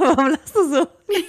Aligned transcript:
Warum 0.00 0.30
lachst 0.30 0.54
du 0.56 0.68
so? 0.74 0.86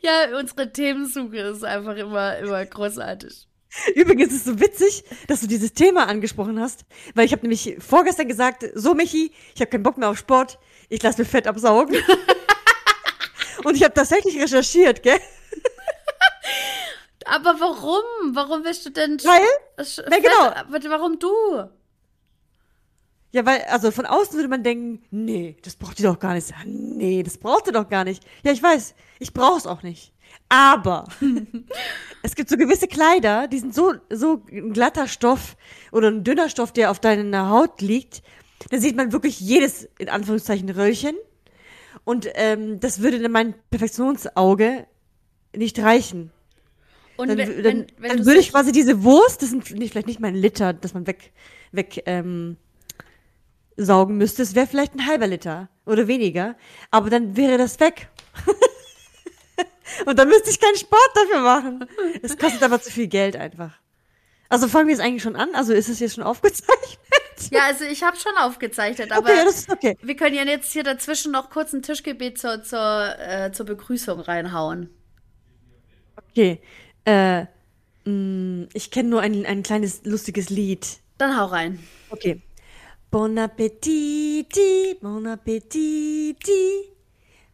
Ja, 0.00 0.36
unsere 0.38 0.72
Themensuche 0.72 1.36
ist 1.38 1.64
einfach 1.64 1.96
immer, 1.96 2.38
immer 2.38 2.64
großartig. 2.64 3.46
Übrigens 3.94 4.32
ist 4.32 4.38
es 4.40 4.44
so 4.44 4.60
witzig, 4.60 5.04
dass 5.28 5.40
du 5.40 5.46
dieses 5.46 5.72
Thema 5.72 6.08
angesprochen 6.08 6.60
hast, 6.60 6.84
weil 7.14 7.24
ich 7.26 7.32
habe 7.32 7.42
nämlich 7.42 7.76
vorgestern 7.78 8.28
gesagt, 8.28 8.64
so 8.74 8.94
Michi, 8.94 9.32
ich 9.54 9.60
habe 9.60 9.70
keinen 9.70 9.82
Bock 9.82 9.98
mehr 9.98 10.10
auf 10.10 10.18
Sport, 10.18 10.58
ich 10.88 11.02
lasse 11.02 11.20
mir 11.20 11.24
Fett 11.24 11.46
absaugen. 11.46 11.96
Und 13.64 13.76
ich 13.76 13.82
habe 13.84 13.94
tatsächlich 13.94 14.40
recherchiert, 14.40 15.02
gell? 15.02 15.20
Aber 17.24 17.54
warum? 17.60 18.34
Warum 18.34 18.64
willst 18.64 18.84
du 18.84 18.90
denn... 18.90 19.18
Weil? 19.22 19.84
sch- 19.84 20.02
Na, 20.08 20.18
genau. 20.18 20.90
Warum 20.90 21.18
du? 21.18 21.30
Ja, 23.32 23.46
weil, 23.46 23.62
also 23.62 23.90
von 23.90 24.04
außen 24.04 24.34
würde 24.34 24.48
man 24.48 24.62
denken, 24.62 25.02
nee, 25.10 25.56
das 25.62 25.76
braucht 25.76 25.98
ihr 25.98 26.06
doch 26.06 26.18
gar 26.18 26.34
nicht. 26.34 26.50
Ja, 26.50 26.56
Nee, 26.66 27.22
das 27.22 27.38
braucht 27.38 27.66
ihr 27.66 27.72
doch 27.72 27.88
gar 27.88 28.04
nicht. 28.04 28.22
Ja, 28.44 28.52
ich 28.52 28.62
weiß, 28.62 28.94
ich 29.18 29.32
brauche 29.32 29.58
es 29.58 29.66
auch 29.66 29.82
nicht. 29.82 30.12
Aber 30.50 31.08
es 32.22 32.34
gibt 32.34 32.50
so 32.50 32.56
gewisse 32.58 32.88
Kleider, 32.88 33.48
die 33.48 33.58
sind 33.58 33.74
so, 33.74 33.94
so 34.10 34.42
ein 34.50 34.72
glatter 34.74 35.08
Stoff 35.08 35.56
oder 35.92 36.08
ein 36.08 36.24
dünner 36.24 36.50
Stoff, 36.50 36.72
der 36.72 36.90
auf 36.90 37.00
deiner 37.00 37.48
Haut 37.48 37.80
liegt. 37.80 38.22
Da 38.70 38.78
sieht 38.78 38.96
man 38.96 39.12
wirklich 39.12 39.40
jedes, 39.40 39.88
in 39.98 40.10
Anführungszeichen, 40.10 40.68
Röllchen. 40.68 41.16
Und 42.04 42.28
ähm, 42.34 42.80
das 42.80 43.00
würde 43.00 43.16
in 43.16 43.32
mein 43.32 43.54
Perfektionsauge 43.70 44.86
nicht 45.56 45.78
reichen. 45.78 46.32
Und 47.16 47.28
Dann, 47.28 47.38
wenn, 47.38 47.48
dann, 47.48 47.64
wenn, 47.64 47.86
wenn 47.98 48.16
dann 48.16 48.26
würde 48.26 48.40
ich 48.40 48.50
quasi 48.50 48.72
diese 48.72 49.04
Wurst, 49.04 49.42
das 49.42 49.50
sind 49.50 49.70
nicht, 49.72 49.92
vielleicht 49.92 50.06
nicht 50.06 50.20
mal 50.20 50.28
ein 50.28 50.34
Liter, 50.34 50.72
das 50.72 50.94
man 50.94 51.06
weg, 51.06 51.32
weg 51.70 52.02
ähm, 52.06 52.56
saugen 53.76 54.16
müsste. 54.16 54.42
Es 54.42 54.54
wäre 54.54 54.66
vielleicht 54.66 54.94
ein 54.94 55.06
halber 55.06 55.26
Liter 55.26 55.68
oder 55.86 56.06
weniger, 56.08 56.56
aber 56.90 57.10
dann 57.10 57.36
wäre 57.36 57.58
das 57.58 57.80
weg. 57.80 58.08
Und 60.06 60.18
dann 60.18 60.28
müsste 60.28 60.50
ich 60.50 60.60
keinen 60.60 60.76
Sport 60.76 61.10
dafür 61.14 61.40
machen. 61.40 61.86
Es 62.22 62.38
kostet 62.38 62.62
aber 62.62 62.80
zu 62.80 62.90
viel 62.90 63.08
Geld 63.08 63.36
einfach. 63.36 63.72
Also 64.48 64.68
fangen 64.68 64.86
wir 64.88 64.94
jetzt 64.94 65.02
eigentlich 65.02 65.22
schon 65.22 65.36
an? 65.36 65.54
Also 65.54 65.72
ist 65.72 65.88
es 65.88 66.00
jetzt 66.00 66.14
schon 66.14 66.24
aufgezeichnet? 66.24 66.98
Ja, 67.50 67.64
also 67.66 67.84
ich 67.84 68.02
habe 68.02 68.16
schon 68.16 68.32
aufgezeichnet, 68.38 69.10
aber 69.12 69.30
Okay, 69.30 69.44
das 69.44 69.56
ist 69.60 69.70
okay. 69.70 69.96
wir 70.02 70.14
können 70.14 70.36
ja 70.36 70.44
jetzt 70.44 70.72
hier 70.72 70.84
dazwischen 70.84 71.32
noch 71.32 71.50
kurz 71.50 71.72
ein 71.72 71.82
Tischgebet 71.82 72.38
zur, 72.38 72.62
zur, 72.62 73.18
äh, 73.18 73.50
zur 73.52 73.66
Begrüßung 73.66 74.20
reinhauen. 74.20 74.90
Okay. 76.30 76.60
Äh, 77.04 77.46
mh, 78.04 78.68
ich 78.74 78.90
kenne 78.90 79.08
nur 79.08 79.20
ein, 79.22 79.44
ein 79.44 79.62
kleines 79.62 80.04
lustiges 80.04 80.50
Lied. 80.50 80.86
Dann 81.18 81.38
hau 81.38 81.46
rein. 81.46 81.82
Okay. 82.10 82.40
Bon 83.12 83.36
appetiti, 83.36 84.96
bon 85.02 85.26
appetiti. 85.26 86.62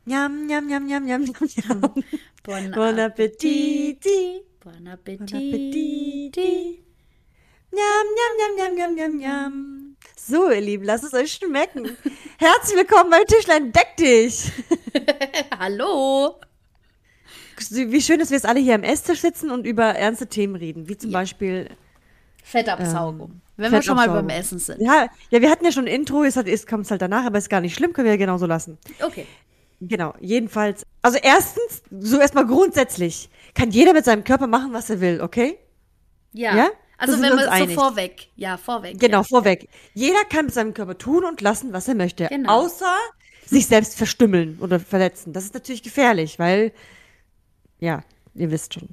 Njam, 0.07 0.47
njam, 0.47 0.67
njam, 0.69 0.87
njam, 0.87 1.05
njam, 1.05 1.25
njam. 1.25 1.81
Bon, 2.45 2.71
Bon 2.75 2.99
appetiti, 3.01 4.43
Bon 4.65 4.87
Appetit. 4.89 5.35
appetiti. 5.35 6.83
Njam, 7.73 8.07
njam, 8.17 8.33
njam, 8.39 8.57
njam, 8.57 8.75
njam, 8.77 8.95
njam, 8.95 9.17
njam. 9.17 9.97
So, 10.17 10.53
ihr 10.53 10.63
Lieben, 10.63 10.87
lasst 10.87 11.05
es 11.05 11.13
euch 11.13 11.33
schmecken. 11.33 11.85
Herzlich 12.39 12.77
willkommen 12.77 13.11
bei 13.11 13.25
Tischlein 13.27 13.73
Deck 13.73 13.97
dich. 13.99 14.53
Hallo. 15.59 16.39
Wie 17.71 18.01
schön, 18.01 18.21
dass 18.21 18.31
wir 18.31 18.37
jetzt 18.37 18.47
alle 18.47 18.61
hier 18.61 18.77
am 18.77 18.85
Esstisch 18.85 19.21
sitzen 19.23 19.51
und 19.51 19.67
über 19.67 19.97
ernste 19.97 20.29
Themen 20.29 20.55
reden, 20.55 20.89
wie 20.89 20.97
zum 20.97 21.11
Beispiel 21.11 21.69
Fettabsaugung. 22.45 23.41
Wenn 23.59 23.73
wir 23.73 23.83
schon 23.83 23.97
mal 23.97 24.09
beim 24.09 24.29
Essen 24.29 24.59
sind. 24.61 24.81
Ja, 24.81 25.09
ja, 25.31 25.41
wir 25.43 25.51
hatten 25.51 25.65
ja 25.65 25.73
schon 25.73 25.85
ein 25.85 25.93
Intro, 25.93 26.23
es, 26.23 26.37
hat, 26.37 26.47
es 26.47 26.67
kommt 26.67 26.89
halt 26.91 27.03
danach, 27.03 27.25
aber 27.27 27.39
ist 27.39 27.51
gar 27.51 27.61
nicht 27.61 27.75
schlimm, 27.75 27.93
können 27.93 28.05
wir 28.07 28.13
ja 28.13 28.17
genauso 28.17 28.47
lassen. 28.47 28.79
Okay. 29.05 29.27
Genau, 29.81 30.15
jedenfalls. 30.21 30.87
Also 31.03 31.19
erstens, 31.21 31.83
so 31.91 32.21
erstmal 32.21 32.47
grundsätzlich, 32.47 33.29
kann 33.55 33.71
jeder 33.71 33.93
mit 33.93 34.05
seinem 34.05 34.23
Körper 34.23 34.47
machen, 34.47 34.73
was 34.73 34.91
er 34.91 35.01
will, 35.01 35.21
okay? 35.21 35.59
Ja. 36.33 36.57
Ja? 36.57 36.69
Also 36.99 37.21
wenn 37.21 37.35
man 37.35 37.45
so 37.45 37.51
einig. 37.51 37.75
vorweg. 37.75 38.29
Ja, 38.37 38.57
vorweg. 38.57 38.99
Genau, 38.99 39.23
vorweg. 39.25 39.69
Jeder 39.95 40.25
kann 40.31 40.47
mit 40.47 40.55
seinem 40.55 40.73
Körper 40.73 40.97
tun 40.97 41.25
und 41.25 41.41
lassen, 41.41 41.73
was 41.73 41.89
er 41.89 41.95
möchte. 41.95 42.27
Genau. 42.27 42.61
Außer 42.61 42.95
sich 43.45 43.67
selbst 43.67 43.97
verstümmeln 43.97 44.59
oder 44.61 44.79
verletzen. 44.79 45.33
Das 45.33 45.45
ist 45.45 45.55
natürlich 45.55 45.83
gefährlich, 45.83 46.39
weil, 46.39 46.73
ja, 47.81 48.03
ihr 48.35 48.51
wisst 48.51 48.75
schon. 48.75 48.91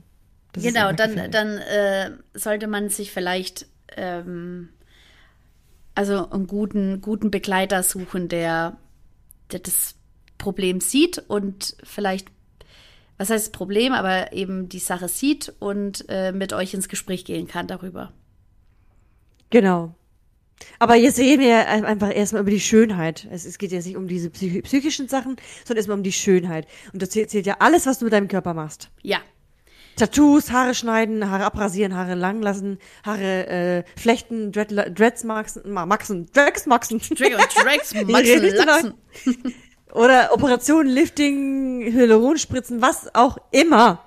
Das 0.54 0.64
Genau, 0.64 0.92
dann, 0.92 1.10
gefährlich. 1.10 1.32
dann 1.32 1.58
äh, 1.58 2.12
sollte 2.34 2.68
man 2.68 2.90
sich 2.90 3.12
vielleicht 3.12 3.68
ähm, 3.96 4.70
also 5.94 6.30
einen 6.30 6.48
guten, 6.48 7.02
guten 7.02 7.32
Begleiter 7.32 7.84
suchen, 7.84 8.28
der, 8.28 8.78
der 9.52 9.60
das 9.60 9.96
Problem 10.38 10.82
sieht 10.82 11.24
und 11.28 11.78
vielleicht, 11.84 12.28
was 13.18 13.30
heißt 13.30 13.54
Problem, 13.54 13.94
aber 13.94 14.34
eben 14.34 14.68
die 14.68 14.80
Sache 14.80 15.08
sieht 15.08 15.54
und 15.60 16.06
äh, 16.10 16.32
mit 16.34 16.52
euch 16.52 16.74
ins 16.74 16.90
Gespräch 16.90 17.24
gehen 17.24 17.48
kann 17.48 17.68
darüber. 17.68 18.12
Genau. 19.50 19.96
Aber 20.80 20.96
jetzt 20.96 21.20
reden 21.20 21.42
wir 21.42 21.50
ja 21.50 21.62
einfach 21.62 22.14
erstmal 22.14 22.42
über 22.42 22.52
die 22.52 22.60
Schönheit. 22.60 23.28
Es, 23.30 23.46
es 23.46 23.58
geht 23.58 23.72
jetzt 23.72 23.86
nicht 23.86 23.98
um 23.98 24.08
diese 24.08 24.30
psych 24.30 24.64
psychischen 24.64 25.08
Sachen, 25.08 25.36
sondern 25.64 25.78
erstmal 25.78 25.98
um 25.98 26.04
die 26.04 26.12
Schönheit. 26.12 26.68
Und 26.94 27.02
das 27.02 27.10
zählt 27.10 27.46
ja 27.46 27.58
alles, 27.60 27.86
was 27.86 28.00
du 28.00 28.06
mit 28.06 28.14
deinem 28.14 28.28
Körper 28.28 28.54
machst. 28.54 28.90
Ja, 29.02 29.20
Tattoos, 29.96 30.52
Haare 30.52 30.74
schneiden, 30.76 31.30
Haare 31.30 31.46
abrasieren, 31.46 31.96
Haare 31.96 32.16
lang 32.16 32.42
lassen, 32.42 32.80
Haare 33.06 33.48
äh, 33.48 33.84
flechten, 34.00 34.52
Dread, 34.52 34.72
Dreads 34.98 35.24
maxen, 35.24 35.72
ma- 35.72 35.86
maxen, 35.86 36.28
Drags 36.34 36.66
maxen. 36.66 37.00
Wie 37.02 37.36
Maxen, 38.12 38.42
denn 38.42 38.56
Lachsen. 38.56 38.94
Oder 39.94 40.32
Operationen, 40.34 40.90
Lifting, 40.90 41.84
Hyaluronspritzen, 41.92 42.82
was 42.82 43.14
auch 43.16 43.38
immer. 43.52 44.02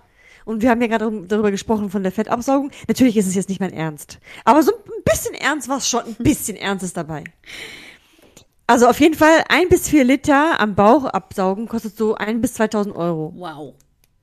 Und 0.44 0.62
wir 0.62 0.71
haben 0.71 0.81
ja 0.81 0.87
gerade 0.88 1.10
darüber 1.26 1.50
gesprochen 1.50 1.91
von 1.91 2.03
der 2.03 2.12
Fettabsaugung. 2.12 2.70
Natürlich 2.87 3.16
ist 3.16 3.26
es 3.26 3.34
jetzt 3.34 3.49
nicht 3.49 3.60
mein 3.60 3.72
Ernst. 3.72 4.19
Aber 4.44 4.62
so 4.62 4.72
ein 4.72 5.03
bisschen 5.05 5.34
ernst 5.34 5.69
war 5.69 5.78
es 5.78 5.88
schon. 5.88 6.05
Ein 6.05 6.16
bisschen 6.19 6.56
Ernst 6.56 6.84
ist 6.84 6.97
dabei. 6.97 7.25
Also 8.66 8.87
auf 8.87 9.00
jeden 9.00 9.15
Fall 9.15 9.44
ein 9.49 9.69
bis 9.69 9.88
vier 9.88 10.05
Liter 10.05 10.60
am 10.60 10.75
Bauch 10.75 11.05
absaugen 11.06 11.69
kostet 11.69 11.97
so 11.97 12.15
ein 12.15 12.41
bis 12.43 12.55
2000 12.55 12.94
Euro. 12.97 13.32
Wow. 13.37 13.75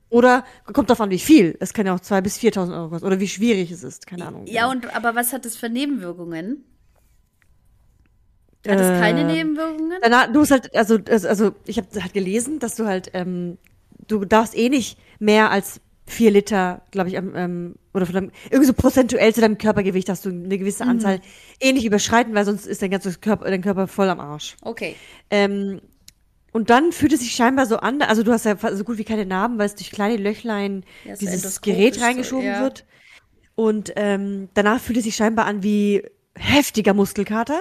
Oder 0.08 0.44
kommt 0.72 0.88
davon 0.90 1.10
wie 1.10 1.18
viel. 1.18 1.56
Es 1.60 1.72
kann 1.74 1.86
ja 1.86 1.94
auch 1.94 2.00
zwei 2.00 2.20
bis 2.20 2.38
4000 2.38 2.76
Euro 2.76 2.88
kosten. 2.90 3.06
Oder 3.06 3.18
wie 3.20 3.28
schwierig 3.28 3.70
es 3.70 3.82
ist. 3.82 4.06
Keine 4.06 4.26
Ahnung. 4.26 4.46
Ja, 4.46 4.70
und 4.70 4.94
aber 4.94 5.14
was 5.14 5.32
hat 5.32 5.44
das 5.44 5.56
für 5.56 5.68
Nebenwirkungen? 5.68 6.64
Hat 8.66 8.80
es 8.80 9.00
keine 9.00 9.20
Ähm, 9.20 9.26
Nebenwirkungen? 9.28 9.98
Danach, 10.02 10.32
du 10.32 10.40
hast 10.40 10.50
halt, 10.50 10.74
also, 10.74 10.98
also 11.06 11.52
ich 11.66 11.78
habe 11.78 11.88
halt 12.00 12.12
gelesen, 12.14 12.58
dass 12.58 12.74
du 12.74 12.86
halt, 12.86 13.10
ähm, 13.14 13.58
du 14.08 14.24
darfst 14.24 14.56
eh 14.56 14.68
nicht 14.68 14.98
mehr 15.18 15.50
als 15.50 15.80
vier 16.08 16.30
Liter, 16.30 16.82
glaube 16.92 17.08
ich, 17.08 17.14
ähm, 17.16 17.74
oder 17.92 18.06
von 18.06 18.14
deinem, 18.14 18.30
irgendwie 18.44 18.66
so 18.66 18.72
prozentuell 18.74 19.34
zu 19.34 19.40
deinem 19.40 19.58
Körpergewicht 19.58 20.08
hast 20.08 20.24
du 20.24 20.30
eine 20.30 20.56
gewisse 20.58 20.84
Mhm. 20.84 20.90
Anzahl 20.90 21.20
eh 21.60 21.72
nicht 21.72 21.84
überschreiten, 21.84 22.34
weil 22.34 22.44
sonst 22.44 22.66
ist 22.66 22.80
dein 22.82 22.90
ganzes 22.90 23.20
Körper, 23.20 23.44
dein 23.46 23.62
Körper 23.62 23.88
voll 23.88 24.08
am 24.08 24.20
Arsch. 24.20 24.56
Okay. 24.62 24.94
Ähm, 25.30 25.80
und 26.56 26.70
dann 26.70 26.90
fühlt 26.90 27.12
es 27.12 27.20
sich 27.20 27.32
scheinbar 27.32 27.66
so 27.66 27.76
an, 27.76 28.00
also 28.00 28.22
du 28.22 28.32
hast 28.32 28.46
ja 28.46 28.56
so 28.74 28.82
gut 28.82 28.96
wie 28.96 29.04
keine 29.04 29.26
Narben, 29.26 29.58
weil 29.58 29.66
es 29.66 29.74
durch 29.74 29.90
kleine 29.90 30.16
Löchlein 30.16 30.84
Ja, 31.04 31.14
so 31.14 31.26
dieses 31.26 31.60
Gerät 31.60 31.96
so, 31.96 32.00
reingeschoben 32.00 32.46
ja. 32.46 32.62
wird. 32.62 32.86
Und 33.56 33.92
ähm, 33.94 34.48
danach 34.54 34.80
fühlt 34.80 34.96
es 34.96 35.04
sich 35.04 35.16
scheinbar 35.16 35.44
an 35.44 35.62
wie 35.62 36.02
heftiger 36.34 36.94
Muskelkater. 36.94 37.60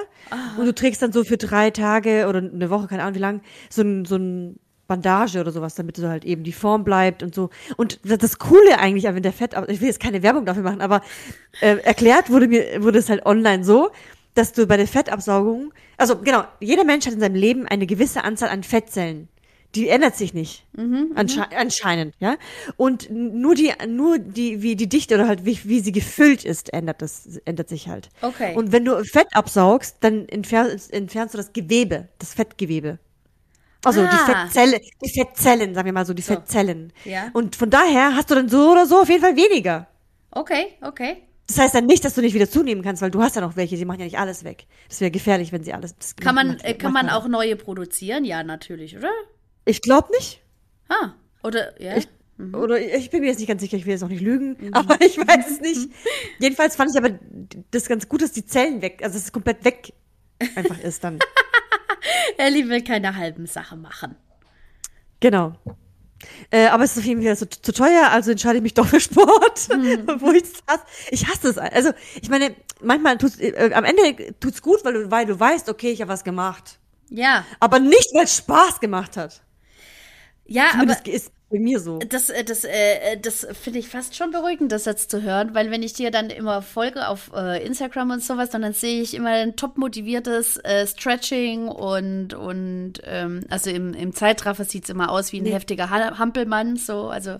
Und 0.58 0.66
du 0.66 0.74
trägst 0.74 1.02
dann 1.02 1.12
so 1.12 1.25
für 1.25 1.36
drei 1.36 1.72
Tage 1.72 2.28
oder 2.30 2.40
eine 2.40 2.70
Woche, 2.70 2.88
keine 2.88 3.04
Ahnung 3.04 3.16
wie 3.16 3.20
lang, 3.20 3.42
so 3.70 3.81
ein, 3.81 4.06
so 4.06 4.16
ein 4.16 4.62
Bandage 4.88 5.42
oder 5.42 5.52
sowas, 5.52 5.75
damit 5.75 5.98
so 5.98 6.08
halt 6.08 6.24
eben 6.24 6.44
die 6.44 6.54
Form 6.54 6.86
bleibt 6.86 7.22
und 7.22 7.36
so. 7.36 7.50
Und 7.75 8.00
das, 8.06 8.20
das 8.20 8.40
Coole 8.40 8.80
eigentlich, 8.80 9.04
wenn 9.04 9.24
der 9.24 9.34
Fett, 9.34 9.56
ich 9.68 9.81
will 9.81 9.88
jetzt 9.88 10.00
keine 10.00 10.24
Werbung 10.24 10.46
dafür 10.46 10.64
machen, 10.64 10.80
aber 10.80 11.02
äh, 11.60 11.80
erklärt 11.80 12.30
wurde 12.30 12.48
mir, 12.48 12.81
wurde 12.81 13.00
es 13.00 13.10
halt 13.10 13.25
online 13.25 13.66
so, 13.66 13.92
dass 14.36 14.54
du 14.54 14.68
bei 14.68 14.78
der 14.78 14.88
Fettabsaugung, 14.88 15.74
also 15.98 16.18
genau, 16.18 16.44
jeder 16.60 16.84
Mensch 16.84 17.06
hat 17.08 17.14
in 17.14 17.20
seinem 17.20 17.36
Leben 17.36 17.66
eine 17.68 17.88
gewisse 17.88 18.24
Anzahl 18.24 18.50
an 18.50 18.64
Fettzellen. 18.64 19.28
Die 19.74 19.90
ändert 19.90 20.16
sich 20.16 20.34
nicht. 20.34 20.66
Ansche 21.16 21.52
anscheinend, 21.52 22.16
ja. 22.20 22.38
Und 22.78 23.10
nur 23.10 23.56
die, 23.56 23.74
nur 23.88 24.20
die, 24.20 24.62
wie 24.62 24.78
die 24.78 24.88
Dichte 24.88 25.16
oder 25.16 25.28
halt 25.28 25.44
wie, 25.44 25.60
wie 25.66 25.82
sie 25.82 25.92
gefüllt 25.92 26.46
ist, 26.46 26.72
ändert 26.74 27.02
das, 27.02 27.42
ändert 27.44 27.68
sich 27.68 27.90
halt. 27.90 28.08
Okay. 28.22 28.56
Und 28.56 28.72
wenn 28.72 28.86
du 28.86 29.04
Fett 29.04 29.28
absaugst, 29.34 29.98
dann 30.00 30.30
entfernst, 30.30 30.94
entfernst 30.94 31.34
du 31.34 31.38
das 31.38 31.52
Gewebe, 31.52 32.08
das 32.20 32.34
Fettgewebe. 32.34 33.00
Also 33.84 34.02
die 34.02 34.08
Ah. 34.08 34.48
Fettzelle, 34.48 34.80
die 35.04 35.10
Fettzellen, 35.10 35.76
sagen 35.76 35.86
wir 35.88 35.94
mal 35.94 36.06
so, 36.06 36.14
die 36.14 36.22
So. 36.22 36.36
Fettzellen. 36.36 36.94
Ja. 37.04 37.30
Und 37.34 37.58
von 37.58 37.70
daher 37.70 38.16
hast 38.16 38.32
du 38.32 38.36
dann 38.36 38.48
so 38.48 38.72
oder 38.72 38.86
so 38.86 39.02
auf 39.02 39.10
jeden 39.10 39.22
Fall 39.22 39.36
weniger. 39.36 39.88
Okay, 40.32 40.68
okay. 40.82 41.18
Das 41.48 41.60
heißt 41.60 41.76
dann 41.76 41.86
nicht, 41.86 42.04
dass 42.04 42.16
du 42.16 42.22
nicht 42.22 42.34
wieder 42.34 42.50
zunehmen 42.50 42.82
kannst, 42.84 43.02
weil 43.02 43.12
du 43.12 43.22
hast 43.22 43.36
ja 43.36 43.42
noch 43.42 43.56
welche, 43.56 43.78
sie 43.78 43.86
machen 43.86 44.00
ja 44.00 44.06
nicht 44.06 44.18
alles 44.18 44.44
weg. 44.44 44.66
Das 44.90 45.00
wäre 45.02 45.12
gefährlich, 45.12 45.52
wenn 45.52 45.64
sie 45.64 45.74
alles. 45.74 45.96
Kann 46.20 46.34
man, 46.36 46.48
macht- 46.48 46.64
äh, 46.66 46.74
kann 46.74 46.92
man 46.94 47.10
auch 47.10 47.28
neue 47.28 47.56
produzieren? 47.56 48.26
Ja, 48.26 48.44
natürlich, 48.44 48.98
oder? 48.98 49.12
Ich 49.66 49.82
glaube 49.82 50.10
nicht. 50.18 50.42
Ah, 50.90 51.14
oder, 51.44 51.80
ja? 51.82 51.98
Ich, 51.98 52.08
Oder 52.54 52.80
ich 52.80 53.10
bin 53.12 53.22
mir 53.22 53.28
jetzt 53.28 53.40
nicht 53.40 53.48
ganz 53.48 53.62
sicher, 53.62 53.78
ich 53.78 53.86
will 53.86 53.94
jetzt 53.94 54.04
auch 54.04 54.08
nicht 54.10 54.22
lügen, 54.22 54.58
aber 54.74 55.00
ich 55.02 55.18
weiß 55.18 55.52
es 55.52 55.62
nicht. 55.62 55.90
Jedenfalls 56.40 56.76
fand 56.76 56.92
ich 56.92 56.98
aber 56.98 57.18
das 57.72 57.88
ganz 57.88 58.10
gut, 58.10 58.22
dass 58.24 58.32
die 58.32 58.46
Zellen 58.46 58.82
weg, 58.82 59.02
also 59.04 59.14
dass 59.14 59.26
es 59.26 59.32
komplett 59.32 59.64
weg 59.64 59.94
einfach 60.56 60.80
ist 60.80 61.04
dann. 61.04 61.20
Ellie 62.38 62.68
will 62.68 62.84
keine 62.84 63.16
halben 63.16 63.46
Sachen 63.46 63.82
machen. 63.82 64.16
Genau. 65.20 65.54
Äh, 66.51 66.68
aber 66.68 66.83
es 66.83 66.92
ist 66.92 67.00
auf 67.00 67.06
jeden 67.06 67.24
Fall 67.24 67.38
zu, 67.38 67.50
zu 67.50 67.72
teuer, 67.72 68.10
also 68.12 68.31
entscheide 68.31 68.57
ich 68.57 68.63
mich 68.63 68.74
doch 68.74 68.88
für 68.88 69.00
Sport, 69.00 69.69
wo 70.19 70.31
ich 70.31 70.44
hasse. 70.68 70.83
Ich 71.12 71.27
hasse 71.27 71.50
es. 71.50 71.57
Also, 71.57 71.92
ich 72.22 72.30
meine, 72.30 72.56
manchmal 72.81 73.18
tut's, 73.18 73.38
äh, 73.39 73.72
am 73.74 73.83
Ende 73.83 74.33
tut's 74.39 74.62
gut, 74.62 74.83
weil 74.86 74.94
du, 74.94 75.12
weil 75.12 75.25
du 75.25 75.39
weißt, 75.39 75.69
okay, 75.69 75.92
ich 75.92 76.01
habe 76.01 76.12
was 76.12 76.24
gemacht. 76.24 76.80
Ja, 77.10 77.45
Aber 77.60 77.80
nicht, 77.80 78.10
weil 78.13 78.24
es 78.24 78.38
Spaß 78.38 78.80
gemacht 78.80 79.16
hat. 79.18 79.42
ja, 80.45 80.63
aber 80.63 80.72
Zumindest 80.72 81.07
ist 81.07 81.31
bei 81.50 81.60
mir 81.60 81.80
so. 81.80 82.08
das, 82.10 82.30
äh, 82.30 82.44
das, 82.44 82.64
äh, 82.66 83.18
das 83.22 83.48
finde 83.54 83.80
ich 83.80 83.88
fast 83.90 84.16
schon 84.16 84.32
beruhigend, 84.32 84.72
das 84.72 84.86
jetzt 84.86 85.10
zu 85.10 85.22
hören, 85.22 85.54
weil 85.56 85.72
wenn 85.72 85.82
ich 85.84 85.94
dir 85.94 86.12
dann 86.12 86.30
immer 86.30 86.62
folge 86.62 87.08
auf 87.08 87.32
äh, 87.34 87.66
Instagram 87.66 88.12
und 88.12 88.24
sowas, 88.24 88.50
dann, 88.50 88.62
dann 88.64 88.74
sehe 88.74 89.02
ich 89.02 89.14
immer 89.14 89.30
ein 89.30 89.56
top 89.56 89.78
motiviertes 89.78 90.58
äh, 90.58 90.86
Stretching 90.86 91.68
und, 91.70 92.34
und 92.34 92.94
ähm, 93.06 93.46
also 93.50 93.70
im, 93.70 93.94
im 93.94 94.14
Zeitraffer 94.14 94.66
sieht's 94.66 94.90
immer 94.90 95.10
aus 95.10 95.32
wie 95.32 95.40
ein 95.40 95.46
heftiger 95.46 95.90
Ha- 95.90 96.18
Hampelmann, 96.18 96.76
so, 96.76 97.08
also 97.10 97.38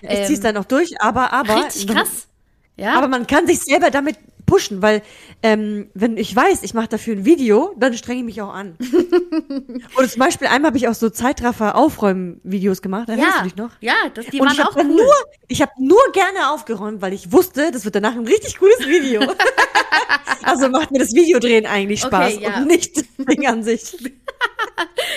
Ich 0.00 0.08
ähm, 0.10 0.24
zieh's 0.24 0.40
dann 0.40 0.56
auch 0.56 0.64
durch, 0.64 1.00
aber, 1.00 1.32
aber. 1.32 1.54
richtig 1.66 1.86
krass. 1.88 2.28
Ja, 2.76 2.94
Aber 2.94 3.08
man 3.08 3.26
kann 3.26 3.46
sich 3.46 3.60
selber 3.60 3.90
damit 3.90 4.16
pushen, 4.46 4.80
weil 4.80 5.02
ähm, 5.42 5.90
wenn 5.94 6.16
ich 6.16 6.34
weiß, 6.34 6.62
ich 6.62 6.72
mache 6.72 6.88
dafür 6.88 7.16
ein 7.16 7.24
Video, 7.24 7.74
dann 7.78 7.94
strenge 7.94 8.20
ich 8.20 8.24
mich 8.24 8.42
auch 8.42 8.54
an. 8.54 8.76
Oder 9.98 10.08
zum 10.08 10.20
Beispiel 10.20 10.46
einmal 10.46 10.68
habe 10.70 10.78
ich 10.78 10.88
auch 10.88 10.94
so 10.94 11.10
Zeitraffer-Aufräumen-Videos 11.10 12.80
gemacht. 12.80 13.08
Erinnerst 13.08 13.36
ja, 13.36 13.42
du 13.42 13.48
dich 13.48 13.56
noch? 13.56 13.70
ja, 13.80 13.94
das, 14.14 14.26
die 14.26 14.40
Und 14.40 14.48
waren 14.48 14.66
auch 14.66 14.76
cool. 14.76 14.84
nur, 14.84 15.12
ich 15.48 15.62
habe 15.62 15.72
nur 15.78 16.00
gerne 16.12 16.50
aufgeräumt, 16.52 17.02
weil 17.02 17.12
ich 17.12 17.32
wusste, 17.32 17.70
das 17.72 17.84
wird 17.84 17.96
danach 17.96 18.14
ein 18.14 18.26
richtig 18.26 18.58
cooles 18.58 18.86
Video. 18.86 19.20
also 20.42 20.68
macht 20.68 20.90
mir 20.92 21.00
das 21.00 21.12
Videodrehen 21.12 21.66
eigentlich 21.66 22.00
Spaß 22.02 22.34
Okay, 22.34 22.44
ja. 22.44 22.58
und 22.58 22.68
nicht 22.68 22.96
das 22.96 23.26
Ding 23.26 23.46
an 23.46 23.62
sich. 23.64 23.96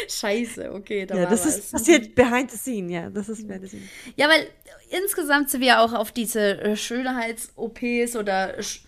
Scheiße, 0.08 0.72
okay, 0.74 1.06
da 1.06 1.16
Ja, 1.16 1.26
das 1.30 1.46
was. 1.46 1.58
ist 1.58 1.72
passiert 1.72 2.16
behind 2.16 2.52
the 2.52 2.58
scene, 2.58 2.92
ja, 2.92 3.10
das 3.10 3.30
ist 3.30 3.48
behind 3.48 3.64
the 3.64 3.70
scene. 3.70 3.84
Ja, 4.16 4.28
weil 4.30 4.48
insgesamt 4.90 5.50
sind 5.50 5.62
wir 5.62 5.82
auch 5.82 5.94
auf 5.94 6.12
diese 6.12 6.60
äh, 6.62 6.76
Schönheits-OPs 6.76 8.16
oder 8.16 8.58
sch- 8.60 8.82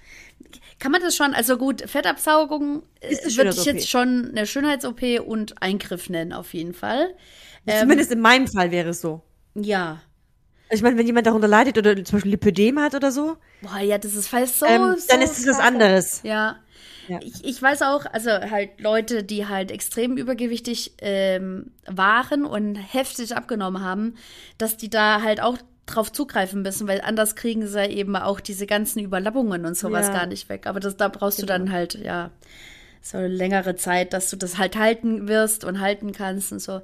kann 0.79 0.91
man 0.91 1.01
das 1.01 1.15
schon, 1.15 1.33
also 1.33 1.57
gut, 1.57 1.87
Fettabsaugung 1.89 2.83
äh, 3.01 3.15
würde 3.35 3.51
ich 3.51 3.65
jetzt 3.65 3.89
schon 3.89 4.29
eine 4.31 4.45
Schönheits-OP 4.47 5.01
und 5.25 5.61
Eingriff 5.61 6.09
nennen, 6.09 6.33
auf 6.33 6.53
jeden 6.53 6.73
Fall. 6.73 7.13
Ähm, 7.67 7.81
Zumindest 7.81 8.11
in 8.11 8.19
meinem 8.21 8.47
Fall 8.47 8.71
wäre 8.71 8.89
es 8.89 9.01
so. 9.01 9.21
Ja. 9.53 10.01
Ich 10.73 10.81
meine, 10.81 10.97
wenn 10.97 11.05
jemand 11.05 11.27
darunter 11.27 11.49
leidet 11.49 11.77
oder 11.77 11.95
zum 12.03 12.15
Beispiel 12.15 12.31
Lipödem 12.31 12.79
hat 12.79 12.95
oder 12.95 13.11
so, 13.11 13.35
Boah, 13.61 13.79
ja, 13.79 13.97
das 13.97 14.15
ist 14.15 14.29
fast 14.29 14.57
so. 14.59 14.65
ähm, 14.65 14.95
so 14.97 15.05
dann 15.09 15.21
ist 15.21 15.37
es 15.37 15.45
was 15.45 15.59
anderes. 15.59 16.21
Ja. 16.23 16.60
Ja. 17.07 17.19
Ich, 17.23 17.43
ich 17.43 17.61
weiß 17.61 17.81
auch, 17.81 18.05
also 18.05 18.29
halt 18.31 18.79
Leute, 18.79 19.23
die 19.23 19.47
halt 19.47 19.71
extrem 19.71 20.17
übergewichtig 20.17 20.93
ähm, 21.01 21.71
waren 21.85 22.45
und 22.45 22.75
heftig 22.75 23.35
abgenommen 23.35 23.83
haben, 23.83 24.15
dass 24.57 24.77
die 24.77 24.89
da 24.89 25.21
halt 25.21 25.41
auch 25.41 25.57
drauf 25.87 26.11
zugreifen 26.11 26.61
müssen, 26.61 26.87
weil 26.87 27.01
anders 27.01 27.35
kriegen 27.35 27.67
sie 27.67 27.85
eben 27.87 28.15
auch 28.15 28.39
diese 28.39 28.65
ganzen 28.67 28.99
Überlappungen 28.99 29.65
und 29.65 29.75
sowas 29.77 30.07
Ja. 30.07 30.13
gar 30.13 30.25
nicht 30.25 30.47
weg. 30.47 30.67
Aber 30.67 30.79
das, 30.79 30.95
da 30.95 31.07
brauchst 31.09 31.39
du 31.39 31.45
Genau. 31.45 31.57
dann 31.57 31.71
halt, 31.71 31.95
ja, 31.95 32.31
so 33.01 33.17
eine 33.17 33.27
längere 33.27 33.75
Zeit, 33.75 34.13
dass 34.13 34.29
du 34.29 34.37
das 34.37 34.57
halt 34.59 34.77
halten 34.77 35.27
wirst 35.27 35.63
und 35.65 35.79
halten 35.81 36.11
kannst 36.13 36.51
und 36.51 36.59
so. 36.59 36.81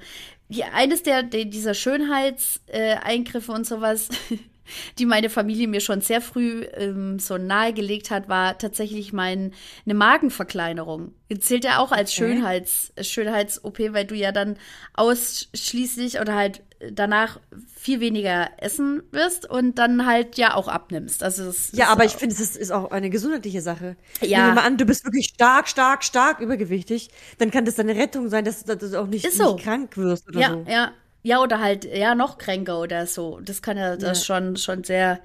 Die, 0.50 0.64
eines 0.64 1.04
der, 1.04 1.24
der 1.24 1.46
dieser 1.46 1.74
Schönheitseingriffe 1.76 3.52
äh, 3.52 3.56
und 3.56 3.66
sowas, 3.68 4.10
die 5.00 5.06
meine 5.06 5.30
Familie 5.30 5.68
mir 5.68 5.82
schon 5.82 6.02
sehr 6.02 6.22
früh 6.22 6.64
ähm, 6.74 7.20
so 7.20 7.38
nahegelegt 7.38 8.12
hat, 8.12 8.30
war 8.30 8.58
tatsächlich 8.58 9.14
mein 9.14 9.54
eine 9.86 9.94
Magenverkleinerung. 9.94 11.14
Zählt 11.40 11.66
ja 11.66 11.80
auch 11.80 11.92
als 11.92 12.12
Okay. 12.12 12.34
Schönheits 12.34 12.94
Schönheits-OP, 13.00 13.80
weil 13.92 14.06
du 14.06 14.16
ja 14.16 14.32
dann 14.32 14.58
ausschließlich 14.94 16.20
oder 16.20 16.36
halt 16.36 16.62
danach 16.92 17.40
viel 17.76 18.00
weniger 18.00 18.50
essen 18.58 19.02
wirst 19.12 19.50
und 19.50 19.80
dann 19.80 20.06
halt 20.06 20.38
ja 20.38 20.54
auch 20.54 20.68
abnimmst. 20.68 21.24
Also 21.24 21.46
das, 21.46 21.72
Ja, 21.72 21.86
das 21.86 21.90
aber 21.90 22.06
ich 22.06 22.14
finde, 22.14 22.36
es 22.36 22.42
ist, 22.42 22.56
ist 22.56 22.72
auch 22.72 22.92
eine 22.92 23.10
gesundheitliche 23.10 23.62
Sache. 23.62 23.96
Ja. 24.22 24.40
Nehmen 24.40 24.50
wir 24.50 24.62
mal 24.62 24.68
an, 24.68 24.78
du 24.78 24.86
bist 24.86 25.04
wirklich 25.06 25.32
stark, 25.34 25.68
stark, 25.68 26.04
stark 26.04 26.40
übergewichtig, 26.40 27.10
dann 27.40 27.52
kann 27.52 27.66
das 27.66 27.76
deine 27.76 27.96
Rettung 27.96 28.30
sein, 28.30 28.46
dass, 28.46 28.64
dass 28.64 28.78
du 28.78 29.02
auch 29.02 29.08
nicht, 29.08 29.30
so. 29.32 29.54
nicht 29.54 29.64
krank 29.64 29.98
wirst 29.98 30.28
oder 30.28 30.40
ja, 30.40 30.50
so. 30.52 30.64
ja, 30.68 30.72
ja 30.72 30.94
oder 31.24 31.60
halt 31.60 31.86
ja 31.86 32.16
noch 32.16 32.38
kränker 32.38 32.80
oder 32.80 33.06
so. 33.08 33.40
Das 33.42 33.62
kann 33.62 33.78
ja 33.78 33.98
das 33.98 34.26
schon 34.26 34.58
schon 34.58 34.84
sehr 34.84 35.20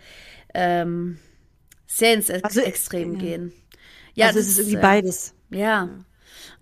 ähm, 0.55 1.19
sehr 1.87 2.15
ins 2.15 2.29
Ex 2.29 2.45
Also, 2.45 2.61
Extrem 2.61 3.15
ja. 3.15 3.19
gehen. 3.19 3.53
Ja, 4.15 4.27
also 4.27 4.39
das 4.39 4.47
es 4.49 4.53
ist 4.53 4.59
irgendwie 4.59 4.79
äh, 4.79 4.83
beides. 4.83 5.35
Ja. 5.51 5.89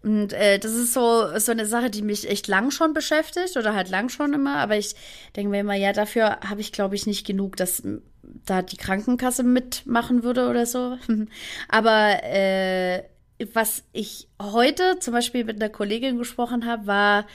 Und 0.02 0.32
äh, 0.32 0.58
das 0.58 0.72
ist 0.72 0.94
so, 0.94 1.38
so 1.38 1.52
eine 1.52 1.66
Sache, 1.66 1.90
die 1.90 2.02
mich 2.02 2.28
echt 2.28 2.48
lang 2.48 2.70
schon 2.70 2.94
beschäftigt 2.94 3.56
oder 3.56 3.74
halt 3.74 3.90
lang 3.90 4.08
schon 4.08 4.32
immer. 4.32 4.56
Aber 4.56 4.76
ich 4.76 4.94
denke 5.36 5.50
mir 5.50 5.60
immer, 5.60 5.74
ja, 5.74 5.92
dafür 5.92 6.40
habe 6.40 6.60
ich, 6.60 6.72
glaube 6.72 6.94
ich, 6.94 7.06
nicht 7.06 7.26
genug, 7.26 7.56
dass 7.56 7.82
da 8.22 8.62
die 8.62 8.76
Krankenkasse 8.76 9.42
mitmachen 9.42 10.22
würde 10.22 10.48
oder 10.48 10.64
so. 10.66 10.96
Aber 11.68 12.22
äh, 12.24 13.04
was 13.52 13.84
ich 13.92 14.28
heute 14.40 14.98
zum 15.00 15.12
Beispiel 15.14 15.44
mit 15.44 15.56
einer 15.56 15.70
Kollegin 15.70 16.18
gesprochen 16.18 16.66
habe, 16.66 16.86
war 16.86 17.26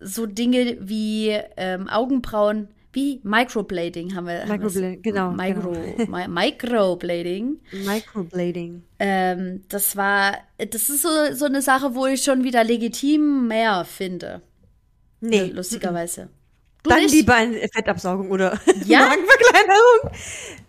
so 0.00 0.26
Dinge 0.26 0.76
wie 0.80 1.36
ähm, 1.56 1.88
Augenbrauen, 1.88 2.68
wie 2.92 3.20
Microblading 3.22 4.14
haben 4.14 4.26
wir. 4.26 4.46
Microblading, 4.46 5.02
genau, 5.02 5.30
Micro, 5.32 5.72
genau. 5.96 6.16
Mi 6.16 6.26
Microblading. 6.28 7.58
Microblading. 7.86 8.82
Ähm, 8.98 9.64
das 9.68 9.96
war, 9.96 10.38
das 10.58 10.88
ist 10.88 11.02
so, 11.02 11.08
so 11.32 11.44
eine 11.44 11.62
Sache, 11.62 11.94
wo 11.94 12.06
ich 12.06 12.22
schon 12.22 12.44
wieder 12.44 12.64
legitim 12.64 13.46
mehr 13.48 13.84
finde. 13.84 14.42
Nee, 15.20 15.50
Lustigerweise. 15.54 16.28
Du 16.84 16.90
dann 16.90 17.00
nicht? 17.02 17.12
lieber 17.12 17.34
eine 17.34 17.58
Fettabsaugung 17.74 18.30
oder 18.30 18.58
Ja? 18.86 19.00
Magenverkleinerung. 19.00 20.10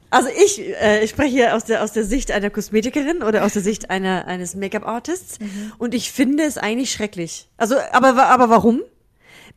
Also 0.10 0.30
ich, 0.44 0.60
äh, 0.60 1.04
ich 1.04 1.12
spreche 1.12 1.30
hier 1.30 1.56
aus 1.56 1.66
der, 1.66 1.84
aus 1.84 1.94
der 1.94 2.04
Sicht 2.04 2.31
einer 2.31 2.50
Kosmetikerin 2.50 3.22
oder 3.22 3.46
aus 3.46 3.54
der 3.54 3.62
Sicht 3.62 3.92
einer, 3.92 4.26
eines 4.26 4.56
Make-up-Artists 4.56 5.40
Mhm. 5.40 5.72
und 5.78 5.94
ich 5.94 6.12
finde 6.12 6.44
es 6.44 6.57
eigentlich 6.57 6.92
schrecklich. 6.92 7.48
Also, 7.57 7.76
aber, 7.92 8.26
aber 8.26 8.50
warum? 8.50 8.81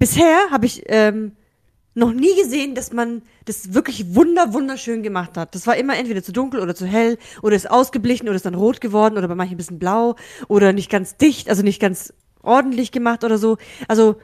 Bisher 0.03 0.51
habe 0.51 0.67
ich 0.67 0.83
ähm, 0.87 1.37
noch 1.95 2.13
nie 2.13 2.35
gesehen, 2.35 2.75
dass 2.75 2.93
man 2.93 3.23
das 3.45 3.73
wirklich 3.73 4.17
wunder, 4.17 4.53
wunderschön 4.53 5.05
gemacht 5.05 5.37
hat. 5.37 5.55
Das 5.55 5.65
war 5.69 5.77
immer 5.77 5.97
entweder 5.97 6.25
zu 6.25 6.33
dunkel 6.33 6.59
oder 6.59 6.75
zu 6.75 6.87
hell 6.87 7.19
oder 7.41 7.55
ist 7.55 7.71
ausgeblichen 7.71 8.27
oder 8.27 8.35
ist 8.35 8.45
dann 8.45 8.57
rot 8.57 8.81
geworden 8.81 9.17
oder 9.17 9.29
bei 9.29 9.37
manchen 9.37 9.55
ein 9.55 9.59
bisschen 9.59 9.79
blau 9.79 10.17
oder 10.49 10.73
nicht 10.73 10.91
ganz 10.91 11.19
dicht, 11.19 11.49
also 11.49 11.63
nicht 11.63 11.81
ganz 11.81 12.13
ordentlich 12.43 12.91
gemacht 12.91 13.23
oder 13.23 13.39
so. 13.39 13.59
Also, 13.87 14.17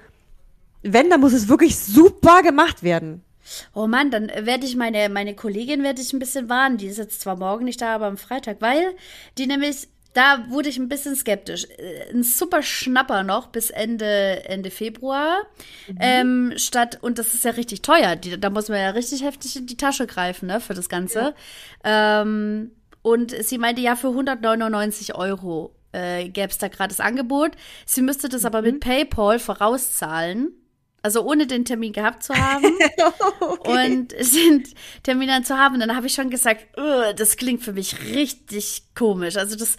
wenn, 0.83 1.11
dann 1.11 1.21
muss 1.21 1.33
es 1.33 1.47
wirklich 1.47 1.79
super 1.79 2.43
gemacht 2.43 2.83
werden. 2.83 3.23
Oh 3.73 3.87
Mann, 3.87 4.11
dann 4.11 4.27
werde 4.27 4.67
ich 4.67 4.75
meine, 4.75 5.09
meine 5.09 5.37
Kollegin 5.37 5.85
werde 5.85 6.03
ich 6.03 6.13
ein 6.13 6.19
bisschen 6.19 6.49
warnen. 6.49 6.79
Die 6.79 6.89
ist 6.89 6.99
jetzt 6.99 7.21
zwar 7.21 7.37
morgen 7.37 7.67
nicht 7.67 7.81
da, 7.81 7.95
aber 7.95 8.07
am 8.07 8.17
Freitag, 8.17 8.57
weil 8.59 8.97
die 9.39 9.47
nämlich, 9.47 9.87
da 10.15 10.47
wurde 10.49 10.69
ich 10.69 10.79
ein 10.79 10.89
bisschen 10.89 11.15
skeptisch. 11.15 11.67
Äh, 11.77 12.11
Ein 12.13 12.23
super 12.23 12.63
Schnapper 12.63 13.23
noch 13.23 13.49
bis 13.49 13.71
Ende, 13.71 14.45
Ende 14.47 14.71
Februar. 14.71 15.43
Ähm, 16.01 16.55
statt, 16.57 16.99
und 17.03 17.19
das 17.19 17.35
ist 17.35 17.45
ja 17.45 17.53
richtig 17.53 17.83
teuer. 17.83 18.17
Die, 18.17 18.39
da 18.39 18.51
muss 18.51 18.69
man 18.69 18.79
ja 18.79 18.91
richtig 18.91 19.23
heftig 19.23 19.57
in 19.57 19.67
die 19.67 19.77
Tasche 19.77 20.07
greifen, 20.07 20.47
ne, 20.47 20.61
für 20.61 20.75
das 20.75 20.89
Ganze. 20.89 21.35
Ähm, 21.85 22.73
und 23.03 23.31
sie 23.31 23.59
meinte, 23.59 23.81
ja, 23.81 23.97
für 23.97 24.09
199 24.09 25.15
Euro 25.15 25.75
äh, 25.93 26.29
gäbe 26.29 26.49
es 26.49 26.59
da 26.59 26.69
gerade 26.69 26.89
das 26.89 27.01
Angebot. 27.01 27.53
Sie 27.87 28.03
müsste 28.03 28.29
das 28.29 28.45
aber 28.45 28.63
mit 28.63 28.81
PayPal 28.81 29.39
vorauszahlen. 29.39 30.53
Also 31.01 31.23
ohne 31.23 31.47
den 31.47 31.65
Termin 31.65 31.93
gehabt 31.93 32.23
zu 32.25 32.35
haben 32.35 32.65
und 33.61 34.13
den 34.13 34.65
Termin 35.03 35.29
dann 35.29 35.45
zu 35.45 35.57
haben. 35.57 35.79
Dann 35.79 35.95
habe 35.95 36.07
ich 36.07 36.15
schon 36.15 36.31
gesagt, 36.31 36.67
"Ugh, 36.77 37.15
das 37.15 37.37
klingt 37.37 37.63
für 37.63 37.73
mich 37.73 38.01
richtig 38.15 38.83
komisch. 38.97 39.37
Also 39.37 39.57
das, 39.57 39.77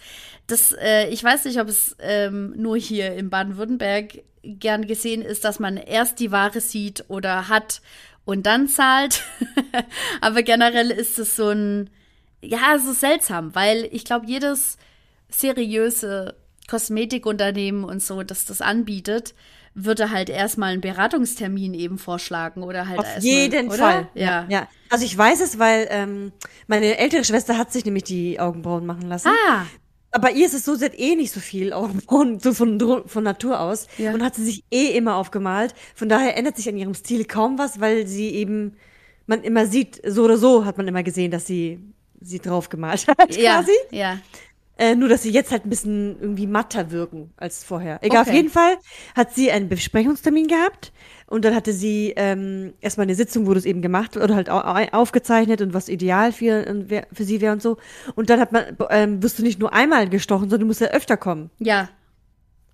das, 0.47 0.71
äh, 0.71 1.09
ich 1.09 1.23
weiß 1.23 1.45
nicht, 1.45 1.59
ob 1.59 1.67
es 1.67 1.95
ähm, 1.99 2.53
nur 2.55 2.77
hier 2.77 3.13
in 3.15 3.29
Baden-Württemberg 3.29 4.23
gern 4.43 4.87
gesehen 4.87 5.21
ist, 5.21 5.43
dass 5.43 5.59
man 5.59 5.77
erst 5.77 6.19
die 6.19 6.31
Ware 6.31 6.61
sieht 6.61 7.05
oder 7.09 7.49
hat 7.49 7.81
und 8.25 8.45
dann 8.45 8.67
zahlt. 8.67 9.23
Aber 10.21 10.43
generell 10.43 10.91
ist 10.91 11.19
es 11.19 11.35
so 11.35 11.49
ein, 11.49 11.89
ja, 12.41 12.75
es 12.75 12.85
ist 12.85 13.01
seltsam, 13.01 13.53
weil 13.55 13.87
ich 13.91 14.05
glaube, 14.05 14.25
jedes 14.27 14.77
seriöse 15.29 16.35
Kosmetikunternehmen 16.69 17.83
und 17.83 18.01
so, 18.01 18.23
das 18.23 18.45
das 18.45 18.61
anbietet, 18.61 19.33
würde 19.85 20.11
halt 20.11 20.29
erstmal 20.29 20.71
einen 20.73 20.81
Beratungstermin 20.81 21.73
eben 21.73 21.97
vorschlagen 21.97 22.63
oder 22.63 22.87
halt 22.87 22.99
Auf 22.99 23.05
erstmal, 23.05 23.23
jeden 23.23 23.67
oder? 23.67 23.77
Fall. 23.77 24.07
Ja. 24.13 24.45
ja. 24.49 24.67
Also 24.89 25.05
ich 25.05 25.17
weiß 25.17 25.41
es, 25.41 25.59
weil 25.59 25.87
ähm, 25.91 26.31
meine 26.67 26.97
ältere 26.97 27.23
Schwester 27.23 27.57
hat 27.57 27.71
sich 27.71 27.85
nämlich 27.85 28.03
die 28.03 28.39
Augenbrauen 28.39 28.85
machen 28.85 29.07
lassen. 29.07 29.29
Ah, 29.47 29.65
Aber 30.11 30.31
ihr 30.31 30.45
ist 30.45 30.53
es 30.53 30.65
so, 30.65 30.75
sie 30.75 30.85
hat 30.85 30.97
eh 30.99 31.15
nicht 31.15 31.31
so 31.31 31.39
viel 31.39 31.73
Augenbrauen, 31.73 32.39
so 32.39 32.53
von, 32.53 32.79
von 33.05 33.23
Natur 33.23 33.59
aus. 33.59 33.87
Ja. 33.97 34.13
Und 34.13 34.23
hat 34.23 34.35
sie 34.35 34.43
sich 34.45 34.63
eh 34.71 34.97
immer 34.97 35.15
aufgemalt. 35.15 35.73
Von 35.95 36.09
daher 36.09 36.35
ändert 36.37 36.57
sich 36.57 36.67
an 36.69 36.77
ihrem 36.77 36.93
Stil 36.95 37.25
kaum 37.25 37.57
was, 37.57 37.79
weil 37.79 38.07
sie 38.07 38.29
eben 38.29 38.75
man 39.27 39.43
immer 39.43 39.67
sieht, 39.67 40.01
so 40.07 40.23
oder 40.23 40.37
so 40.37 40.65
hat 40.65 40.77
man 40.77 40.87
immer 40.87 41.03
gesehen, 41.03 41.29
dass 41.29 41.45
sie 41.45 41.79
sie 42.21 42.39
drauf 42.39 42.67
gemalt 42.69 43.07
hat 43.17 43.35
Ja, 43.37 43.57
quasi. 43.61 43.71
ja. 43.91 44.17
Äh, 44.79 44.95
nur, 44.95 45.09
dass 45.09 45.23
sie 45.23 45.29
jetzt 45.31 45.51
halt 45.51 45.65
ein 45.65 45.69
bisschen 45.69 46.15
irgendwie 46.21 46.47
matter 46.47 46.89
wirken 46.91 47.31
als 47.35 47.65
vorher. 47.65 47.99
Egal, 48.01 48.21
Okay. 48.21 48.29
auf 48.29 48.35
jeden 48.35 48.49
Fall 48.49 48.77
hat 49.13 49.33
sie 49.35 49.51
einen 49.51 49.67
Besprechungstermin 49.67 50.47
gehabt 50.47 50.93
und 51.27 51.43
dann 51.43 51.53
hatte 51.53 51.73
sie 51.73 52.13
ähm, 52.15 52.73
erstmal 52.79 53.03
eine 53.05 53.15
Sitzung, 53.15 53.45
wo 53.45 53.53
das 53.53 53.65
eben 53.65 53.81
gemacht 53.81 54.15
oder 54.15 54.35
halt 54.35 54.49
au 54.49 54.59
au- 54.59 54.87
aufgezeichnet 54.93 55.61
und 55.61 55.73
was 55.73 55.89
ideal 55.89 56.31
für, 56.31 56.63
für 57.11 57.23
sie 57.25 57.41
wäre 57.41 57.51
und 57.51 57.61
so. 57.61 57.75
Und 58.15 58.29
dann 58.29 58.39
hat 58.39 58.53
man, 58.53 58.77
ähm, 58.89 59.21
wirst 59.21 59.37
du 59.37 59.43
nicht 59.43 59.59
nur 59.59 59.73
einmal 59.73 60.07
gestochen, 60.09 60.43
sondern 60.49 60.61
du 60.61 60.67
musst 60.67 60.79
ja 60.81 60.87
öfter 60.87 61.17
kommen. 61.17 61.49
Ja, 61.59 61.89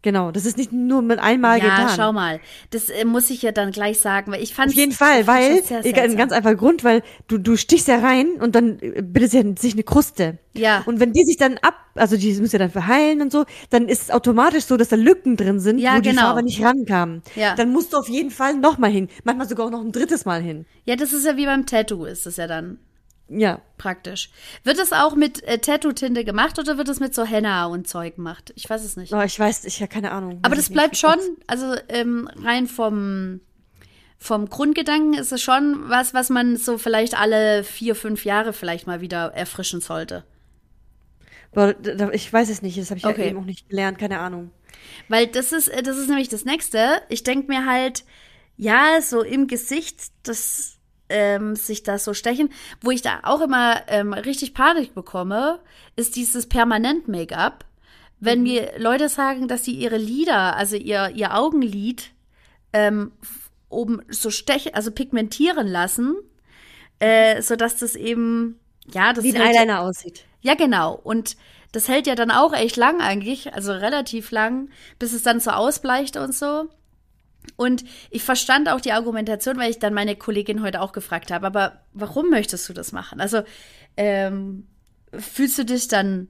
Genau, 0.06 0.30
das 0.30 0.46
ist 0.46 0.56
nicht 0.56 0.72
nur 0.72 1.02
mit 1.02 1.18
einmal 1.18 1.58
ja, 1.58 1.64
getan. 1.64 1.90
schau 1.96 2.14
mal. 2.14 2.40
Das 2.70 2.92
äh, 2.92 3.06
muss 3.06 3.32
ich 3.32 3.42
ja 3.42 3.52
dann 3.52 3.72
gleich 3.72 3.98
sagen, 4.00 4.32
weil 4.32 4.44
ich 4.44 4.54
fand 4.54 4.70
Auf 4.70 4.76
jeden 4.76 4.92
Fall, 4.92 5.26
weil, 5.26 5.64
sehr 5.64 5.84
egal, 5.84 6.04
ein 6.04 6.16
ganz 6.16 6.32
einfacher 6.32 6.54
Grund, 6.54 6.84
weil 6.84 7.02
du, 7.28 7.40
du 7.40 7.58
stichst 7.58 7.88
ja 7.88 7.98
rein 7.98 8.34
und 8.40 8.54
dann 8.54 8.78
äh, 8.82 9.02
bildet 9.02 9.34
ja- 9.34 9.42
sich 9.58 9.74
eine 9.74 9.82
Kruste. 9.82 10.38
Ja. 10.54 10.84
Und 10.86 11.00
wenn 11.00 11.12
die 11.12 11.24
sich 11.26 11.38
dann 11.38 11.58
ab, 11.58 11.74
also 11.96 12.18
die 12.18 12.32
muss 12.40 12.52
ja 12.52 12.60
dann 12.60 12.70
verheilen 12.70 13.24
und 13.24 13.32
so, 13.32 13.46
dann 13.72 13.88
ist 13.90 14.04
es 14.04 14.12
automatisch 14.12 14.66
so, 14.66 14.78
dass 14.78 14.90
da 14.90 14.96
Lücken 14.96 15.38
drin 15.38 15.60
sind, 15.60 15.80
Ja, 15.80 15.96
wo 15.98 16.02
die 16.02 16.10
genau. 16.10 16.22
Farbe 16.22 16.44
nicht 16.44 16.64
rankam. 16.64 17.24
Ja. 17.36 17.56
Dann 17.56 17.72
musst 17.72 17.92
du 17.94 17.98
auf 17.98 18.08
jeden 18.08 18.30
Fall 18.30 18.54
nochmal 18.58 18.92
hin. 18.92 19.10
Manchmal 19.24 19.50
sogar 19.50 19.66
auch 19.66 19.72
noch 19.72 19.82
ein 19.82 19.92
drittes 19.92 20.26
Mal 20.26 20.40
hin. 20.40 20.68
Ja, 20.86 20.96
das 20.96 21.14
ist 21.14 21.26
ja 21.26 21.36
wie 21.36 21.48
beim 21.48 21.66
Tattoo, 21.66 22.06
ist 22.06 22.28
es 22.28 22.38
ja 22.38 22.46
dann 22.46 22.78
Ja. 23.28 23.60
praktisch. 23.78 24.30
Wird 24.64 24.78
es 24.78 24.94
auch 24.94 25.16
mit 25.16 25.44
äh, 25.44 25.58
Tattoo-Tinte 25.58 26.24
gemacht 26.24 26.60
oder 26.60 26.78
wird 26.78 26.90
es 26.90 27.00
mit 27.00 27.16
so 27.16 27.24
Henna 27.26 27.66
und 27.66 27.88
Zeug 27.88 28.16
gemacht? 28.18 28.54
Ich 28.56 28.70
weiß 28.70 28.84
es 28.84 28.98
nicht. 28.98 29.14
Oh, 29.14 29.22
ich 29.22 29.40
weiß, 29.40 29.66
ich 29.66 29.82
habe 29.82 29.90
keine 29.90 30.12
Ahnung. 30.12 30.40
Aber 30.44 30.56
das 30.56 30.70
bleibt 30.70 30.96
schon, 30.98 31.18
also 31.48 31.74
ähm, 31.90 32.30
rein 32.44 32.68
vom, 32.68 33.42
vom 34.20 34.48
Grundgedanken 34.48 35.16
ist 35.16 35.32
es 35.32 35.42
schon 35.42 35.90
was, 35.90 36.14
was 36.14 36.30
man 36.30 36.56
so 36.58 36.78
vielleicht 36.78 37.20
alle 37.20 37.64
vier, 37.64 37.96
fünf 37.96 38.26
Jahre 38.26 38.54
vielleicht 38.54 38.86
mal 38.86 39.02
wieder 39.02 39.34
erfrischen 39.34 39.82
sollte. 39.82 40.24
Ich 42.12 42.32
weiß 42.34 42.50
es 42.50 42.62
nicht, 42.62 42.78
das 42.78 42.90
habe 42.90 42.98
ich 43.00 43.06
Okay. 43.06 43.22
ja 43.24 43.28
eben 43.30 43.40
auch 43.40 43.46
nicht 43.46 43.70
gelernt, 43.70 43.98
keine 43.98 44.20
Ahnung. 44.20 44.52
Weil 45.08 45.26
das 45.28 45.52
ist, 45.52 45.68
äh, 45.70 45.82
das 45.82 45.98
ist 45.98 46.10
nämlich 46.10 46.30
das 46.30 46.46
Nächste. 46.46 47.02
Ich 47.10 47.24
denke 47.24 47.48
mir 47.48 47.66
halt, 47.66 48.04
ja, 48.58 49.02
so 49.02 49.22
im 49.22 49.48
Gesicht, 49.48 50.12
das 50.24 50.75
ähm, 51.10 51.56
sich 51.56 51.84
das 51.84 52.04
so 52.04 52.14
stechen, 52.14 52.50
wo 52.82 52.92
ich 52.92 53.02
da 53.02 53.20
auch 53.24 53.42
immer 53.42 53.82
ähm, 53.88 54.14
richtig 54.14 54.54
Panik 54.54 54.94
bekomme, 54.96 55.60
ist 55.96 56.16
dieses 56.16 56.48
Permanent-Make-up. 56.48 57.66
Wenn 58.20 58.44
mir 58.44 58.72
Leute 58.78 59.10
sagen, 59.10 59.48
dass 59.48 59.66
sie 59.66 59.74
ihre 59.74 59.98
Lider, 59.98 60.56
also 60.56 60.76
ihr, 60.78 61.10
ihr 61.14 61.36
Augenlid, 61.38 62.12
ähm, 62.74 63.12
oben 63.70 64.02
so 64.10 64.30
stechen, 64.32 64.74
also 64.74 64.90
pigmentieren 64.92 65.68
lassen, 65.68 66.16
äh, 67.00 67.42
sodass 67.42 67.76
das 67.78 67.96
eben, 67.96 68.58
ja, 68.92 69.12
das 69.14 69.24
Wie 69.24 69.36
ein 69.36 69.42
hält- 69.42 69.56
Eyeliner 69.58 69.82
aussieht. 69.82 70.26
ja, 70.42 70.56
genau. 70.56 70.94
Und 71.04 71.36
das 71.74 71.90
hält 71.90 72.08
ja 72.08 72.16
dann 72.16 72.32
auch 72.32 72.54
echt 72.54 72.78
lang 72.78 73.02
eigentlich, 73.02 73.54
also 73.54 73.74
relativ 73.74 74.32
lang, 74.32 74.70
bis 74.98 75.12
es 75.12 75.24
dann 75.24 75.42
so 75.42 75.52
ausbleicht 75.52 76.16
und 76.16 76.34
so. 76.34 76.70
Und 77.56 77.84
ich 78.10 78.24
verstand 78.24 78.70
auch 78.70 78.82
die 78.82 78.92
Argumentation, 78.92 79.58
weil 79.58 79.72
ich 79.72 79.80
dann 79.80 79.94
meine 79.94 80.16
Kollegin 80.16 80.62
heute 80.62 80.82
auch 80.82 80.92
gefragt 80.92 81.32
habe, 81.32 81.48
aber 81.48 81.82
warum 81.94 82.30
möchtest 82.30 82.68
du 82.70 82.74
das 82.74 82.92
machen? 82.92 83.22
Also 83.22 83.42
ähm, 83.98 84.68
fühlst 85.18 85.58
du 85.58 85.66
dich 85.66 85.88
dann 85.88 86.28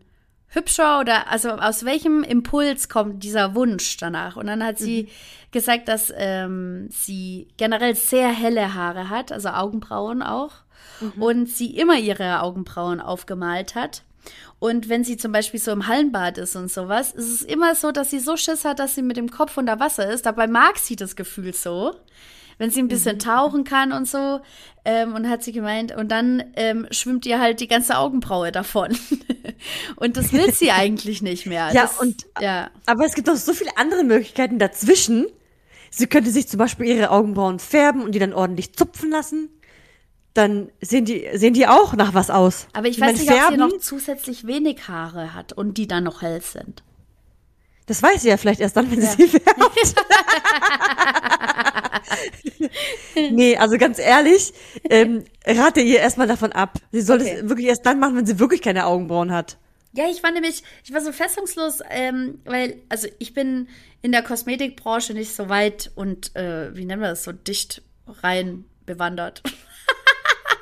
hübscher 0.47 0.99
oder 0.99 1.29
also 1.29 1.51
aus 1.51 1.85
welchem 1.85 2.23
Impuls 2.23 2.89
kommt 2.89 3.23
dieser 3.23 3.55
Wunsch 3.55 3.97
danach? 3.97 4.35
Und 4.37 4.47
dann 4.47 4.63
hat 4.63 4.77
sie 4.77 5.09
gesagt, 5.51 5.87
dass 5.87 6.13
ähm, 6.15 6.87
sie 6.89 7.47
generell 7.57 7.95
sehr 7.95 8.29
helle 8.29 8.73
Haare 8.73 9.09
hat, 9.09 9.31
also 9.31 9.49
Augenbrauen 9.49 10.21
auch, 10.21 10.51
und 11.19 11.49
sie 11.49 11.75
immer 11.77 11.97
ihre 11.97 12.41
Augenbrauen 12.41 13.01
aufgemalt 13.01 13.75
hat. 13.75 14.03
Und 14.59 14.89
wenn 14.89 15.03
sie 15.03 15.17
zum 15.17 15.31
Beispiel 15.31 15.59
so 15.59 15.71
im 15.71 15.87
Hallenbad 15.87 16.37
ist 16.37 16.55
und 16.55 16.71
sowas, 16.71 17.11
ist 17.11 17.31
es 17.31 17.41
immer 17.41 17.75
so, 17.75 17.91
dass 17.91 18.09
sie 18.09 18.19
so 18.19 18.37
Schiss 18.37 18.65
hat, 18.65 18.79
dass 18.79 18.95
sie 18.95 19.01
mit 19.01 19.17
dem 19.17 19.29
Kopf 19.29 19.57
unter 19.57 19.79
Wasser 19.79 20.09
ist. 20.09 20.25
Dabei 20.25 20.47
mag 20.47 20.77
sie 20.77 20.95
das 20.95 21.15
Gefühl 21.15 21.53
so. 21.53 21.93
Wenn 22.57 22.71
sie 22.71 22.81
ein 22.81 22.87
bisschen 22.87 23.19
tauchen 23.19 23.65
kann 23.65 23.91
und 23.91 24.07
so. 24.07 24.39
Ähm, 24.85 25.13
und 25.13 25.27
hat 25.29 25.43
sie 25.43 25.51
gemeint, 25.51 25.93
und 25.95 26.09
dann 26.09 26.41
ähm, 26.55 26.87
schwimmt 26.91 27.25
ihr 27.25 27.39
halt 27.41 27.59
die 27.59 27.67
ganze 27.67 27.97
Augenbraue 27.97 28.51
davon. 28.51 28.97
und 29.97 30.15
das 30.15 30.31
will 30.31 30.53
sie 30.53 30.71
eigentlich 30.71 31.21
nicht 31.21 31.45
mehr. 31.47 31.71
Ja, 31.73 31.81
das, 31.81 31.99
und- 31.99 32.25
ja. 32.39 32.69
Aber 32.85 33.05
es 33.05 33.13
gibt 33.15 33.29
auch 33.29 33.35
so 33.35 33.53
viele 33.53 33.75
andere 33.77 34.03
Möglichkeiten 34.03 34.57
dazwischen. 34.59 35.25
Sie 35.89 36.07
könnte 36.07 36.29
sich 36.29 36.47
zum 36.47 36.57
Beispiel 36.59 36.85
ihre 36.87 37.09
Augenbrauen 37.09 37.59
färben 37.59 38.01
und 38.03 38.13
die 38.13 38.19
dann 38.19 38.33
ordentlich 38.33 38.73
zupfen 38.73 39.09
lassen. 39.09 39.49
Dann 40.35 40.69
sehen 40.81 41.05
die, 41.05 41.27
sehen 41.33 41.53
die 41.55 41.65
auch 41.65 41.93
nach 41.93 42.13
was 42.13 42.29
aus. 42.29 42.67
Aber 42.73 42.87
ich 42.87 42.99
meine, 42.99 43.13
weiß 43.13 43.19
nicht, 43.21 43.29
ob 43.31 43.35
sie 43.35 43.41
färben, 43.41 43.57
noch 43.57 43.79
zusätzlich 43.79 44.45
wenig 44.45 44.87
Haare 44.87 45.33
hat 45.33 45.53
und 45.53 45.77
die 45.79 45.87
dann 45.87 46.03
noch 46.03 46.21
hell 46.21 46.41
sind. 46.41 46.83
Das 47.87 48.03
weiß 48.03 48.21
sie 48.23 48.29
ja 48.29 48.37
vielleicht 48.37 48.59
erst 48.59 48.75
dann, 48.75 48.91
wenn 48.91 49.01
Ja. 49.01 49.07
sie 49.11 49.27
sie 49.27 49.39
färbt. 49.39 49.95
nee, 53.31 53.57
also 53.57 53.77
ganz 53.77 53.99
ehrlich, 53.99 54.53
ähm, 54.89 55.23
rate 55.45 55.81
ihr 55.81 55.99
erstmal 55.99 56.27
davon 56.27 56.51
ab. 56.51 56.79
Sie 56.91 57.01
soll 57.01 57.21
Okay. 57.21 57.37
es 57.41 57.49
wirklich 57.49 57.67
erst 57.67 57.85
dann 57.85 57.99
machen, 57.99 58.15
wenn 58.17 58.25
sie 58.25 58.39
wirklich 58.39 58.61
keine 58.61 58.85
Augenbrauen 58.85 59.31
hat. 59.31 59.57
Ja, 59.93 60.05
ich 60.09 60.21
war 60.23 60.31
nämlich, 60.31 60.63
ich 60.83 60.93
war 60.93 60.99
so 61.01 61.11
fassungslos, 61.13 61.79
ähm, 61.89 62.39
weil, 62.43 62.81
also 62.89 63.07
ich 63.19 63.33
bin 63.33 63.69
in 64.01 64.11
der 64.11 64.23
Kosmetikbranche 64.23 65.13
nicht 65.13 65.33
so 65.33 65.47
weit 65.47 65.91
und, 65.95 66.35
äh, 66.35 66.75
wie 66.75 66.83
nennen 66.85 67.01
wir 67.01 67.09
das, 67.09 67.23
so 67.23 67.31
dicht 67.31 67.81
rein 68.21 68.65
bewandert. 68.85 69.41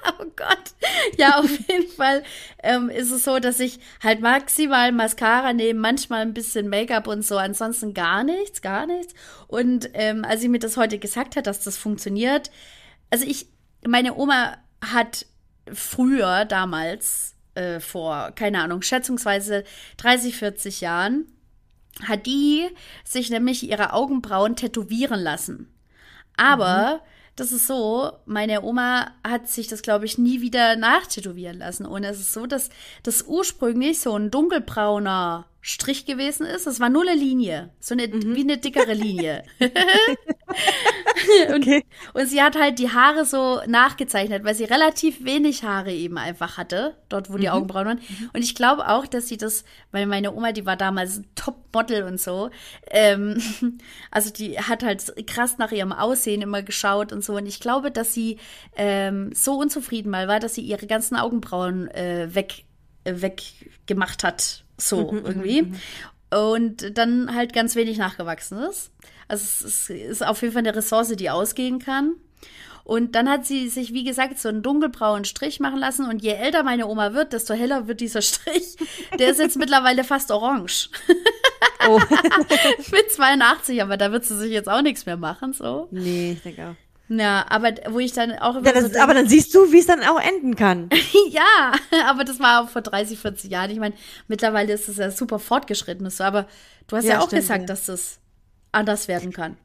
oh 0.20 0.26
Gott. 0.36 0.74
Ja, 1.18 1.40
auf 1.40 1.50
jeden 1.68 1.90
Fall 1.92 2.24
ähm, 2.62 2.90
ist 2.90 3.12
es 3.12 3.24
so, 3.24 3.40
dass 3.40 3.60
ich 3.60 3.80
halt 4.02 4.22
maximal 4.22 4.92
Mascara 4.92 5.54
nehme, 5.54 5.80
manchmal 5.80 6.22
ein 6.22 6.34
bisschen 6.34 6.70
Make-up 6.70 7.08
und 7.08 7.26
so, 7.26 7.38
ansonsten 7.38 7.94
gar 7.94 8.24
nichts, 8.24 8.62
gar 8.62 8.86
nichts. 8.86 9.14
Und 9.48 9.90
ähm, 9.94 10.26
als 10.26 10.42
sie 10.42 10.50
mir 10.50 10.60
das 10.60 10.78
heute 10.78 11.00
gesagt 11.00 11.36
hat, 11.36 11.48
dass 11.48 11.64
das 11.64 11.78
funktioniert, 11.78 12.52
also 13.10 13.26
ich, 13.26 13.48
meine 13.86 14.16
Oma 14.16 14.58
hat 14.82 15.26
früher 15.72 16.46
damals, 16.46 17.36
äh, 17.56 17.80
vor, 17.80 18.32
keine 18.32 18.62
Ahnung, 18.62 18.82
schätzungsweise 18.82 19.64
30, 19.98 20.36
40 20.36 20.82
Jahren, 20.82 21.28
hat 22.08 22.26
die 22.26 22.68
sich 23.04 23.30
nämlich 23.30 23.70
ihre 23.70 23.94
Augenbrauen 23.94 24.56
tätowieren 24.56 25.20
lassen. 25.20 25.72
Aber 26.36 27.02
das 27.36 27.52
ist 27.52 27.68
so, 27.68 28.12
meine 28.26 28.62
Oma 28.64 29.12
hat 29.24 29.48
sich 29.50 29.68
das, 29.68 29.82
glaube 29.82 30.06
ich, 30.06 30.18
nie 30.18 30.42
wieder 30.42 30.76
nachtätowieren 30.76 31.58
lassen. 31.58 31.86
Und 31.86 32.04
es 32.04 32.20
ist 32.20 32.34
so, 32.34 32.46
dass 32.46 32.70
das 33.02 33.24
ursprünglich 33.24 34.00
so 34.00 34.16
ein 34.16 34.30
dunkelbrauner 34.30 35.46
Strich 35.66 36.06
gewesen 36.06 36.46
ist. 36.46 36.68
Es 36.68 36.82
war 36.82 36.90
nur 36.90 37.04
eine 37.04 37.16
Linie. 37.16 37.70
So 37.80 37.96
eine, 37.96 38.12
wie 38.12 38.42
eine 38.42 38.58
dickere 38.58 38.94
Linie. 38.94 39.44
und, 39.60 39.72
Okay. 41.64 41.86
und 42.14 42.28
sie 42.28 42.42
hat 42.42 42.60
halt 42.60 42.80
die 42.80 42.92
Haare 42.92 43.24
so 43.26 43.62
nachgezeichnet, 43.66 44.44
weil 44.44 44.56
sie 44.56 44.66
relativ 44.66 45.24
wenig 45.24 45.64
Haare 45.64 45.94
eben 45.94 46.18
einfach 46.18 46.58
hatte, 46.58 46.98
dort 47.08 47.32
wo 47.32 47.38
die 47.38 47.50
Augenbrauen 47.50 47.88
waren. 47.88 48.02
Und 48.34 48.44
ich 48.44 48.56
glaube 48.56 48.90
auch, 48.90 49.08
dass 49.08 49.30
sie 49.30 49.38
das, 49.38 49.64
weil 49.92 50.06
meine 50.06 50.34
Oma, 50.34 50.52
die 50.52 50.66
war 50.66 50.76
damals 50.76 51.20
ein 51.20 51.28
Top-Model 51.36 52.04
und 52.04 52.20
so, 52.20 52.50
ähm, 52.92 53.42
also 54.12 54.32
die 54.32 54.60
hat 54.60 54.84
halt 54.84 55.14
krass 55.28 55.60
nach 55.60 55.72
ihrem 55.72 55.94
Aussehen 55.94 56.42
immer 56.42 56.62
geschaut 56.62 57.14
und 57.14 57.24
so. 57.24 57.38
Und 57.38 57.46
ich 57.46 57.62
glaube, 57.62 57.90
dass 57.90 58.14
sie 58.14 58.38
ähm, 58.76 59.32
so 59.34 59.56
unzufrieden 59.56 60.12
mal 60.12 60.28
war, 60.28 60.42
dass 60.42 60.56
sie 60.56 60.62
ihre 60.62 60.88
ganzen 60.88 61.16
Augenbrauen 61.16 61.88
äh, 61.88 62.36
weg, 62.36 62.66
äh, 63.06 63.14
weggemacht 63.22 64.26
hat. 64.26 64.63
So 64.90 65.12
irgendwie. 65.14 65.74
Und 66.32 66.98
dann 66.98 67.36
halt 67.36 67.54
ganz 67.54 67.76
wenig 67.76 67.98
nachgewachsen 67.98 68.58
ist. 68.60 68.92
Also 69.28 69.44
es 69.44 69.62
ist, 69.62 69.90
ist 69.90 70.26
auf 70.26 70.42
jeden 70.42 70.54
Fall 70.54 70.62
eine 70.62 70.76
Ressource, 70.76 71.10
die 71.10 71.30
ausgehen 71.30 71.80
kann. 71.80 72.16
Und 72.84 73.16
dann 73.16 73.30
hat 73.30 73.46
sie 73.46 73.70
sich, 73.70 73.94
wie 73.94 74.04
gesagt, 74.04 74.38
so 74.40 74.50
einen 74.50 74.62
dunkelbraunen 74.62 75.24
Strich 75.24 75.60
machen 75.60 75.80
lassen. 75.80 76.06
Und 76.06 76.22
je 76.22 76.32
älter 76.32 76.64
meine 76.64 76.88
Oma 76.88 77.14
wird, 77.14 77.32
desto 77.34 77.54
heller 77.54 77.88
wird 77.88 78.02
dieser 78.02 78.22
Strich. 78.24 78.76
Der 79.18 79.30
ist 79.30 79.40
jetzt 79.40 79.58
mittlerweile 79.58 80.04
fast 80.04 80.32
orange. 80.32 80.90
Oh. 81.88 82.00
Mit 82.92 83.12
82, 83.12 83.82
aber 83.82 83.98
da 83.98 84.12
wird 84.12 84.26
sie 84.26 84.38
sich 84.38 84.52
jetzt 84.52 84.70
auch 84.70 84.82
nichts 84.82 85.06
mehr 85.06 85.18
machen, 85.18 85.54
so. 85.54 85.88
nee, 85.92 86.34
ich 86.34 86.42
denke 86.42 86.70
auch. 86.70 86.83
Ja, 87.20 87.46
aber 87.50 87.74
wo 87.90 88.00
ich 88.00 88.14
dann 88.14 88.34
auch 88.40 88.56
immer 88.56 88.74
Ja, 88.74 88.82
so 88.82 88.88
das, 88.88 88.98
aber 88.98 89.14
dann 89.14 89.28
siehst 89.28 89.54
du, 89.54 89.72
wie 89.72 89.80
es 89.80 89.86
dann 89.88 90.04
auch 90.04 90.20
enden 90.20 90.56
kann. 90.56 90.90
ja, 91.30 91.74
aber 92.08 92.24
das 92.24 92.40
war 92.40 92.64
auch 92.64 92.70
vor 92.70 92.82
30, 92.82 93.20
40 93.20 93.52
Jahren. 93.52 93.72
Ich 93.72 93.80
meine, 93.80 93.96
mittlerweile 94.28 94.74
ist 94.74 94.88
es 94.90 94.98
ja 94.98 95.12
super 95.12 95.40
fortgeschritten. 95.40 96.10
So, 96.10 96.24
aber 96.24 96.48
du 96.88 96.96
hast 96.98 97.08
ja, 97.08 97.12
Ja, 97.12 97.20
auch 97.20 97.28
stimmt, 97.28 97.42
gesagt, 97.42 97.62
ja. 97.62 97.66
dass 97.68 97.86
das 97.86 98.20
anders 98.72 99.08
werden 99.08 99.32
kann. 99.34 99.58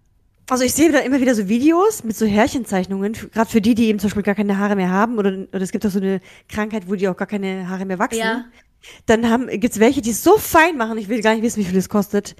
Also 0.50 0.64
ich 0.64 0.72
sehe 0.72 0.90
da 0.90 1.00
immer 1.00 1.20
wieder 1.20 1.34
so 1.34 1.48
Videos 1.48 2.04
mit 2.04 2.16
so 2.16 2.24
Härchenzeichnungen, 2.24 3.12
gerade 3.12 3.50
für 3.50 3.60
die, 3.60 3.74
die 3.74 3.86
eben 3.88 3.98
zum 3.98 4.08
Beispiel 4.08 4.22
gar 4.22 4.34
keine 4.34 4.56
Haare 4.58 4.76
mehr 4.76 4.90
haben 4.90 5.18
oder, 5.18 5.30
oder 5.30 5.60
es 5.60 5.72
gibt 5.72 5.84
auch 5.84 5.90
so 5.90 5.98
eine 5.98 6.20
Krankheit, 6.48 6.88
wo 6.88 6.94
die 6.94 7.06
auch 7.08 7.16
gar 7.16 7.26
keine 7.26 7.68
Haare 7.68 7.84
mehr 7.84 7.98
wachsen. 7.98 8.20
Ja. 8.20 8.44
Dann 9.06 9.28
haben, 9.28 9.48
gibt's 9.60 9.78
welche, 9.78 10.00
die 10.00 10.10
es 10.10 10.24
so 10.24 10.38
fein 10.38 10.76
machen, 10.78 10.96
ich 10.96 11.08
will 11.08 11.20
gar 11.20 11.34
nicht 11.34 11.42
wissen, 11.42 11.60
wie 11.60 11.64
viel 11.64 11.74
das 11.74 11.88
kostet. 11.90 12.34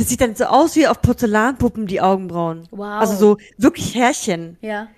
Das 0.00 0.08
sieht 0.08 0.22
dann 0.22 0.34
so 0.34 0.44
aus 0.44 0.76
wie 0.76 0.86
auf 0.86 1.02
Porzellanpuppen, 1.02 1.86
die 1.86 2.00
Augenbrauen. 2.00 2.66
Wow. 2.70 3.00
Also 3.00 3.16
so 3.16 3.36
wirklich 3.58 3.94
Härchen. 3.94 4.56
Ja. 4.62 4.88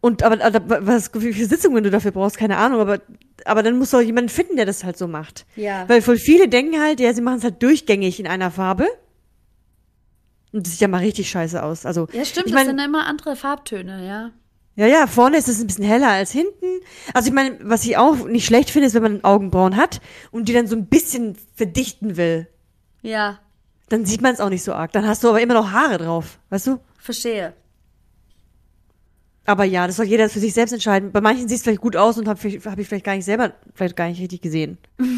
Und 0.00 0.24
aber, 0.24 0.44
aber 0.44 0.84
was 0.84 1.14
wie 1.14 1.32
viele 1.32 1.46
Sitzungen 1.46 1.84
du 1.84 1.90
dafür 1.90 2.10
brauchst, 2.10 2.36
keine 2.36 2.56
Ahnung, 2.56 2.80
aber 2.80 2.98
aber 3.44 3.62
dann 3.62 3.78
musst 3.78 3.92
du 3.92 3.98
auch 3.98 4.02
jemanden 4.02 4.30
finden, 4.30 4.56
der 4.56 4.66
das 4.66 4.82
halt 4.82 4.98
so 4.98 5.06
macht. 5.06 5.46
Ja. 5.54 5.88
Weil 5.88 6.02
voll 6.02 6.16
viele 6.16 6.48
denken 6.48 6.82
halt, 6.82 6.98
ja, 6.98 7.14
sie 7.14 7.20
machen 7.20 7.38
es 7.38 7.44
halt 7.44 7.62
durchgängig 7.62 8.18
in 8.18 8.26
einer 8.26 8.50
Farbe. 8.50 8.88
Und 10.52 10.66
das 10.66 10.72
sieht 10.72 10.80
ja 10.80 10.88
mal 10.88 10.98
richtig 10.98 11.30
scheiße 11.30 11.62
aus. 11.62 11.86
Also 11.86 12.08
Ja, 12.12 12.24
stimmt, 12.24 12.46
ich 12.46 12.52
das 12.52 12.64
mein, 12.64 12.66
sind 12.66 12.80
immer 12.80 13.06
andere 13.06 13.36
Farbtöne, 13.36 14.04
ja. 14.04 14.30
ja, 14.74 14.86
ja, 14.88 15.06
vorne 15.06 15.36
ist 15.36 15.48
es 15.48 15.60
ein 15.60 15.68
bisschen 15.68 15.84
heller 15.84 16.08
als 16.08 16.32
hinten. 16.32 16.80
Also 17.12 17.28
ich 17.28 17.34
meine, 17.34 17.56
was 17.62 17.84
ich 17.84 17.96
auch 17.96 18.16
nicht 18.26 18.46
schlecht 18.46 18.70
finde, 18.70 18.88
ist, 18.88 18.94
wenn 18.94 19.02
man 19.02 19.22
Augenbrauen 19.22 19.76
hat 19.76 20.00
und 20.32 20.48
die 20.48 20.52
dann 20.52 20.66
so 20.66 20.74
ein 20.74 20.86
bisschen 20.86 21.36
verdichten 21.54 22.16
will. 22.16 22.48
Ja, 23.02 23.38
Dann 23.88 24.04
sieht 24.06 24.22
man 24.22 24.32
es 24.34 24.40
auch 24.40 24.48
nicht 24.50 24.64
so 24.64 24.72
arg. 24.72 24.92
Dann 24.92 25.06
hast 25.06 25.22
du 25.24 25.28
aber 25.28 25.40
immer 25.40 25.54
noch 25.54 25.70
Haare 25.72 25.98
drauf, 25.98 26.38
weißt 26.50 26.66
du? 26.68 26.80
verstehe. 26.98 27.52
Aber 29.46 29.64
ja, 29.64 29.86
das 29.86 29.96
soll 29.96 30.06
jeder 30.06 30.30
für 30.30 30.38
sich 30.38 30.54
selbst 30.54 30.72
entscheiden. 30.72 31.12
Bei 31.12 31.20
manchen 31.20 31.48
sieht 31.48 31.58
es 31.58 31.62
vielleicht 31.62 31.82
gut 31.82 31.96
aus 31.96 32.16
und 32.16 32.26
habe 32.28 32.40
hab 32.40 32.78
ich 32.78 32.88
vielleicht 32.88 33.04
gar 33.04 33.14
nicht 33.14 33.26
selber, 33.26 33.52
vielleicht 33.74 33.94
gar 33.94 34.08
nicht 34.08 34.20
richtig 34.20 34.40
gesehen. 34.42 34.78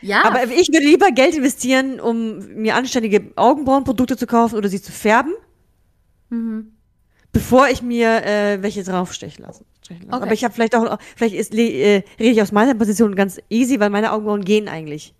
Ja, 0.00 0.24
Aber 0.24 0.44
ich 0.44 0.68
würde 0.68 0.86
lieber 0.86 1.10
Geld 1.10 1.34
investieren, 1.34 1.98
um 1.98 2.38
mir 2.54 2.76
anständige 2.76 3.32
Augenbrauenprodukte 3.34 4.16
zu 4.16 4.28
kaufen 4.28 4.54
oder 4.56 4.68
sie 4.68 4.80
zu 4.80 4.92
färben, 4.92 5.32
Mhm. 6.30 6.70
bevor 7.32 7.68
ich 7.68 7.82
mir 7.82 8.24
äh, 8.24 8.62
welche 8.62 8.84
draufstechen 8.84 9.44
lasse. 9.44 9.64
Okay. 9.90 9.98
Aber 10.10 10.30
ich 10.32 10.44
habe 10.44 10.54
vielleicht 10.54 10.76
auch, 10.76 10.98
vielleicht 11.16 11.34
ist, 11.34 11.52
äh, 11.52 12.04
rede 12.20 12.30
ich 12.30 12.40
aus 12.42 12.52
meiner 12.52 12.74
Position 12.74 13.16
ganz 13.16 13.40
easy, 13.50 13.80
weil 13.80 13.90
meine 13.90 14.12
Augenbrauen 14.12 14.44
gehen 14.44 14.68
eigentlich. 14.68 15.14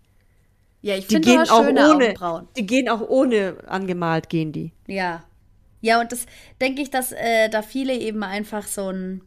Ja, 0.81 0.95
ich 0.97 1.07
Die 1.09 1.15
finde, 1.15 1.29
gehen 1.29 1.41
auch 1.41 1.65
schöne 1.65 1.91
ohne, 1.91 2.05
Augenbrauen. 2.07 2.49
die 2.57 2.67
gehen 2.67 2.89
auch 2.89 3.01
ohne 3.09 3.57
angemalt 3.67 4.29
gehen 4.29 4.53
die. 4.53 4.73
Ja. 4.87 5.25
Ja, 5.81 6.01
und 6.01 6.11
das 6.11 6.27
denke 6.61 6.83
ich, 6.83 6.91
dass 6.91 7.13
äh, 7.13 7.49
da 7.51 7.63
viele 7.63 7.95
eben 7.95 8.23
einfach 8.25 8.67
so 8.67 8.91
ein, 8.91 9.23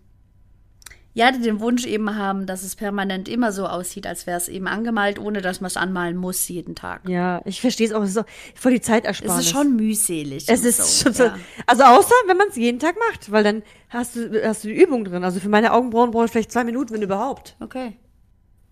ja, 1.13 1.31
die 1.31 1.41
den 1.41 1.59
Wunsch 1.59 1.85
eben 1.85 2.15
haben, 2.17 2.45
dass 2.45 2.63
es 2.63 2.75
permanent 2.75 3.27
immer 3.27 3.51
so 3.51 3.67
aussieht, 3.67 4.07
als 4.07 4.27
wäre 4.27 4.37
es 4.37 4.47
eben 4.47 4.67
angemalt, 4.67 5.19
ohne 5.19 5.41
dass 5.41 5.59
man 5.59 5.67
es 5.67 5.75
anmalen 5.77 6.15
muss 6.15 6.47
jeden 6.47 6.75
Tag. 6.75 7.07
Ja, 7.07 7.41
ich 7.45 7.59
verstehe 7.59 7.87
es 7.87 7.93
auch. 7.93 8.03
Es 8.03 8.11
ist 8.11 8.17
auch 8.17 8.25
voll 8.55 8.73
die 8.73 8.81
Es 8.81 9.19
ist 9.21 9.49
schon 9.49 9.75
mühselig. 9.75 10.45
Es 10.47 10.63
ist 10.63 10.77
so, 10.77 11.03
schon 11.03 11.13
so. 11.13 11.23
ja. 11.25 11.37
Also 11.67 11.83
außer, 11.83 12.15
wenn 12.27 12.37
man 12.37 12.47
es 12.49 12.55
jeden 12.55 12.79
Tag 12.79 12.95
macht, 13.09 13.31
weil 13.31 13.43
dann 13.43 13.63
hast 13.89 14.15
du, 14.15 14.41
hast 14.45 14.63
du 14.63 14.69
die 14.69 14.81
Übung 14.81 15.03
drin. 15.03 15.23
Also 15.25 15.39
für 15.41 15.49
meine 15.49 15.73
Augenbrauen 15.73 16.11
brauche 16.11 16.25
ich 16.25 16.31
vielleicht 16.31 16.51
zwei 16.51 16.63
Minuten, 16.63 16.93
wenn 16.93 17.01
überhaupt. 17.01 17.55
Okay. 17.59 17.97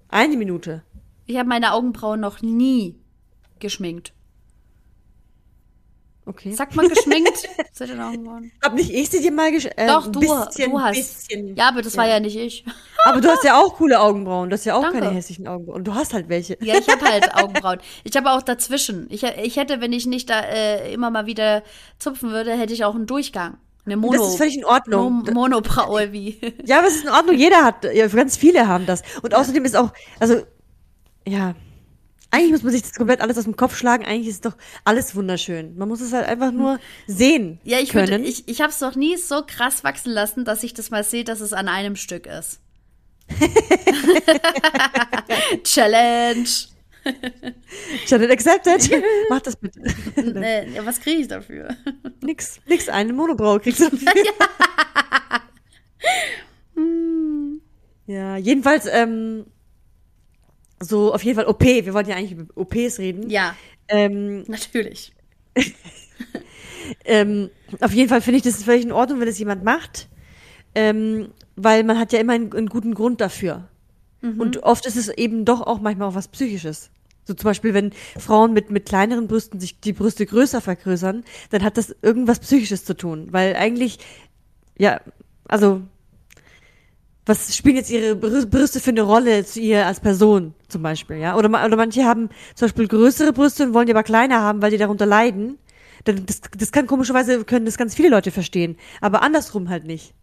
Eine 0.10 0.38
Minute. 0.38 0.84
Ich 1.30 1.38
habe 1.38 1.48
meine 1.48 1.74
Augenbrauen 1.74 2.20
noch 2.20 2.42
nie 2.42 2.96
geschminkt. 3.60 4.14
Okay. 6.26 6.54
Sag 6.54 6.76
mal 6.76 6.90
geschminkt 6.90 7.48
Augenbrauen. 7.80 8.52
Hab 8.64 8.74
nicht 8.74 8.92
ich 8.92 9.12
sie 9.12 9.22
dir 9.22 9.32
mal 9.32 9.52
gesch 9.52 9.68
äh, 9.76 9.86
Doch, 9.86 10.08
du, 10.08 10.22
bisschen, 10.22 10.72
du 10.72 10.82
hast. 10.82 10.96
Bisschen. 10.96 11.56
Ja, 11.56 11.68
aber 11.70 11.84
das 11.84 11.96
war 11.98 12.08
ja 12.08 12.20
nicht 12.20 12.36
ich. 12.36 12.66
Aber 13.06 13.22
du 13.22 13.30
hast 13.30 13.44
ja 13.44 13.60
auch 13.60 13.76
coole 13.76 14.00
Augenbrauen. 14.00 14.50
Du 14.50 14.56
hast 14.56 14.66
ja 14.66 14.76
auch 14.76 14.82
Danke. 14.82 15.02
keine 15.02 15.12
hässlichen 15.12 15.48
Augenbrauen. 15.48 15.78
Und 15.78 15.84
du 15.88 15.94
hast 15.94 16.14
halt 16.14 16.30
welche. 16.30 16.58
Ja, 16.62 16.80
ich 16.80 16.90
habe 16.90 17.06
halt 17.06 17.34
Augenbrauen. 17.42 17.80
Ich 18.04 18.18
habe 18.18 18.32
auch 18.32 18.42
dazwischen. 18.42 19.06
Ich, 19.12 19.24
ich 19.24 19.56
hätte, 19.56 19.82
wenn 19.82 19.94
ich 19.94 20.08
nicht 20.08 20.32
da 20.32 20.42
äh, 20.42 20.92
immer 20.92 21.12
mal 21.12 21.28
wieder 21.28 21.62
zupfen 22.00 22.32
würde, 22.32 22.58
hätte 22.58 22.74
ich 22.74 22.86
auch 22.86 22.96
einen 22.96 23.06
Durchgang. 23.06 23.58
Eine 23.86 23.98
Mono. 23.98 24.18
Das 24.18 24.30
ist 24.30 24.38
völlig 24.38 24.58
in 24.58 24.66
Ordnung. 24.66 25.24
Mo 25.26 25.32
Monobraue 25.32 26.12
wie. 26.12 26.40
Ja, 26.66 26.80
aber 26.80 26.88
es 26.88 26.96
ist 26.96 27.04
in 27.04 27.12
Ordnung. 27.12 27.36
Jeder 27.36 27.64
hat, 27.64 27.86
ja, 27.94 28.08
ganz 28.08 28.36
viele 28.36 28.68
haben 28.68 28.88
das. 28.88 29.04
Und 29.22 29.36
außerdem 29.36 29.64
ist 29.64 29.78
auch, 29.78 29.94
also, 30.20 30.42
ja. 31.28 31.56
Eigentlich 32.32 32.52
muss 32.52 32.62
man 32.64 32.72
sich 32.72 32.84
das 32.84 32.94
komplett 32.94 33.22
alles 33.22 33.40
aus 33.40 33.46
dem 33.46 33.56
Kopf 33.56 33.76
schlagen. 33.76 34.06
Eigentlich 34.06 34.28
ist 34.28 34.46
doch 34.46 34.56
alles 34.84 35.16
wunderschön. 35.16 35.76
Man 35.78 35.88
muss 35.90 36.00
es 36.00 36.14
halt 36.14 36.28
einfach 36.28 36.52
nur 36.52 36.80
sehen 37.08 37.60
Ja, 37.64 37.80
ich 37.80 37.90
können. 37.90 38.08
würde, 38.08 38.24
ich, 38.24 38.48
ich 38.48 38.62
habe 38.62 38.70
es 38.72 38.80
noch 38.82 38.96
nie 38.96 39.18
so 39.18 39.42
krass 39.46 39.84
wachsen 39.84 40.12
lassen, 40.12 40.46
dass 40.46 40.62
ich 40.62 40.76
das 40.76 40.92
mal 40.92 41.04
sehe, 41.04 41.24
dass 41.24 41.42
es 41.42 41.54
an 41.54 41.68
einem 41.68 41.96
Stück 41.96 42.28
ist. 42.28 42.60
Challenge. 45.64 46.48
Challenge 48.06 48.32
accepted. 48.34 49.04
Mach 49.30 49.42
das 49.42 49.56
bitte. 49.56 49.82
ja, 50.74 50.86
was 50.86 51.00
kriege 51.00 51.22
ich 51.22 51.28
dafür? 51.28 51.76
nix, 52.22 52.60
nix, 52.68 52.90
eine 52.90 53.14
Monobraue 53.14 53.60
kriegst 53.60 53.82
du. 53.82 53.90
ja, 58.06 58.38
jedenfalls, 58.38 58.86
ähm, 58.86 59.46
so 60.82 61.14
auf 61.14 61.24
jeden 61.24 61.36
Fall 61.36 61.48
OP. 61.48 61.64
Wir 61.64 61.94
wollten 61.94 62.10
ja 62.10 62.16
eigentlich 62.16 62.32
über 62.32 62.46
OPs 62.56 63.00
reden. 63.00 63.30
Ja, 63.30 63.56
Ähm, 63.88 64.44
natürlich. 64.48 65.14
ähm, 67.06 67.50
auf 67.82 67.92
jeden 67.92 68.10
Fall 68.10 68.22
finde 68.22 68.38
ich 68.38 68.44
das 68.44 68.64
völlig 68.64 68.86
in 68.86 68.92
Ordnung, 68.92 69.20
wenn 69.20 69.28
es 69.28 69.40
jemand 69.40 69.64
macht, 69.64 70.08
ähm, 70.76 71.30
weil 71.56 71.84
man 71.84 72.00
hat 72.00 72.14
ja 72.14 72.20
immer 72.20 72.34
einen, 72.34 72.54
einen 72.54 72.70
guten 72.70 72.94
Grund 72.94 73.20
dafür. 73.20 73.68
Und 74.22 74.64
oft 74.64 74.86
ist 74.86 74.98
es 74.98 75.08
eben 75.10 75.46
doch 75.46 75.62
auch 75.62 75.80
manchmal 75.80 76.10
auch 76.10 76.16
was 76.16 76.28
Psychisches. 76.28 76.92
So 77.24 77.34
zum 77.34 77.46
Beispiel, 77.46 77.74
wenn 77.74 77.94
Frauen 78.18 78.54
mit, 78.54 78.70
mit 78.70 78.86
kleineren 78.86 79.28
Brüsten 79.28 79.60
sich 79.60 79.80
die 79.80 79.94
Brüste 79.94 80.26
größer 80.26 80.60
vergrößern, 80.62 81.24
dann 81.52 81.64
hat 81.64 81.78
das 81.78 81.96
irgendwas 82.02 82.40
Psychisches 82.40 82.84
zu 82.84 82.98
tun. 82.98 83.28
Weil 83.32 83.56
eigentlich, 83.56 84.00
ja, 84.78 85.00
also, 85.48 85.82
was 87.30 87.56
spielen 87.56 87.78
jetzt 87.78 87.90
ihre 87.92 88.14
Brü- 88.14 88.46
Brüste 88.48 88.80
für 88.80 88.90
eine 88.90 89.04
Rolle 89.04 89.46
zu 89.46 89.62
ihr 89.62 89.86
als 89.86 90.00
Person 90.00 90.54
zum 90.68 90.82
Beispiel, 90.82 91.18
ja? 91.18 91.38
Oder, 91.38 91.48
oder 91.48 91.76
manche 91.78 92.04
haben 92.04 92.30
zum 92.56 92.68
Beispiel 92.68 92.88
größere 92.88 93.32
Brüste 93.32 93.68
und 93.68 93.74
wollen 93.74 93.86
die 93.86 93.94
aber 93.94 94.04
kleiner 94.04 94.42
haben, 94.42 94.62
weil 94.62 94.72
die 94.72 94.78
darunter 94.78 95.06
leiden. 95.06 95.58
Das, 96.04 96.42
das 96.58 96.72
kann 96.72 96.88
komischerweise, 96.88 97.46
können 97.46 97.66
das 97.66 97.78
ganz 97.78 97.94
viele 97.96 98.10
Leute 98.10 98.32
verstehen. 98.32 98.78
Aber 99.00 99.22
andersrum 99.22 99.70
halt 99.70 99.86
nicht. 99.86 100.14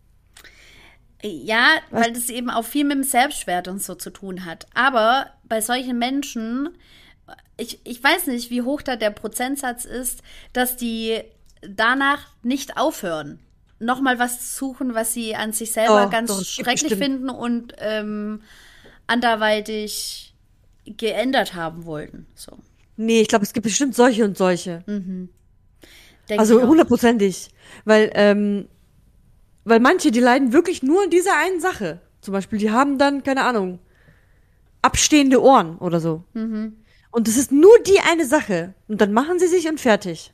Ja, 1.23 1.69
weil 1.91 2.13
das 2.13 2.29
eben 2.29 2.51
auch 2.51 2.65
viel 2.65 2.85
mit 2.85 2.97
dem 2.97 3.03
Selbstwert 3.03 3.69
und 3.69 3.83
so 3.83 3.95
zu 3.95 4.11
tun 4.11 4.45
hat. 4.45 4.67
Aber 4.75 5.31
bei 5.45 5.61
solchen 5.61 5.99
Menschen, 5.99 6.71
ich, 7.57 7.81
ich 7.85 8.03
weiß 8.03 8.27
nicht, 8.27 8.51
wie 8.51 8.63
hoch 8.63 8.83
da 8.83 8.97
der 8.97 9.11
Prozentsatz 9.11 9.85
ist, 9.85 10.23
dass 10.53 10.77
die 10.77 11.21
danach 11.63 12.29
nicht 12.43 12.77
aufhören, 12.77 13.41
nochmal 13.79 14.19
was 14.19 14.57
suchen, 14.57 14.95
was 14.95 15.13
sie 15.13 15.35
an 15.35 15.53
sich 15.53 15.73
selber 15.73 16.05
Doch, 16.05 16.11
ganz 16.11 16.31
doch, 16.31 16.41
es 16.41 16.49
schrecklich 16.49 16.83
bestimmt. 16.83 17.03
finden 17.03 17.31
und 17.31 17.75
ähm, 17.79 18.43
anderweitig 19.07 20.35
geändert 20.85 21.55
haben 21.55 21.85
wollten. 21.85 22.27
So. 22.35 22.59
Nee, 22.97 23.21
ich 23.21 23.29
glaube, 23.29 23.45
es 23.45 23.53
gibt 23.53 23.65
bestimmt 23.65 23.95
solche 23.95 24.25
und 24.25 24.39
solche. 24.39 24.83
Denk 26.29 26.41
Also 26.41 26.63
hundertprozentig. 26.63 27.51
Weil, 27.85 28.11
ähm, 28.15 28.69
weil 29.65 29.81
manche, 29.81 30.11
die 30.11 30.21
leiden 30.21 30.53
wirklich 30.53 30.83
nur 30.83 31.03
an 31.03 31.11
dieser 31.11 31.37
einen 31.37 31.61
Sache. 31.61 32.01
Zum 32.21 32.33
Beispiel, 32.33 32.59
die 32.59 32.71
haben 32.71 32.99
dann, 32.99 33.23
keine 33.23 33.45
Ahnung, 33.45 33.79
abstehende 34.83 35.43
Ohren 35.43 35.79
oder 35.79 36.01
so. 36.01 36.25
Mhm. 36.35 36.77
Und 37.11 37.29
das 37.29 37.37
ist 37.37 37.53
nur 37.53 37.77
die 37.87 38.01
eine 38.01 38.27
Sache. 38.27 38.75
Und 38.89 39.01
dann 39.01 39.13
machen 39.13 39.39
sie 39.39 39.47
sich 39.47 39.69
und 39.69 39.81
fertig. 39.81 40.33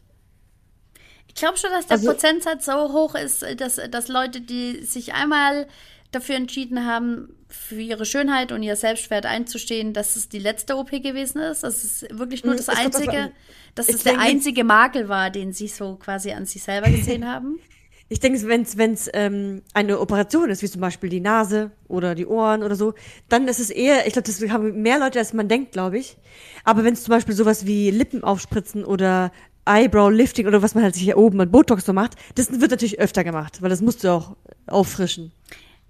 Ich 1.35 1.41
glaube 1.41 1.57
schon, 1.59 1.71
dass 1.71 1.87
der 1.87 1.97
Also- 1.97 2.11
Prozentsatz 2.11 2.67
so 2.67 2.73
hoch 2.93 3.15
ist, 3.15 3.45
dass, 3.59 3.81
dass 3.91 4.09
Leute, 4.09 4.41
die 4.41 4.85
sich 4.85 5.15
einmal 5.15 5.67
dafür 6.11 6.37
entschieden 6.37 6.85
haben, 6.87 7.35
für 7.49 7.81
ihre 7.81 8.05
Schönheit 8.07 8.51
und 8.53 8.63
ihr 8.63 8.77
Selbstwert 8.77 9.27
einzustehen, 9.27 9.93
dass 9.93 10.17
es 10.17 10.29
die 10.29 10.39
letzte 10.39 10.77
OP 10.77 10.91
gewesen 11.03 11.39
ist. 11.41 11.63
Das 11.63 11.85
ist 11.85 12.07
wirklich 12.19 12.45
nur 12.45 12.55
Mm, 12.55 12.57
das 12.59 12.69
einzige, 12.69 13.19
an. 13.25 13.31
dass 13.75 13.89
Ich 13.89 13.97
es 13.97 14.03
der 14.05 14.19
einzige 14.19 14.65
Makel 14.65 15.09
war, 15.09 15.31
den 15.31 15.53
sie 15.53 15.69
so 15.69 15.97
quasi 15.97 16.33
an 16.33 16.47
sich 16.47 16.63
selber 16.63 16.89
gesehen 16.91 17.27
haben. 17.27 17.59
Ich 18.09 18.21
denke, 18.21 18.47
wenn 18.47 18.93
es 18.93 19.09
ähm, 19.15 19.63
eine 19.73 19.99
Operation 19.99 20.51
ist, 20.51 20.61
wie 20.63 20.69
zum 20.69 20.83
Beispiel 20.83 21.09
die 21.09 21.21
Nase 21.21 21.71
oder 21.89 22.15
die 22.15 22.27
Ohren 22.27 22.63
oder 22.63 22.75
so, 22.75 22.93
dann 23.31 23.49
ist 23.49 23.59
es 23.59 23.71
eher, 23.71 24.07
ich 24.07 24.13
glaube, 24.13 24.27
das 24.27 24.39
haben 24.51 24.83
mehr 24.83 24.99
Leute, 24.99 25.19
als 25.19 25.33
man 25.33 25.49
denkt, 25.49 25.73
glaube 25.73 25.97
ich. 25.99 26.19
Aber 26.63 26.85
wenn 26.85 26.93
es 26.93 27.05
zum 27.05 27.13
Beispiel 27.13 27.35
sowas 27.35 27.65
wie 27.65 27.91
Lippen 27.91 28.23
aufspritzen 28.23 28.85
oder 28.85 29.33
Eyebrow 29.65 30.11
Lifting 30.11 30.47
oder 30.47 30.63
was 30.63 30.75
man 30.75 30.85
halt 30.85 30.95
sich 30.95 31.05
hier 31.05 31.17
oben 31.19 31.41
an 31.41 31.51
Botox 31.51 31.85
so 31.85 31.93
macht, 31.93 32.15
das 32.35 32.61
wird 32.61 32.71
natürlich 32.71 32.99
öfter 32.99 33.25
gemacht, 33.25 33.63
weil 33.63 33.71
das 33.71 33.81
musst 33.81 34.03
du 34.05 34.13
auch 34.13 34.37
auffrischen. 34.67 35.33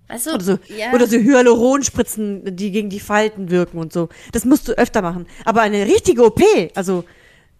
Weißt 0.08 0.26
du, 0.26 0.34
Oder 0.34 0.44
so, 0.44 0.58
ja, 0.68 0.92
oder 0.92 1.06
so 1.06 1.16
Hyaluronspritzen, 1.16 2.54
die 2.56 2.70
gegen 2.70 2.90
die 2.90 3.00
Falten 3.00 3.50
wirken 3.50 3.78
und 3.78 3.94
so. 3.94 4.10
Das 4.32 4.44
musst 4.44 4.68
du 4.68 4.72
öfter 4.72 5.00
machen. 5.00 5.26
Aber 5.46 5.62
eine 5.62 5.86
richtige 5.86 6.24
OP, 6.24 6.42
also 6.74 7.04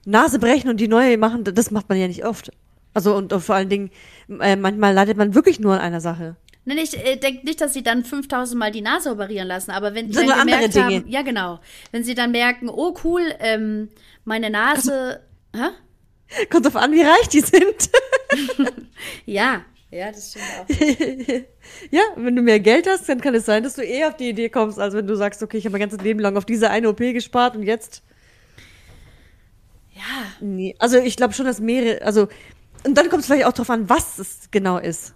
Nase 0.04 0.38
brechen 0.38 0.68
und 0.68 0.78
die 0.78 0.88
neue 0.88 1.16
machen, 1.16 1.44
das 1.44 1.70
macht 1.70 1.88
man 1.88 1.98
ja 1.98 2.08
nicht 2.08 2.26
oft. 2.26 2.50
Also 2.92 3.16
und, 3.16 3.32
und 3.32 3.40
vor 3.40 3.54
allen 3.54 3.70
Dingen, 3.70 3.90
äh, 4.40 4.56
manchmal 4.56 4.92
leidet 4.92 5.16
man 5.16 5.34
wirklich 5.34 5.60
nur 5.60 5.74
an 5.74 5.80
einer 5.80 6.02
Sache. 6.02 6.36
Nein, 6.64 6.78
ich 6.78 6.96
äh, 6.96 7.16
denke 7.16 7.44
nicht, 7.46 7.60
dass 7.60 7.72
sie 7.72 7.82
dann 7.82 8.04
5000 8.04 8.58
Mal 8.58 8.70
die 8.70 8.82
Nase 8.82 9.10
operieren 9.10 9.48
lassen, 9.48 9.70
aber 9.70 9.94
wenn 9.94 10.12
sie 10.12 10.26
dann 10.26 10.38
gemerkt 10.40 10.78
haben, 10.78 11.04
ja 11.08 11.22
genau, 11.22 11.58
wenn 11.90 12.04
sie 12.04 12.14
dann 12.14 12.30
merken, 12.30 12.68
oh 12.68 12.94
cool, 13.02 13.22
ähm, 13.40 13.88
meine 14.24 14.50
Nase, 14.50 15.20
hä? 15.54 15.70
Kommt 16.50 16.66
drauf 16.66 16.76
an, 16.76 16.92
wie 16.92 17.02
reich 17.02 17.28
die 17.28 17.40
sind. 17.40 17.90
Ja, 19.26 19.62
ja, 19.90 20.10
das 20.10 20.30
stimmt 20.30 20.44
auch. 20.58 20.66
ja, 21.90 22.00
wenn 22.16 22.34
du 22.34 22.40
mehr 22.40 22.60
Geld 22.60 22.88
hast, 22.88 23.08
dann 23.08 23.20
kann 23.20 23.34
es 23.34 23.44
sein, 23.44 23.62
dass 23.62 23.74
du 23.74 23.82
eher 23.82 24.08
auf 24.08 24.16
die 24.16 24.30
Idee 24.30 24.48
kommst, 24.48 24.78
als 24.78 24.94
wenn 24.94 25.06
du 25.06 25.14
sagst, 25.16 25.42
okay, 25.42 25.58
ich 25.58 25.64
habe 25.66 25.72
mein 25.72 25.80
ganzes 25.80 26.00
Leben 26.00 26.20
lang 26.20 26.36
auf 26.36 26.46
diese 26.46 26.70
eine 26.70 26.88
OP 26.88 26.98
gespart 26.98 27.56
und 27.56 27.64
jetzt. 27.64 28.02
Ja, 29.94 30.02
Nee. 30.40 30.74
Also 30.78 30.98
ich 30.98 31.16
glaube 31.16 31.34
schon, 31.34 31.44
dass 31.46 31.60
mehrere, 31.60 32.02
also 32.02 32.28
und 32.84 32.96
dann 32.96 33.08
kommt 33.08 33.20
es 33.20 33.26
vielleicht 33.26 33.46
auch 33.46 33.52
drauf 33.52 33.70
an, 33.70 33.88
was 33.88 34.18
es 34.18 34.48
genau 34.50 34.78
ist. 34.78 35.14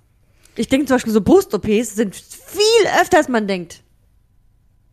Ich 0.57 0.69
denke 0.69 0.87
zum 0.87 0.97
Beispiel, 0.97 1.13
so 1.13 1.21
Brust-OPs 1.21 1.95
sind 1.95 2.15
viel 2.15 2.89
öfter, 3.01 3.19
als 3.19 3.29
man 3.29 3.47
denkt. 3.47 3.83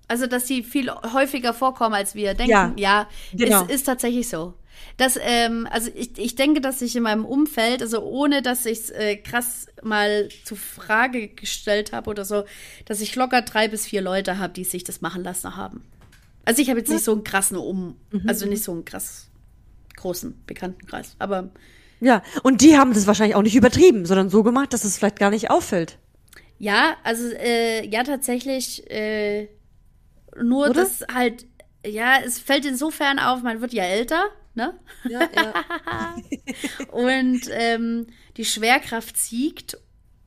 Also, 0.07 0.27
dass 0.27 0.47
sie 0.47 0.63
viel 0.63 0.91
häufiger 0.91 1.53
vorkommen, 1.53 1.95
als 1.95 2.13
wir 2.13 2.33
denken. 2.33 2.51
Ja, 2.51 2.73
Ja, 2.75 3.09
genau. 3.33 3.63
ist, 3.63 3.71
ist 3.71 3.83
tatsächlich 3.85 4.27
so. 4.27 4.53
Das, 4.97 5.17
ähm, 5.21 5.67
also 5.71 5.89
ich, 5.95 6.17
ich 6.17 6.35
denke, 6.35 6.61
dass 6.61 6.81
ich 6.81 6.95
in 6.95 7.03
meinem 7.03 7.25
Umfeld, 7.25 7.81
also 7.81 8.01
ohne 8.03 8.41
dass 8.41 8.65
ich 8.65 8.79
es 8.79 8.89
äh, 8.89 9.15
krass 9.17 9.67
mal 9.81 10.29
zur 10.45 10.57
Frage 10.57 11.29
gestellt 11.29 11.91
habe 11.93 12.09
oder 12.09 12.25
so, 12.25 12.43
dass 12.85 13.01
ich 13.01 13.15
locker 13.15 13.41
drei 13.41 13.67
bis 13.67 13.85
vier 13.85 14.01
Leute 14.01 14.37
habe, 14.37 14.53
die 14.53 14.63
sich 14.63 14.83
das 14.83 15.01
machen 15.01 15.23
lassen 15.23 15.55
haben. 15.55 15.83
Also 16.45 16.61
ich 16.61 16.69
habe 16.69 16.79
jetzt 16.79 16.91
nicht 16.91 17.03
so 17.03 17.13
einen 17.13 17.23
krassen 17.23 17.57
Um, 17.57 17.95
also 18.27 18.45
nicht 18.45 18.63
so 18.63 18.71
einen 18.71 18.85
krass 18.85 19.27
großen 19.95 20.43
Bekanntenkreis, 20.45 21.15
aber 21.19 21.49
Ja, 21.99 22.21
und 22.43 22.61
die 22.61 22.77
haben 22.77 22.93
das 22.93 23.07
wahrscheinlich 23.07 23.35
auch 23.35 23.41
nicht 23.41 23.55
übertrieben, 23.55 24.05
sondern 24.05 24.29
so 24.29 24.43
gemacht, 24.43 24.73
dass 24.73 24.83
es 24.83 24.97
vielleicht 24.97 25.19
gar 25.19 25.29
nicht 25.29 25.49
auffällt. 25.49 25.97
Ja, 26.59 26.97
also 27.03 27.29
äh, 27.29 27.87
ja, 27.87 28.03
tatsächlich 28.03 28.89
äh, 28.91 29.47
nur 30.41 30.69
Oder? 30.69 30.73
das 30.73 31.05
halt, 31.13 31.45
ja, 31.85 32.17
es 32.23 32.39
fällt 32.39 32.65
insofern 32.65 33.19
auf, 33.19 33.41
man 33.41 33.61
wird 33.61 33.73
ja 33.73 33.83
älter, 33.83 34.25
ne? 34.55 34.79
Ja, 35.09 35.21
ja. 35.35 36.15
Und 36.91 37.41
ähm, 37.51 38.07
die 38.37 38.45
Schwerkraft 38.45 39.17
siegt, 39.17 39.77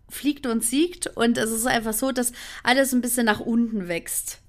fliegt 0.09 0.47
und 0.47 0.65
siegt 0.65 1.09
und 1.09 1.37
es 1.37 1.51
ist 1.51 1.67
einfach 1.67 1.93
so, 1.93 2.12
dass 2.12 2.33
alles 2.62 2.93
ein 2.93 3.01
bisschen 3.01 3.27
nach 3.27 3.41
unten 3.41 3.89
wächst. 3.89 4.41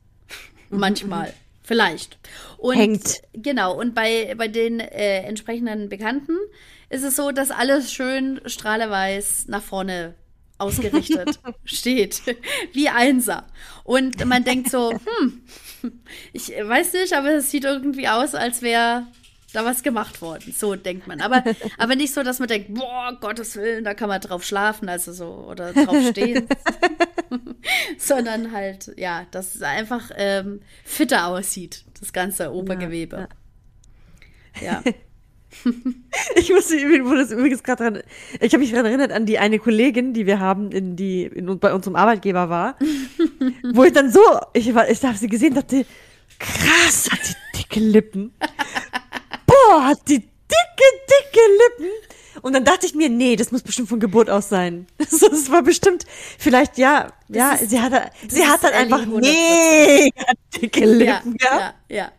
Manchmal. 0.69 1.33
Vielleicht. 1.63 2.17
Und 2.57 2.77
Hängt. 2.77 3.21
genau, 3.33 3.77
und 3.77 3.93
bei, 3.93 4.33
bei 4.37 4.47
den 4.47 4.79
äh, 4.79 5.23
entsprechenden 5.23 5.89
Bekannten 5.89 6.37
ist 6.89 7.03
es 7.03 7.17
so, 7.17 7.31
dass 7.31 7.51
alles 7.51 7.91
schön 7.91 8.39
strahleweiß 8.45 9.47
nach 9.49 9.63
vorne 9.63 10.15
ausgerichtet 10.59 11.39
steht. 11.65 12.21
Wie 12.71 12.87
Einser. 12.87 13.47
Und 13.83 14.23
man 14.25 14.45
denkt 14.45 14.71
so, 14.71 14.91
hm, 14.91 15.41
ich 16.31 16.49
weiß 16.49 16.93
nicht, 16.93 17.13
aber 17.13 17.35
es 17.35 17.51
sieht 17.51 17.65
irgendwie 17.65 18.07
aus, 18.07 18.33
als 18.33 18.61
wäre 18.61 19.07
da 19.57 19.65
was 19.65 19.81
gemacht 19.81 20.21
worden. 20.21 20.53
So 20.55 20.75
denkt 20.75 21.07
man. 21.07 21.19
Aber, 21.19 21.43
aber 21.77 21.95
nicht 21.95 22.13
so, 22.13 22.23
dass 22.23 22.39
man 22.39 22.47
denkt, 22.47 22.73
boah, 22.73 23.17
Gottes 23.19 23.55
Willen, 23.55 23.83
da 23.83 23.93
kann 23.93 24.07
man 24.07 24.21
drauf 24.21 24.43
schlafen, 24.43 24.87
also 24.87 25.11
so, 25.11 25.47
oder 25.49 25.73
drauf 25.73 25.97
stehen. 26.11 26.47
Sondern 27.97 28.51
halt, 28.51 28.93
ja, 28.97 29.25
dass 29.31 29.55
es 29.55 29.61
einfach 29.61 30.11
ähm, 30.15 30.61
fitter 30.85 31.27
aussieht, 31.27 31.83
das 31.99 32.13
ganze 32.13 32.53
Obergewebe. 32.53 33.27
Ja. 34.61 34.83
Ich 36.35 36.51
musste, 36.51 36.75
übrigens 36.75 37.63
gerade 37.63 37.83
dran, 37.83 38.01
ich 38.41 38.53
habe 38.53 38.59
mich 38.59 38.71
daran 38.71 38.85
erinnert 38.85 39.11
an 39.11 39.25
die 39.25 39.39
eine 39.39 39.59
Kollegin, 39.59 40.13
die 40.13 40.25
wir 40.25 40.39
haben, 40.39 40.71
in 40.71 40.95
die 40.95 41.23
in, 41.23 41.57
bei 41.57 41.73
unserem 41.73 41.95
Arbeitgeber 41.95 42.49
war, 42.49 42.77
wo 43.73 43.83
ich 43.85 43.93
dann 43.93 44.11
so, 44.11 44.21
ich 44.53 44.75
war, 44.75 44.89
ich 44.89 45.03
habe 45.03 45.17
sie 45.17 45.27
gesehen, 45.27 45.55
dachte, 45.55 45.85
krass, 46.37 47.09
hat 47.09 47.21
die 47.29 47.57
dicke 47.57 47.79
Lippen. 47.79 48.33
Hat 49.87 49.99
die 50.07 50.19
dicke, 50.19 50.87
dicke 51.09 51.39
Lippen. 51.79 51.91
Und 52.43 52.53
dann 52.53 52.63
dachte 52.63 52.85
ich 52.85 52.93
mir, 52.93 53.09
nee, 53.09 53.35
das 53.35 53.51
muss 53.51 53.63
bestimmt 53.63 53.89
von 53.89 53.99
Geburt 53.99 54.29
aus 54.29 54.47
sein. 54.49 54.85
Das, 54.99 55.19
das 55.19 55.49
war 55.51 55.63
bestimmt, 55.63 56.05
vielleicht, 56.37 56.77
ja, 56.77 57.11
ja, 57.29 57.53
ist- 57.53 57.69
sie 57.71 57.79
hat, 57.81 58.11
sie 58.27 58.45
hat 58.45 58.63
dann 58.63 58.73
Ellie 58.73 58.83
einfach 58.95 59.01
100%. 59.07 59.21
mega 59.21 60.25
dicke 60.55 60.79
ja, 60.81 60.85
Lippen, 60.85 61.35
ja. 61.41 61.57
ja, 61.59 61.73
ja, 61.89 62.11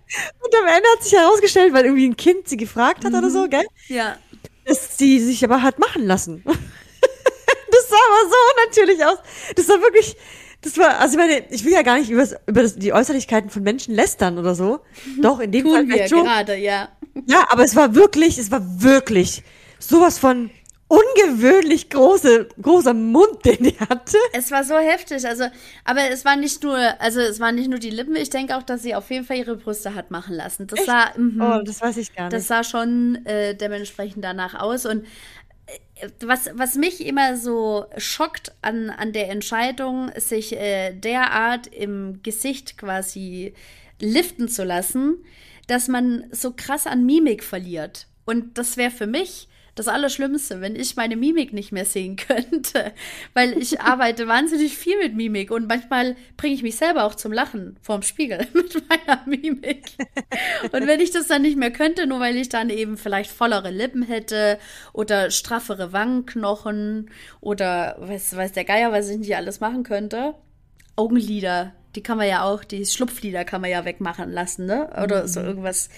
Und 0.42 0.54
am 0.56 0.66
Ende 0.66 0.88
hat 0.96 1.04
sich 1.04 1.12
herausgestellt, 1.12 1.72
weil 1.72 1.84
irgendwie 1.84 2.08
ein 2.08 2.16
Kind 2.16 2.48
sie 2.48 2.56
gefragt 2.56 3.04
hat 3.04 3.12
oder 3.14 3.30
so, 3.30 3.46
gell? 3.48 3.64
ja. 3.88 4.16
dass 4.64 4.98
sie 4.98 5.20
sich 5.20 5.44
aber 5.44 5.62
hat 5.62 5.78
machen 5.78 6.04
lassen. 6.06 6.42
das 6.44 7.88
sah 7.88 7.96
aber 7.96 8.28
so 8.28 8.66
natürlich 8.66 9.04
aus. 9.04 9.18
Das 9.54 9.68
war 9.68 9.80
wirklich, 9.80 10.16
das 10.62 10.76
war, 10.78 10.98
also 10.98 11.12
ich 11.16 11.18
meine, 11.18 11.44
ich 11.50 11.64
will 11.64 11.72
ja 11.72 11.82
gar 11.82 11.98
nicht 11.98 12.10
über, 12.10 12.26
über 12.46 12.62
das, 12.62 12.74
die 12.76 12.92
Äußerlichkeiten 12.92 13.50
von 13.50 13.62
Menschen 13.62 13.94
lästern 13.94 14.38
oder 14.38 14.54
so. 14.54 14.80
Doch, 15.20 15.38
in 15.40 15.52
dem 15.52 15.66
Fall 15.66 15.82
Tun 15.82 15.88
wir 15.88 15.94
vielleicht 15.94 16.10
schon. 16.10 16.24
gerade, 16.24 16.56
ja. 16.56 16.88
Ja, 17.26 17.46
aber 17.50 17.64
es 17.64 17.76
war 17.76 17.94
wirklich, 17.94 18.38
es 18.38 18.50
war 18.50 18.62
wirklich 18.82 19.42
sowas 19.78 20.18
von 20.18 20.50
ungewöhnlich 20.88 21.90
große, 21.90 22.48
großer 22.62 22.94
Mund, 22.94 23.28
den 23.44 23.62
die 23.64 23.78
hatte. 23.78 24.16
Es 24.32 24.50
war 24.50 24.64
so 24.64 24.76
heftig, 24.78 25.26
also, 25.26 25.44
aber 25.84 26.10
es 26.10 26.24
war 26.24 26.36
nicht 26.36 26.62
nur, 26.62 26.76
also 27.00 27.20
es 27.20 27.40
waren 27.40 27.54
nicht 27.56 27.68
nur 27.68 27.78
die 27.78 27.90
Lippen, 27.90 28.16
ich 28.16 28.30
denke 28.30 28.56
auch, 28.56 28.62
dass 28.62 28.82
sie 28.82 28.94
auf 28.94 29.10
jeden 29.10 29.24
Fall 29.26 29.36
ihre 29.36 29.56
Brüste 29.56 29.94
hat 29.94 30.10
machen 30.10 30.34
lassen. 30.34 30.66
Das 30.66 30.84
sah, 30.86 31.12
mhm, 31.16 31.40
Oh, 31.40 31.60
das 31.62 31.80
weiß 31.82 31.96
ich 31.98 32.14
gar 32.14 32.30
nicht. 32.30 32.32
das 32.32 32.46
sah 32.46 32.64
schon 32.64 33.24
äh, 33.26 33.54
dementsprechend 33.54 34.24
danach 34.24 34.54
aus 34.54 34.86
und 34.86 35.04
äh, 35.96 36.08
was, 36.24 36.48
was 36.54 36.74
mich 36.76 37.04
immer 37.04 37.36
so 37.36 37.84
schockt 37.98 38.52
an, 38.62 38.88
an 38.90 39.12
der 39.12 39.28
Entscheidung, 39.30 40.10
sich 40.16 40.56
äh, 40.56 40.94
derart 40.94 41.66
im 41.66 42.20
Gesicht 42.22 42.78
quasi 42.78 43.52
liften 44.00 44.48
zu 44.48 44.64
lassen, 44.64 45.18
dass 45.68 45.86
man 45.86 46.24
so 46.32 46.52
krass 46.52 46.86
an 46.86 47.06
Mimik 47.06 47.44
verliert. 47.44 48.08
Und 48.24 48.58
das 48.58 48.76
wäre 48.76 48.90
für 48.90 49.06
mich 49.06 49.48
das 49.78 49.88
Allerschlimmste, 49.88 50.60
wenn 50.60 50.74
ich 50.74 50.96
meine 50.96 51.16
Mimik 51.16 51.52
nicht 51.52 51.72
mehr 51.72 51.84
sehen 51.84 52.16
könnte. 52.16 52.92
Weil 53.34 53.56
ich 53.56 53.80
arbeite 53.82 54.26
wahnsinnig 54.26 54.76
viel 54.76 54.98
mit 54.98 55.14
Mimik 55.14 55.50
und 55.50 55.68
manchmal 55.68 56.16
bringe 56.36 56.54
ich 56.54 56.62
mich 56.62 56.76
selber 56.76 57.04
auch 57.04 57.14
zum 57.14 57.32
Lachen 57.32 57.78
vorm 57.80 58.02
Spiegel 58.02 58.46
mit 58.52 58.82
meiner 58.88 59.22
Mimik. 59.26 59.92
Und 60.72 60.86
wenn 60.86 61.00
ich 61.00 61.10
das 61.10 61.28
dann 61.28 61.42
nicht 61.42 61.56
mehr 61.56 61.70
könnte, 61.70 62.06
nur 62.06 62.20
weil 62.20 62.36
ich 62.36 62.48
dann 62.48 62.70
eben 62.70 62.96
vielleicht 62.96 63.30
vollere 63.30 63.70
Lippen 63.70 64.02
hätte 64.02 64.58
oder 64.92 65.30
straffere 65.30 65.92
Wangenknochen 65.92 67.10
oder 67.40 67.96
weiß, 68.00 68.36
weiß 68.36 68.52
der 68.52 68.64
Geier, 68.64 68.92
was 68.92 69.08
ich 69.08 69.18
nicht 69.18 69.36
alles 69.36 69.60
machen 69.60 69.84
könnte. 69.84 70.34
Augenlider, 70.96 71.72
die 71.94 72.02
kann 72.02 72.18
man 72.18 72.28
ja 72.28 72.44
auch, 72.44 72.64
die 72.64 72.84
Schlupflider 72.84 73.44
kann 73.44 73.60
man 73.60 73.70
ja 73.70 73.84
wegmachen 73.84 74.30
lassen, 74.30 74.66
ne? 74.66 74.90
Oder 75.02 75.26
so 75.28 75.40
irgendwas. 75.40 75.88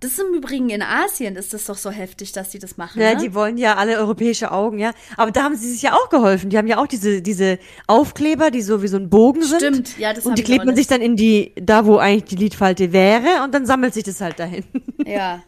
Das 0.00 0.12
ist 0.12 0.20
im 0.20 0.34
Übrigen 0.34 0.70
in 0.70 0.80
Asien 0.80 1.36
ist 1.36 1.52
das 1.52 1.66
doch 1.66 1.76
so 1.76 1.90
heftig, 1.90 2.32
dass 2.32 2.48
die 2.48 2.58
das 2.58 2.78
machen. 2.78 3.02
Ja, 3.02 3.12
ne? 3.14 3.20
die 3.20 3.34
wollen 3.34 3.58
ja 3.58 3.76
alle 3.76 3.98
europäische 3.98 4.50
Augen, 4.50 4.78
ja. 4.78 4.92
Aber 5.18 5.30
da 5.30 5.42
haben 5.42 5.56
sie 5.56 5.70
sich 5.70 5.82
ja 5.82 5.92
auch 5.92 6.08
geholfen. 6.08 6.48
Die 6.48 6.56
haben 6.56 6.66
ja 6.66 6.78
auch 6.78 6.86
diese, 6.86 7.20
diese 7.20 7.58
Aufkleber, 7.86 8.50
die 8.50 8.62
so 8.62 8.82
wie 8.82 8.88
so 8.88 8.96
ein 8.96 9.10
Bogen 9.10 9.42
sind. 9.42 9.60
Stimmt, 9.60 9.98
ja, 9.98 10.14
das 10.14 10.24
Und 10.24 10.38
die 10.38 10.42
klebt 10.42 10.64
man 10.64 10.74
sich 10.74 10.86
dann 10.86 11.02
in 11.02 11.16
die, 11.16 11.52
da 11.56 11.84
wo 11.84 11.98
eigentlich 11.98 12.30
die 12.30 12.36
Lidfalte 12.36 12.94
wäre 12.94 13.42
und 13.44 13.54
dann 13.54 13.66
sammelt 13.66 13.92
sich 13.92 14.04
das 14.04 14.20
halt 14.20 14.38
dahin. 14.38 14.64
Ja. 15.06 15.42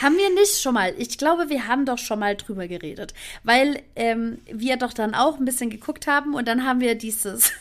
Haben 0.00 0.16
wir 0.16 0.32
nicht 0.34 0.60
schon 0.60 0.74
mal? 0.74 0.94
Ich 0.96 1.18
glaube, 1.18 1.48
wir 1.48 1.66
haben 1.66 1.84
doch 1.84 1.98
schon 1.98 2.18
mal 2.18 2.36
drüber 2.36 2.68
geredet, 2.68 3.14
weil 3.42 3.82
ähm, 3.96 4.38
wir 4.50 4.76
doch 4.76 4.92
dann 4.92 5.14
auch 5.14 5.38
ein 5.38 5.44
bisschen 5.44 5.70
geguckt 5.70 6.06
haben 6.06 6.34
und 6.34 6.46
dann 6.46 6.64
haben 6.64 6.80
wir 6.80 6.94
dieses 6.94 7.52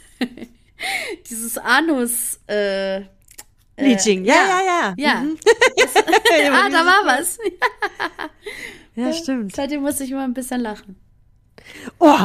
dieses 1.29 1.57
Anus 1.57 2.39
äh, 2.47 3.01
Bleaching, 3.75 4.25
ja, 4.25 4.33
ja, 4.33 4.61
ja. 4.65 4.93
ja. 4.97 5.15
Mhm. 5.21 5.37
ah, 6.51 6.69
da 6.69 6.85
war 6.85 7.05
was. 7.05 7.37
Ja, 8.95 9.13
stimmt. 9.13 9.55
Seitdem 9.55 9.81
musste 9.81 10.03
ich 10.03 10.11
immer 10.11 10.23
ein 10.23 10.33
bisschen 10.33 10.61
lachen. 10.61 10.95
Oh, 11.99 12.15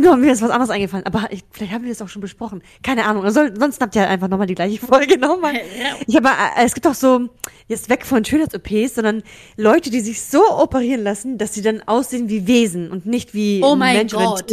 no, 0.00 0.16
mir 0.16 0.32
ist 0.32 0.42
was 0.42 0.50
anderes 0.50 0.70
eingefallen, 0.70 1.04
aber 1.06 1.28
ich, 1.30 1.42
vielleicht 1.50 1.72
haben 1.72 1.82
wir 1.82 1.90
das 1.90 2.00
auch 2.02 2.08
schon 2.08 2.22
besprochen. 2.22 2.62
Keine 2.82 3.04
Ahnung. 3.04 3.28
Soll, 3.30 3.52
sonst 3.58 3.80
habt 3.80 3.94
ihr 3.96 4.08
einfach 4.08 4.28
nochmal 4.28 4.46
die 4.46 4.54
gleiche 4.54 4.78
Folge 4.86 5.18
nochmal. 5.18 5.54
Ich 6.06 6.16
habe, 6.16 6.28
äh, 6.28 6.64
es 6.64 6.74
gibt 6.74 6.86
auch 6.86 6.94
so, 6.94 7.28
jetzt 7.68 7.88
weg 7.88 8.04
von 8.06 8.24
Schönheits-OPs, 8.24 8.94
sondern 8.96 9.22
Leute, 9.56 9.90
die 9.90 10.00
sich 10.00 10.22
so 10.22 10.42
operieren 10.58 11.02
lassen, 11.02 11.38
dass 11.38 11.54
sie 11.54 11.62
dann 11.62 11.82
aussehen 11.86 12.28
wie 12.28 12.46
Wesen 12.46 12.90
und 12.90 13.06
nicht 13.06 13.34
wie 13.34 13.60
Oh 13.64 13.72
ein 13.72 13.78
mein 13.78 13.96
Mensch 13.96 14.12
Gott. 14.12 14.44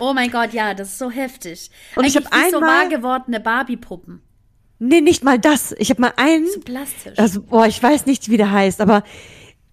Oh 0.00 0.12
mein 0.14 0.30
Gott, 0.30 0.52
ja, 0.52 0.74
das 0.74 0.88
ist 0.88 0.98
so 0.98 1.10
heftig. 1.10 1.70
Und 1.96 2.04
ich 2.04 2.16
Eigentlich 2.16 2.26
hab 2.32 2.46
wie 2.46 2.50
so 2.50 2.56
einmal- 2.58 2.70
wahr 2.84 2.88
gewordene 2.88 3.40
Barbie-Puppen. 3.40 4.22
Nee, 4.80 5.00
nicht 5.00 5.24
mal 5.24 5.40
das. 5.40 5.74
Ich 5.78 5.90
habe 5.90 6.00
mal 6.00 6.12
einen, 6.16 6.46
So 6.46 6.60
plastisch. 6.60 7.18
also, 7.18 7.42
boah, 7.42 7.66
ich 7.66 7.82
weiß 7.82 8.06
nicht, 8.06 8.30
wie 8.30 8.36
der 8.36 8.52
heißt, 8.52 8.80
aber 8.80 9.02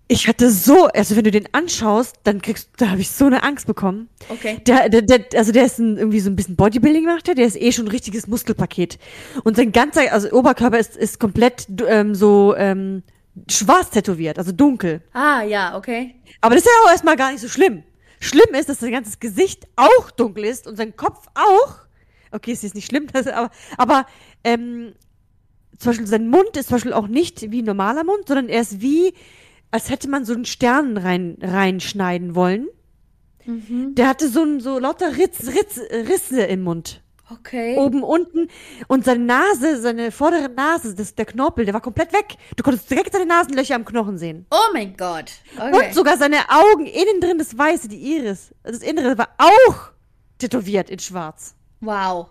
ich 0.08 0.28
hatte 0.28 0.52
so, 0.52 0.86
also 0.88 1.16
wenn 1.16 1.24
du 1.24 1.32
den 1.32 1.48
anschaust, 1.52 2.18
dann 2.24 2.42
kriegst, 2.42 2.70
da 2.78 2.90
habe 2.90 3.02
ich 3.02 3.10
so 3.10 3.26
eine 3.26 3.42
Angst 3.44 3.66
bekommen. 3.66 4.08
Okay. 4.30 4.62
Der, 4.68 4.90
der, 4.90 5.02
der, 5.02 5.26
also 5.36 5.52
der 5.52 5.66
ist 5.66 5.80
ein, 5.80 5.98
irgendwie 5.98 6.20
so 6.20 6.30
ein 6.30 6.36
bisschen 6.36 6.56
Bodybuilding 6.56 7.06
macht 7.06 7.28
er, 7.28 7.36
der 7.36 7.48
ist 7.48 7.60
eh 7.60 7.72
schon 7.72 7.86
ein 7.86 7.92
richtiges 7.92 8.28
Muskelpaket. 8.28 9.00
Und 9.44 9.56
sein 9.56 9.72
ganzer, 9.72 10.12
also 10.14 10.30
Oberkörper 10.32 10.78
ist, 10.78 10.96
ist 10.96 11.20
komplett 11.20 11.68
ähm, 11.88 12.14
so 12.14 12.56
ähm, 12.56 13.02
schwarz 13.50 13.90
tätowiert, 13.90 14.38
also 14.38 14.52
dunkel. 14.52 15.02
Ah, 15.14 15.42
ja, 15.42 15.76
okay. 15.76 16.16
Aber 16.42 16.54
das 16.54 16.64
ist 16.64 16.70
ja 16.70 16.86
auch 16.86 16.92
erstmal 16.92 17.16
gar 17.16 17.32
nicht 17.32 17.42
so 17.42 17.48
schlimm. 17.48 17.84
Schlimm 18.20 18.54
ist, 18.54 18.70
dass 18.70 18.80
sein 18.80 18.92
ganzes 18.92 19.20
Gesicht 19.20 19.68
auch 19.76 20.12
dunkel 20.12 20.46
ist 20.46 20.68
und 20.68 20.76
sein 20.76 20.96
Kopf 20.96 21.28
auch. 21.34 21.80
Okay, 22.32 22.52
es 22.52 22.64
ist 22.64 22.76
nicht 22.76 22.86
schlimm, 22.88 23.08
das, 23.14 23.26
aber, 23.26 23.50
aber 23.78 24.06
ähm, 24.44 24.94
zum 25.80 25.92
Beispiel 25.92 26.08
sein 26.08 26.30
Mund 26.30 26.56
ist 26.56 26.68
zum 26.68 26.76
Beispiel 26.76 26.94
auch 26.94 27.08
nicht 27.08 27.52
wie 27.52 27.64
ein 27.64 27.66
normaler 27.66 28.04
Mund, 28.04 28.28
sondern 28.28 28.50
er 28.50 28.62
ist 28.62 28.82
wie, 28.82 29.14
als 29.76 29.90
hätte 29.90 30.10
man 30.10 30.24
so 30.24 30.34
einen 30.34 30.46
Stern 30.46 30.96
rein, 30.96 31.38
reinschneiden 31.42 32.34
wollen. 32.34 32.70
Der 33.46 34.08
hatte 34.08 34.30
so, 34.30 34.60
so 34.60 34.80
lauter 34.80 35.18
Ritz, 35.18 35.48
Ritz, 35.48 35.78
Risse 35.92 36.44
im 36.44 36.64
Mund. 36.64 37.02
Okay. 37.30 37.76
Oben, 37.76 38.02
unten. 38.02 38.48
Und 38.88 39.04
seine 39.04 39.26
Nase, 39.26 39.82
seine 39.82 40.12
vordere 40.12 40.48
Nase, 40.48 40.96
das, 40.96 41.14
der 41.16 41.26
Knorpel, 41.26 41.66
der 41.66 41.74
war 41.74 41.82
komplett 41.82 42.14
weg. 42.14 42.38
Du 42.56 42.64
konntest 42.64 42.90
direkt 42.90 43.12
seine 43.12 43.26
Nasenlöcher 43.26 43.76
am 43.76 43.84
Knochen 43.84 44.18
sehen. 44.18 44.46
Oh 44.50 44.72
mein 44.72 44.96
Gott. 44.96 45.32
Okay. 45.58 45.88
Und 45.88 45.94
sogar 45.94 46.18
seine 46.18 46.38
Augen, 46.50 46.86
innen 46.86 47.20
drin 47.20 47.38
das 47.38 47.58
Weiße, 47.58 47.90
die 47.90 47.98
Iris, 48.16 48.56
das 48.64 48.78
Innere 48.80 49.18
war 49.18 49.28
auch 49.38 49.90
tätowiert 50.38 50.90
in 50.90 51.00
schwarz. 51.00 51.54
Wow. 51.82 52.30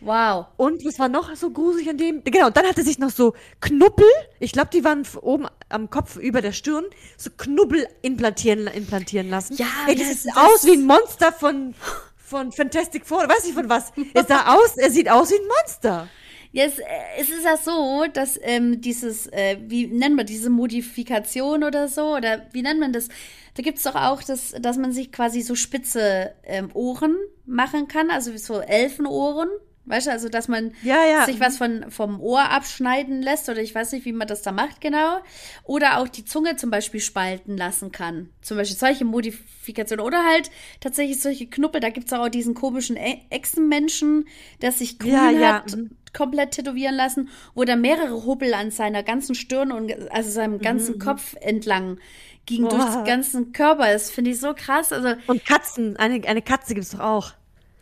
Wow. 0.00 0.46
Und 0.56 0.84
was 0.84 0.98
war 0.98 1.08
noch 1.08 1.34
so 1.34 1.50
gruselig 1.50 1.88
an 1.90 1.96
dem? 1.98 2.22
Genau, 2.24 2.50
dann 2.50 2.66
hat 2.66 2.78
er 2.78 2.84
sich 2.84 2.98
noch 2.98 3.10
so 3.10 3.34
Knubbel, 3.60 4.06
ich 4.38 4.52
glaube, 4.52 4.68
die 4.72 4.84
waren 4.84 5.02
oben 5.22 5.46
am 5.68 5.90
Kopf 5.90 6.16
über 6.16 6.40
der 6.40 6.52
Stirn, 6.52 6.84
so 7.16 7.30
Knubbel 7.36 7.86
implantieren, 8.02 8.66
implantieren 8.68 9.28
lassen. 9.28 9.56
Ja, 9.56 9.66
Ey, 9.88 9.96
das 9.96 10.06
ja, 10.08 10.14
sieht 10.14 10.32
das- 10.34 10.36
aus 10.36 10.66
wie 10.66 10.72
ein 10.72 10.86
Monster 10.86 11.32
von, 11.32 11.74
von 12.16 12.52
Fantastic 12.52 13.06
Four, 13.06 13.28
weiß 13.28 13.46
ich 13.46 13.54
von 13.54 13.68
was. 13.68 13.92
Er 14.14 14.24
sah 14.24 14.54
aus, 14.54 14.76
er 14.76 14.90
sieht 14.90 15.10
aus 15.10 15.30
wie 15.30 15.36
ein 15.40 15.48
Monster. 15.62 16.08
Es, 16.54 16.78
äh, 16.78 16.84
es 17.20 17.28
ist 17.28 17.44
ja 17.44 17.56
so, 17.56 18.06
dass 18.12 18.38
ähm, 18.42 18.80
dieses, 18.80 19.26
äh, 19.28 19.58
wie 19.66 19.86
nennt 19.86 20.16
man 20.16 20.26
diese 20.26 20.48
Modifikation 20.50 21.62
oder 21.62 21.88
so, 21.88 22.16
oder 22.16 22.46
wie 22.52 22.62
nennt 22.62 22.80
man 22.80 22.92
das? 22.92 23.08
Da 23.54 23.62
gibt 23.62 23.78
es 23.78 23.84
doch 23.84 23.94
auch, 23.96 24.22
das, 24.22 24.54
dass 24.60 24.76
man 24.78 24.92
sich 24.92 25.12
quasi 25.12 25.42
so 25.42 25.54
spitze 25.54 26.32
ähm, 26.44 26.70
Ohren 26.74 27.16
machen 27.46 27.86
kann, 27.88 28.10
also 28.10 28.32
wie 28.32 28.38
so 28.38 28.60
Elfenohren. 28.60 29.48
Weißt 29.88 30.06
du, 30.06 30.10
also 30.10 30.28
dass 30.28 30.48
man 30.48 30.72
Ja, 30.82 31.04
ja. 31.04 31.24
sich 31.24 31.40
was 31.40 31.56
von, 31.58 31.90
vom 31.90 32.20
Ohr 32.20 32.50
abschneiden 32.50 33.22
lässt 33.22 33.48
oder 33.48 33.60
ich 33.60 33.74
weiß 33.74 33.92
nicht, 33.92 34.04
wie 34.04 34.12
man 34.12 34.28
das 34.28 34.42
da 34.42 34.52
macht 34.52 34.80
genau. 34.80 35.18
Oder 35.64 35.98
auch 35.98 36.08
die 36.08 36.24
Zunge 36.24 36.56
zum 36.56 36.70
Beispiel 36.70 37.00
spalten 37.00 37.56
lassen 37.56 37.92
kann. 37.92 38.30
Zum 38.42 38.56
Beispiel 38.56 38.76
solche 38.78 39.04
Modifikationen. 39.04 40.04
Oder 40.04 40.24
halt 40.24 40.50
tatsächlich 40.80 41.20
solche 41.20 41.46
Knuppel. 41.46 41.80
Da 41.80 41.90
gibt 41.90 42.06
es 42.06 42.12
auch 42.12 42.28
diesen 42.28 42.54
komischen 42.54 42.96
E- 42.96 43.22
Echsenmenschen, 43.30 44.26
der 44.62 44.72
sich 44.72 44.98
grün 44.98 45.40
Ja, 45.40 45.54
hat, 45.62 45.76
mhm. 45.76 45.90
komplett 46.12 46.52
tätowieren 46.52 46.94
lassen, 46.94 47.28
wo 47.54 47.64
da 47.64 47.76
mehrere 47.76 48.24
Hubbel 48.24 48.54
an 48.54 48.70
seiner 48.70 49.02
ganzen 49.02 49.34
Stirn 49.34 49.72
und 49.72 49.92
also 50.10 50.30
seinem 50.30 50.58
ganzen 50.58 50.98
Kopf 50.98 51.34
entlang 51.40 51.98
ging 52.46 52.62
Mhm, 52.62 52.68
Boah. 52.68 52.76
durch 52.78 52.94
den 52.94 53.04
ganzen 53.04 53.52
Körper. 53.52 53.92
Das 53.92 54.10
finde 54.10 54.30
ich 54.30 54.40
so 54.40 54.54
krass. 54.54 54.90
Also, 54.90 55.14
Und 55.26 55.44
Katzen, 55.44 55.96
eine, 55.98 56.26
eine 56.26 56.40
Katze 56.40 56.74
gibt's 56.74 56.90
doch 56.92 57.00
auch. 57.00 57.32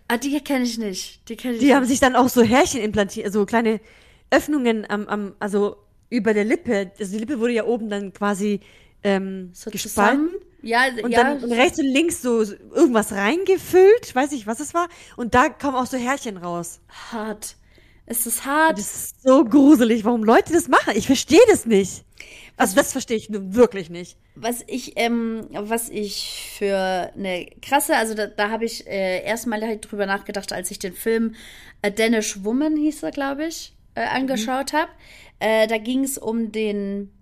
Ah, 0.08 0.16
die 0.18 0.38
kenne 0.40 0.64
ich 0.64 0.78
nicht. 0.78 1.28
Die 1.28 1.36
kenne 1.36 1.54
ich 1.54 1.60
Die 1.60 1.66
nicht. 1.66 1.74
haben 1.74 1.86
sich 1.86 2.00
dann 2.00 2.16
auch 2.16 2.28
so 2.28 2.42
Härchen 2.42 2.80
implantiert, 2.80 3.32
so 3.32 3.46
kleine 3.46 3.80
Öffnungen 4.30 4.88
am, 4.88 5.06
am, 5.08 5.34
also 5.38 5.76
über 6.10 6.34
der 6.34 6.44
Lippe. 6.44 6.92
Also 6.98 7.12
die 7.12 7.18
Lippe 7.18 7.38
wurde 7.40 7.52
ja 7.52 7.64
oben 7.64 7.88
dann 7.90 8.12
quasi 8.12 8.60
ähm, 9.02 9.50
so 9.52 9.70
gespalten. 9.70 10.30
zusammen. 10.30 10.30
Ja, 10.62 10.86
Und 11.02 11.12
ja. 11.12 11.22
dann 11.22 11.44
rechts 11.52 11.78
und 11.78 11.86
links 11.86 12.22
so 12.22 12.42
so 12.44 12.54
irgendwas 12.74 13.12
reingefüllt, 13.12 14.14
weiß 14.14 14.32
ich, 14.32 14.46
was 14.46 14.60
es 14.60 14.74
war. 14.74 14.88
Und 15.16 15.34
da 15.34 15.48
kommen 15.48 15.76
auch 15.76 15.86
so 15.86 15.96
Härchen 15.96 16.36
raus. 16.38 16.80
hart. 17.12 17.56
Es 18.06 18.26
ist 18.26 18.44
hart. 18.44 18.78
Das 18.78 18.94
ist 18.94 19.22
so 19.22 19.44
gruselig, 19.44 20.04
warum 20.04 20.22
Leute 20.22 20.52
das 20.52 20.68
machen. 20.68 20.94
Ich 20.94 21.06
verstehe 21.06 21.40
das 21.48 21.66
nicht. 21.66 22.04
Also 22.56 22.76
das 22.76 22.92
verstehe 22.92 23.16
ich 23.16 23.28
wirklich 23.30 23.90
nicht. 23.90 24.16
Was 24.34 24.64
ich, 24.66 24.92
ähm, 24.96 25.46
was 25.50 25.90
ich 25.90 26.52
für 26.56 27.12
eine 27.14 27.46
krasse, 27.60 27.96
also 27.96 28.14
da, 28.14 28.26
da 28.28 28.50
habe 28.50 28.64
ich 28.64 28.86
äh, 28.86 29.22
erstmal 29.24 29.60
halt 29.60 29.90
drüber 29.90 30.06
nachgedacht, 30.06 30.52
als 30.52 30.70
ich 30.70 30.78
den 30.78 30.94
Film 30.94 31.34
A 31.82 31.90
Danish 31.90 32.42
Woman 32.44 32.76
hieß 32.76 33.02
er, 33.02 33.10
glaube 33.10 33.46
ich, 33.46 33.76
äh, 33.94 34.02
angeschaut 34.02 34.72
habe. 34.72 34.90
Äh, 35.38 35.66
da 35.66 35.76
ging 35.76 36.02
es 36.04 36.16
um 36.16 36.50
den, 36.52 37.12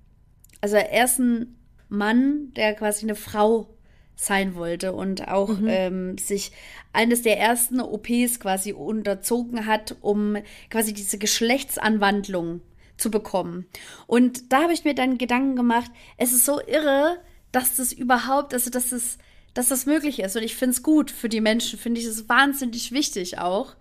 also 0.60 0.76
ersten 0.76 1.56
Mann, 1.88 2.52
der 2.54 2.74
quasi 2.74 3.04
eine 3.04 3.16
Frau 3.16 3.73
sein 4.16 4.55
wollte 4.55 4.92
und 4.92 5.29
auch 5.29 5.50
ähm, 5.66 6.16
sich 6.18 6.53
eines 6.92 7.22
der 7.22 7.38
ersten 7.38 7.81
OPs 7.81 8.40
quasi 8.40 8.72
unterzogen 8.72 9.66
hat, 9.66 9.96
um 10.00 10.37
quasi 10.70 10.92
diese 10.92 11.18
Geschlechtsanwandlung 11.18 12.61
zu 12.96 13.11
bekommen. 13.11 13.66
Und 14.07 14.53
da 14.53 14.62
habe 14.62 14.72
ich 14.72 14.85
mir 14.85 14.94
dann 14.94 15.18
Gedanken 15.18 15.57
gemacht, 15.57 15.90
es 16.16 16.33
ist 16.33 16.44
so 16.44 16.61
irre, 16.61 17.18
dass 17.53 17.77
das 17.77 17.92
überhaupt, 17.92 18.55
also 18.55 18.70
dass 18.70 18.90
das, 18.90 19.18
dass 19.53 19.68
das 19.68 19.87
möglich 19.87 20.20
ist. 20.20 20.37
Und 20.37 20.42
ich 20.42 20.57
finde 20.57 20.74
es 20.74 20.83
gut 20.83 21.11
für 21.11 21.29
die 21.29 21.40
Menschen, 21.40 21.79
finde 21.79 22.00
ich 22.00 22.07
es 22.07 22.29
wahnsinnig 22.29 22.92
wichtig 22.92 23.38
auch, 23.38 23.74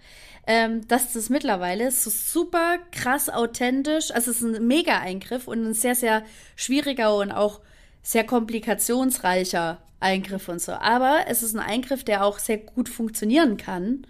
ähm, 0.46 0.88
dass 0.88 1.14
das 1.14 1.30
mittlerweile 1.30 1.90
so 1.92 2.10
super 2.10 2.78
krass 2.92 3.30
authentisch, 3.30 4.12
also 4.12 4.32
es 4.32 4.42
ist 4.42 4.56
ein 4.56 4.68
Mega-Eingriff 4.68 5.48
und 5.48 5.66
ein 5.66 5.74
sehr, 5.74 5.96
sehr 5.96 6.24
schwieriger 6.56 7.16
und 7.16 7.32
auch 7.32 7.62
sehr 8.04 8.26
komplikationsreicher 8.26 9.82
Eingriff 10.00 10.50
und 10.50 10.62
so. 10.62 10.74
Aber 10.74 11.26
es 11.28 11.42
ist 11.42 11.56
ein 11.56 11.60
Eingriff, 11.60 12.04
der 12.04 12.26
auch 12.26 12.38
sehr 12.38 12.58
gut 12.58 12.90
funktionieren 12.90 13.58
kann 13.58 14.06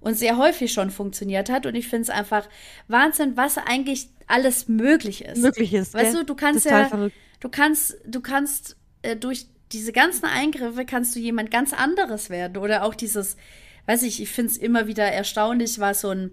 und 0.00 0.16
sehr 0.16 0.36
häufig 0.36 0.72
schon 0.72 0.90
funktioniert 0.90 1.50
hat. 1.50 1.66
Und 1.66 1.74
ich 1.74 1.88
finde 1.88 2.02
es 2.02 2.10
einfach 2.10 2.48
Wahnsinn, 2.88 3.36
was 3.36 3.58
eigentlich 3.58 4.08
alles 4.28 4.68
möglich 4.68 5.24
ist. 5.24 5.38
Möglich 5.42 5.74
ist, 5.74 5.92
Weißt 5.94 6.12
gell? 6.12 6.20
du, 6.20 6.26
du 6.26 6.34
kannst 6.34 6.64
Total 6.64 6.82
ja, 6.82 6.88
verrückt. 6.88 7.16
du 7.40 7.48
kannst, 7.48 7.96
du 8.06 8.20
kannst 8.20 8.76
äh, 9.02 9.16
durch 9.16 9.46
diese 9.72 9.92
ganzen 9.92 10.26
Eingriffe 10.26 10.84
kannst 10.84 11.16
du 11.16 11.20
jemand 11.20 11.50
ganz 11.50 11.72
anderes 11.72 12.30
werden. 12.30 12.58
Oder 12.58 12.84
auch 12.84 12.94
dieses, 12.94 13.36
weiß 13.86 14.04
ich, 14.04 14.22
ich 14.22 14.30
finde 14.30 14.52
es 14.52 14.56
immer 14.58 14.86
wieder 14.86 15.04
erstaunlich, 15.04 15.80
war 15.80 15.94
so 15.94 16.10
ein, 16.10 16.30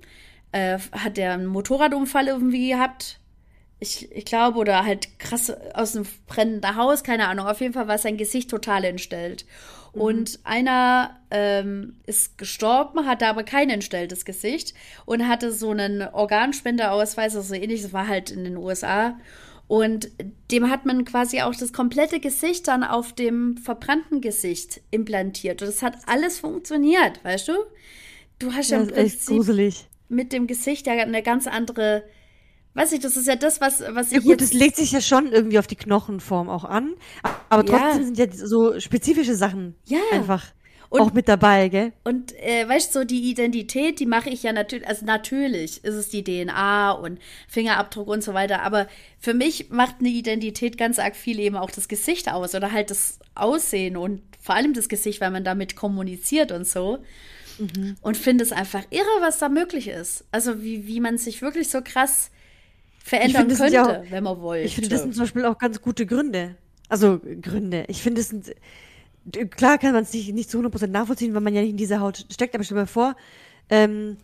äh, 0.51 0.77
hat 0.91 1.17
der 1.17 1.33
einen 1.33 1.47
Motorradunfall 1.47 2.27
irgendwie 2.27 2.69
gehabt? 2.69 3.20
Ich, 3.81 4.09
ich 4.11 4.25
glaube, 4.25 4.59
oder 4.59 4.85
halt 4.85 5.19
krass 5.19 5.51
aus 5.73 5.95
einem 5.95 6.05
brennenden 6.27 6.75
Haus, 6.77 7.03
keine 7.03 7.27
Ahnung. 7.27 7.47
Auf 7.47 7.59
jeden 7.59 7.73
Fall 7.73 7.87
war 7.89 7.97
sein 7.97 8.15
Gesicht 8.15 8.49
total 8.49 8.85
entstellt. 8.85 9.45
Und 9.91 10.39
einer 10.43 11.19
ähm, 11.31 11.97
ist 12.05 12.37
gestorben, 12.37 13.05
hatte 13.05 13.27
aber 13.27 13.43
kein 13.43 13.69
entstelltes 13.69 14.23
Gesicht 14.23 14.73
und 15.05 15.27
hatte 15.27 15.51
so 15.51 15.71
einen 15.71 16.01
Organspendeausweis, 16.01 17.35
also 17.35 17.55
so 17.55 17.55
ähnlich, 17.55 17.81
das 17.81 17.91
war 17.91 18.07
halt 18.07 18.31
in 18.31 18.45
den 18.45 18.55
USA. 18.55 19.17
Und 19.67 20.09
dem 20.51 20.69
hat 20.69 20.85
man 20.85 21.05
quasi 21.05 21.41
auch 21.41 21.55
das 21.55 21.73
komplette 21.73 22.19
Gesicht 22.19 22.67
dann 22.67 22.83
auf 22.83 23.13
dem 23.13 23.57
verbrannten 23.57 24.21
Gesicht 24.21 24.81
implantiert. 24.91 25.61
Und 25.61 25.67
das 25.69 25.81
hat 25.81 25.97
alles 26.07 26.39
funktioniert, 26.39 27.23
weißt 27.23 27.47
du? 27.47 27.53
Du 28.39 28.53
hast 28.53 28.71
ja 28.71 28.81
im 28.81 28.87
Prinzip 28.87 29.85
mit 30.09 30.33
dem 30.33 30.47
Gesicht 30.47 30.87
ja 30.87 30.93
eine 30.93 31.23
ganz 31.23 31.47
andere, 31.47 32.03
weiß 32.73 32.91
ich, 32.93 32.99
das 32.99 33.17
ist 33.17 33.27
ja 33.27 33.35
das, 33.35 33.59
was, 33.61 33.81
was 33.89 34.11
Ja 34.11 34.19
ich 34.19 34.23
gut, 34.23 34.39
jetzt 34.41 34.53
es 34.53 34.59
legt 34.59 34.75
sich 34.77 34.91
ja 34.91 35.01
schon 35.01 35.31
irgendwie 35.31 35.59
auf 35.59 35.67
die 35.67 35.75
Knochenform 35.75 36.49
auch 36.49 36.63
an. 36.65 36.93
Aber 37.49 37.65
Ja. 37.69 37.77
trotzdem 37.77 38.03
sind 38.05 38.17
ja 38.17 38.25
so 38.31 38.79
spezifische 38.79 39.35
Sachen 39.35 39.75
Ja. 39.85 39.99
einfach 40.11 40.45
Und- 40.89 41.01
auch 41.01 41.13
mit 41.13 41.27
dabei, 41.29 41.69
gell? 41.69 41.93
Und 42.03 42.33
äh, 42.39 42.67
weißt 42.67 42.93
du, 42.95 42.99
so 42.99 43.05
die 43.05 43.29
Identität, 43.29 43.99
die 43.99 44.05
mache 44.05 44.29
ich 44.29 44.43
ja 44.43 44.51
natürlich, 44.53 44.87
also 44.87 45.05
natürlich 45.05 45.83
ist 45.83 45.95
es 45.95 46.09
die 46.09 46.23
DNA 46.23 46.91
und 46.91 47.19
Fingerabdruck 47.47 48.07
und 48.07 48.23
so 48.23 48.33
weiter, 48.33 48.61
aber 48.61 48.87
für 49.19 49.33
mich 49.33 49.69
macht 49.69 49.95
eine 49.99 50.09
Identität 50.09 50.77
ganz 50.77 50.99
arg 50.99 51.15
viel 51.15 51.39
eben 51.39 51.55
auch 51.55 51.71
das 51.71 51.87
Gesicht 51.87 52.29
aus 52.31 52.55
oder 52.55 52.71
halt 52.71 52.89
das 52.89 53.19
Aussehen 53.35 53.95
und 53.97 54.21
vor 54.41 54.55
allem 54.55 54.73
das 54.73 54.89
Gesicht, 54.89 55.21
weil 55.21 55.31
man 55.31 55.43
damit 55.43 55.75
kommuniziert 55.75 56.51
und 56.51 56.67
so. 56.67 56.99
Mhm. 57.59 57.95
Und 58.01 58.17
finde 58.17 58.43
es 58.43 58.51
einfach 58.51 58.83
irre, 58.89 59.05
was 59.21 59.39
da 59.39 59.47
möglich 59.49 59.87
ist. 59.87 60.25
Also 60.31 60.61
wie, 60.63 60.87
wie 60.87 60.99
man 60.99 61.17
sich 61.17 61.41
wirklich 61.41 61.69
so 61.69 61.81
krass 61.83 62.31
verändern 63.03 63.49
sind 63.49 63.57
könnte, 63.57 63.73
ja 63.73 63.83
auch- 64.01 64.03
wenn 64.11 64.23
man 64.23 64.39
wollte. 64.41 64.65
Ich 64.65 64.75
finde, 64.75 64.89
das 64.89 65.01
sind 65.01 65.13
zum 65.13 65.23
Beispiel 65.23 65.45
auch 65.45 65.57
ganz 65.57 65.81
gute 65.81 66.05
Gründe. 66.05 66.55
Also 66.89 67.19
Gründe. 67.41 67.85
Ich 67.87 68.01
finde, 68.01 68.21
es 68.21 68.29
sind. 68.29 68.53
Klar 69.51 69.77
kann 69.77 69.93
man 69.93 70.03
es 70.03 70.13
nicht, 70.13 70.33
nicht 70.33 70.49
zu 70.49 70.57
100% 70.57 70.87
nachvollziehen, 70.91 71.33
weil 71.35 71.41
man 71.41 71.53
ja 71.53 71.61
nicht 71.61 71.69
in 71.71 71.77
dieser 71.77 71.99
Haut 71.99 72.25
steckt, 72.31 72.55
aber 72.55 72.63
stell 72.63 72.75
dir 72.75 72.81
mal 72.81 72.87
vor, 72.87 73.15
ähm, 73.69 74.17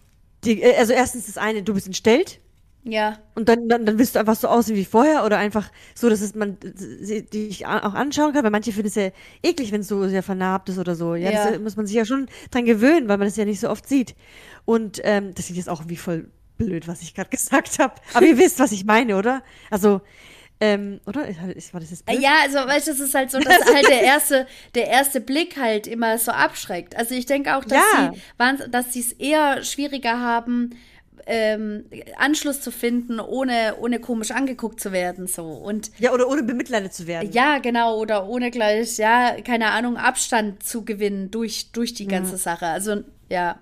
die, 0.43 0.61
äh, 0.61 0.75
also 0.75 0.91
erstens 0.93 1.27
das 1.27 1.37
eine, 1.37 1.61
du 1.61 1.73
bist 1.75 1.85
entstellt 1.85 2.39
ja, 2.83 3.19
und 3.35 3.47
dann, 3.49 3.67
dann, 3.67 3.85
dann 3.85 3.99
willst 3.99 4.15
du 4.15 4.19
einfach 4.19 4.35
so 4.35 4.47
aussehen 4.47 4.75
wie 4.75 4.85
vorher 4.85 5.25
oder 5.25 5.37
einfach 5.37 5.69
so, 5.93 6.09
dass 6.09 6.21
es 6.21 6.33
man 6.35 6.57
dich 6.61 7.65
auch 7.65 7.93
anschauen 7.93 8.33
kann, 8.33 8.43
weil 8.43 8.51
manche 8.51 8.71
finden 8.71 8.87
es 8.87 8.95
ja 8.95 9.09
eklig, 9.43 9.71
wenn 9.71 9.81
es 9.81 9.87
so 9.89 10.07
sehr 10.07 10.23
vernarbt 10.23 10.69
ist 10.69 10.77
oder 10.79 10.95
so. 10.95 11.13
Ja, 11.15 11.29
Ja. 11.31 11.51
Das 11.51 11.59
muss 11.59 11.75
man 11.75 11.85
sich 11.85 11.95
ja 11.97 12.05
schon 12.05 12.27
dran 12.49 12.65
gewöhnen, 12.65 13.07
weil 13.09 13.17
man 13.17 13.27
das 13.27 13.35
ja 13.35 13.45
nicht 13.45 13.59
so 13.59 13.69
oft 13.69 13.87
sieht. 13.87 14.15
Und 14.65 15.01
ähm, 15.03 15.33
das 15.35 15.49
ist 15.49 15.57
jetzt 15.57 15.69
auch 15.69 15.83
wie 15.87 15.97
voll 15.97 16.29
blöd, 16.57 16.87
was 16.87 17.01
ich 17.01 17.13
gerade 17.15 17.29
gesagt 17.37 17.79
habe. 17.79 17.93
Aber 18.13 18.25
ihr 18.25 18.37
wisst, 18.37 18.59
was 18.59 18.71
ich 18.71 18.85
meine, 18.85 19.15
oder? 19.17 19.41
Also, 19.71 20.01
ähm, 20.59 20.99
oder? 21.05 21.27
Ist- 21.27 21.73
War 21.73 21.79
das 21.79 21.91
jetzt 21.91 22.05
blöd? 22.05 22.19
Ja, 22.19 22.35
also 22.43 22.57
weißt 22.57 22.87
du, 22.87 22.91
es 22.91 22.99
ist 22.99 23.13
halt 23.13 23.29
so, 23.29 23.39
dass 23.39 23.65
halt 23.73 23.87
der 23.89 24.01
erste, 24.01 24.47
der 24.75 24.87
erste 24.87 25.21
Blick 25.21 25.55
halt 25.57 25.85
immer 25.87 26.17
so 26.17 26.31
abschreckt. 26.31 26.95
Also 26.97 27.13
ich 27.13 27.25
denke 27.27 27.55
auch, 27.55 27.63
dass 27.63 27.77
Ja. 27.93 28.11
sie 28.13 28.21
waren, 28.37 28.59
dass 28.71 28.91
sie 28.93 29.01
es 29.01 29.11
eher 29.13 29.63
schwieriger 29.63 30.19
haben, 30.19 30.71
ähm, 31.29 31.85
Anschluss 32.17 32.61
zu 32.61 32.71
finden, 32.71 33.19
ohne, 33.19 33.75
ohne 33.79 33.99
komisch 33.99 34.31
angeguckt 34.31 34.79
zu 34.79 34.91
werden. 34.91 35.27
So. 35.27 35.43
Und 35.45 35.91
Ja, 35.99 36.11
oder 36.13 36.27
ohne 36.27 36.41
bemitleidet 36.41 36.93
zu 36.93 37.05
werden. 37.05 37.31
ja, 37.33 37.57
genau, 37.59 37.97
oder 37.97 38.27
ohne 38.27 38.49
gleich, 38.49 38.97
ja, 38.97 39.35
keine 39.41 39.71
Ahnung, 39.71 39.97
Abstand 39.97 40.63
zu 40.63 40.85
gewinnen 40.85 41.29
durch, 41.29 41.71
durch 41.71 41.93
die 41.93 42.07
ganze 42.07 42.37
Sache. 42.37 42.67
Also, 42.67 43.03
ja. 43.29 43.59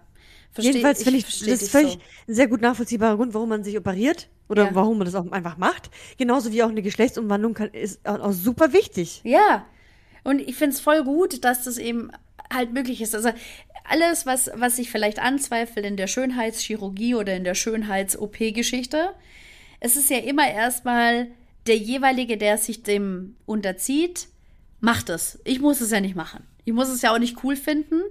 Versteh, 0.55 0.71
Jedenfalls 0.71 1.03
finde 1.03 1.19
ich, 1.19 1.25
versteh 1.25 1.51
das 1.51 1.61
ist 1.61 1.71
völlig 1.71 1.91
so. 1.93 1.99
ein 2.29 2.33
sehr 2.35 2.47
gut 2.47 2.61
nachvollziehbarer 2.61 3.17
Grund, 3.17 3.33
warum 3.33 3.49
man 3.49 3.63
sich 3.63 3.77
operiert 3.77 4.29
oder 4.47 4.63
Ja. 4.65 4.69
warum 4.75 4.97
man 4.97 5.05
das 5.05 5.13
auch 5.13 5.29
einfach 5.31 5.57
macht. 5.57 5.89
Genauso 6.17 6.51
wie 6.53 6.63
auch 6.63 6.69
eine 6.69 6.81
Geschlechtsumwandlung 6.81 7.53
kann, 7.53 7.69
ist 7.71 7.99
auch, 8.07 8.19
auch 8.21 8.31
super 8.31 8.71
wichtig. 8.73 9.21
Ja. 9.23 9.65
Und 10.23 10.39
ich 10.39 10.55
finde 10.55 10.73
es 10.73 10.79
voll 10.79 11.03
gut, 11.03 11.43
dass 11.43 11.65
das 11.65 11.77
eben 11.77 12.09
halt 12.51 12.73
möglich 12.73 13.01
ist. 13.01 13.13
Also 13.13 13.29
alles, 13.83 14.25
was, 14.25 14.49
was 14.55 14.79
ich 14.79 14.89
vielleicht 14.89 15.19
anzweifle 15.19 15.83
in 15.85 15.97
der 15.97 16.07
Schönheitschirurgie 16.07 17.15
oder 17.15 17.35
in 17.35 17.43
der 17.43 17.53
Schönheits-OP-Geschichte, 17.53 19.09
es 19.79 19.95
ist 19.97 20.09
ja 20.09 20.17
immer 20.19 20.49
erstmal 20.49 21.27
der 21.67 21.77
jeweilige, 21.77 22.37
der 22.37 22.57
sich 22.57 22.81
dem 22.83 23.35
unterzieht, 23.45 24.27
macht 24.79 25.09
es. 25.09 25.39
Ich 25.43 25.59
muss 25.59 25.81
es 25.81 25.91
ja 25.91 25.99
nicht 25.99 26.15
machen. 26.15 26.43
Ich 26.63 26.73
muss 26.73 26.89
es 26.89 27.01
ja 27.01 27.13
auch 27.13 27.19
nicht 27.19 27.43
cool 27.43 27.55
finden. 27.55 28.01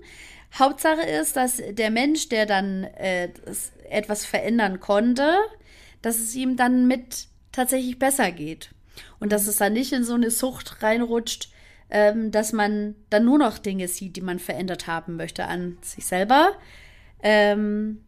Hauptsache 0.58 1.02
ist, 1.02 1.36
dass 1.36 1.60
der 1.70 1.90
Mensch, 1.90 2.28
der 2.28 2.46
dann 2.46 2.84
äh, 2.84 3.30
etwas 3.90 4.24
verändern 4.24 4.80
konnte, 4.80 5.36
dass 6.02 6.18
es 6.18 6.34
ihm 6.34 6.56
dann 6.56 6.86
mit 6.86 7.28
tatsächlich 7.52 7.98
besser 7.98 8.30
geht. 8.30 8.70
Und 9.18 9.32
dass 9.32 9.46
es 9.46 9.56
dann 9.56 9.72
nicht 9.72 9.92
in 9.92 10.04
so 10.04 10.14
eine 10.14 10.30
Sucht 10.30 10.82
reinrutscht, 10.82 11.50
ähm, 11.90 12.30
dass 12.30 12.52
man 12.52 12.94
dann 13.10 13.24
nur 13.24 13.38
noch 13.38 13.58
Dinge 13.58 13.88
sieht, 13.88 14.16
die 14.16 14.20
man 14.20 14.38
verändert 14.38 14.86
haben 14.86 15.16
möchte 15.16 15.46
an 15.46 15.78
sich 15.82 16.06
selber. 16.06 16.52
Ähm, 17.22 18.04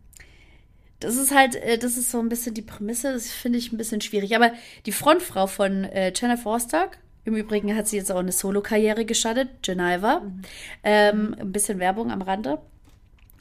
das 1.01 1.17
ist 1.17 1.35
halt, 1.35 1.57
äh, 1.57 1.79
das 1.79 1.97
ist 1.97 2.11
so 2.11 2.21
ein 2.21 2.29
bisschen 2.29 2.55
die 2.55 2.63
Prämisse, 2.63 3.13
das 3.13 3.29
finde 3.29 3.59
ich 3.59 3.73
ein 3.73 3.77
bisschen 3.77 4.01
schwierig. 4.01 4.35
Aber 4.37 4.53
die 4.87 4.93
Frontfrau 4.93 5.47
von 5.47 5.85
äh, 5.85 6.13
Jennifer 6.15 6.51
Rostock, 6.51 6.99
im 7.27 7.35
Übrigen 7.35 7.77
hat 7.77 7.89
sie 7.89 7.97
jetzt 7.97 8.11
auch 8.13 8.21
eine 8.21 8.33
Solo-Karriere 8.33 9.05
gestartet, 9.05 9.49
Geneva. 9.63 10.21
Mhm. 10.21 10.43
Ähm, 10.85 11.37
ein 11.39 11.53
bisschen 11.53 11.81
Werbung 11.81 12.11
am 12.13 12.23
Rande. 12.23 12.59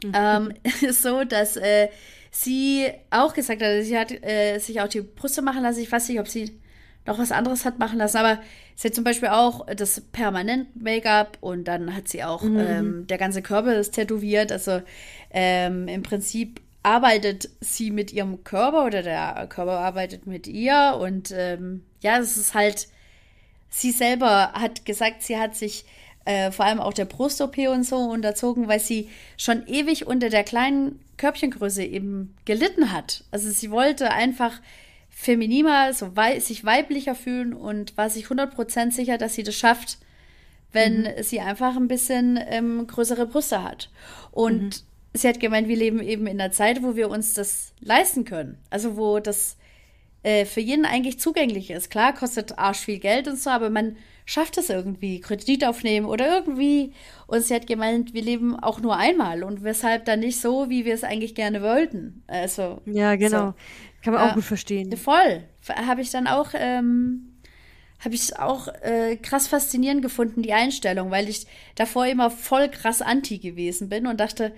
Mhm. 0.03 0.11
Ähm, 0.13 0.53
so, 0.91 1.23
dass 1.23 1.55
äh, 1.55 1.89
sie 2.31 2.91
auch 3.11 3.33
gesagt 3.33 3.61
hat, 3.61 3.83
sie 3.83 3.97
hat 3.97 4.11
äh, 4.11 4.57
sich 4.57 4.81
auch 4.81 4.87
die 4.87 5.01
Brüste 5.01 5.43
machen 5.43 5.61
lassen. 5.61 5.81
Ich 5.81 5.91
weiß 5.91 6.09
nicht, 6.09 6.19
ob 6.19 6.27
sie 6.27 6.59
noch 7.05 7.19
was 7.19 7.31
anderes 7.31 7.63
hat 7.63 7.77
machen 7.77 7.99
lassen, 7.99 8.17
aber 8.17 8.41
sie 8.75 8.87
hat 8.87 8.95
zum 8.95 9.03
Beispiel 9.03 9.29
auch 9.29 9.67
das 9.67 10.01
Permanent-Make-up 10.01 11.37
und 11.41 11.65
dann 11.65 11.95
hat 11.95 12.07
sie 12.07 12.23
auch, 12.23 12.41
mhm. 12.41 12.59
ähm, 12.59 13.07
der 13.07 13.19
ganze 13.19 13.43
Körper 13.43 13.75
ist 13.75 13.91
tätowiert. 13.91 14.51
Also 14.51 14.81
ähm, 15.29 15.87
im 15.87 16.01
Prinzip 16.01 16.59
arbeitet 16.81 17.49
sie 17.61 17.91
mit 17.91 18.11
ihrem 18.11 18.43
Körper 18.43 18.85
oder 18.85 19.03
der 19.03 19.45
Körper 19.47 19.79
arbeitet 19.79 20.25
mit 20.25 20.47
ihr 20.47 20.97
und 20.99 21.31
ähm, 21.31 21.83
ja, 22.01 22.17
es 22.17 22.35
ist 22.37 22.55
halt, 22.55 22.87
sie 23.75 23.91
selber 23.91 24.53
hat 24.53 24.85
gesagt, 24.85 25.23
sie 25.23 25.37
hat 25.37 25.55
sich 25.55 25.85
äh, 26.25 26.51
vor 26.51 26.65
allem 26.65 26.79
auch 26.79 26.93
der 26.93 27.05
Brust-OP 27.05 27.57
und 27.69 27.83
so 27.83 27.97
unterzogen, 27.97 28.67
weil 28.67 28.79
sie 28.79 29.09
schon 29.37 29.67
ewig 29.67 30.07
unter 30.07 30.29
der 30.29 30.43
kleinen 30.43 30.99
Körbchengröße 31.17 31.83
eben 31.83 32.35
gelitten 32.45 32.91
hat. 32.91 33.23
Also 33.31 33.49
sie 33.51 33.71
wollte 33.71 34.11
einfach 34.11 34.59
femininer, 35.09 35.93
so 35.93 36.15
wei 36.15 36.39
sich 36.39 36.65
weiblicher 36.65 37.15
fühlen 37.15 37.53
und 37.53 37.95
war 37.97 38.09
sich 38.09 38.25
100% 38.25 38.91
sicher, 38.91 39.17
dass 39.17 39.35
sie 39.35 39.43
das 39.43 39.55
schafft, 39.55 39.97
wenn 40.71 41.03
mhm. 41.03 41.23
sie 41.23 41.39
einfach 41.39 41.75
ein 41.75 41.87
bisschen 41.87 42.39
ähm, 42.47 42.87
größere 42.87 43.27
Brüste 43.27 43.63
hat. 43.63 43.89
Und 44.31 44.63
mhm 44.63 44.71
sie 45.15 45.27
hat 45.27 45.39
gemeint, 45.39 45.67
wir 45.67 45.77
leben 45.77 46.01
eben 46.01 46.27
in 46.27 46.39
einer 46.39 46.51
Zeit, 46.51 46.83
wo 46.83 46.95
wir 46.95 47.09
uns 47.09 47.33
das 47.33 47.73
leisten 47.79 48.25
können. 48.25 48.57
Also 48.69 48.97
wo 48.97 49.19
das 49.19 49.57
äh, 50.25 50.45
für 50.45 50.59
jeden 50.59 50.85
eigentlich 50.85 51.19
zugänglich 51.19 51.69
ist. 51.69 51.91
Klar, 51.91 52.13
kostet 52.13 52.57
arsch 52.57 52.79
viel 52.79 52.97
Geld 52.97 53.27
und 53.27 53.37
so, 53.37 53.51
aber 53.51 53.69
man 53.69 53.95
schafft 54.25 54.57
es 54.57 54.71
irgendwie, 54.71 55.19
Kredit 55.19 55.63
aufnehmen 55.63 56.07
oder 56.07 56.27
irgendwie. 56.27 56.93
Und 57.27 57.43
sie 57.43 57.53
hat 57.53 57.67
gemeint, 57.67 58.15
wir 58.15 58.23
leben 58.23 58.59
auch 58.59 58.79
nur 58.79 58.97
einmal 58.97 59.43
und 59.43 59.63
weshalb 59.63 60.05
dann 60.05 60.21
nicht 60.21 60.41
so, 60.41 60.67
wie 60.67 60.83
wir 60.83 60.95
es 60.95 61.03
eigentlich 61.03 61.35
gerne 61.35 61.61
wollten. 61.61 62.23
Also 62.25 62.81
ja, 62.87 63.15
genau, 63.15 63.49
so. 63.49 63.53
kann 64.03 64.13
man 64.13 64.29
auch 64.29 64.33
gut 64.33 64.45
verstehen. 64.45 64.97
Voll, 64.97 65.43
habe 65.69 66.01
ich 66.01 66.09
dann 66.09 66.25
auch. 66.25 66.49
Ähm, 66.55 67.31
habe 68.03 68.13
ich 68.13 68.37
auch 68.37 68.67
äh, 68.81 69.15
krass 69.15 69.47
faszinierend 69.47 70.01
gefunden, 70.01 70.41
die 70.41 70.53
Einstellung, 70.53 71.11
weil 71.11 71.29
ich 71.29 71.47
davor 71.75 72.05
immer 72.05 72.29
voll 72.29 72.67
krass 72.67 73.01
anti 73.01 73.37
gewesen 73.37 73.89
bin 73.89 74.05
und 74.05 74.19
dachte, 74.19 74.51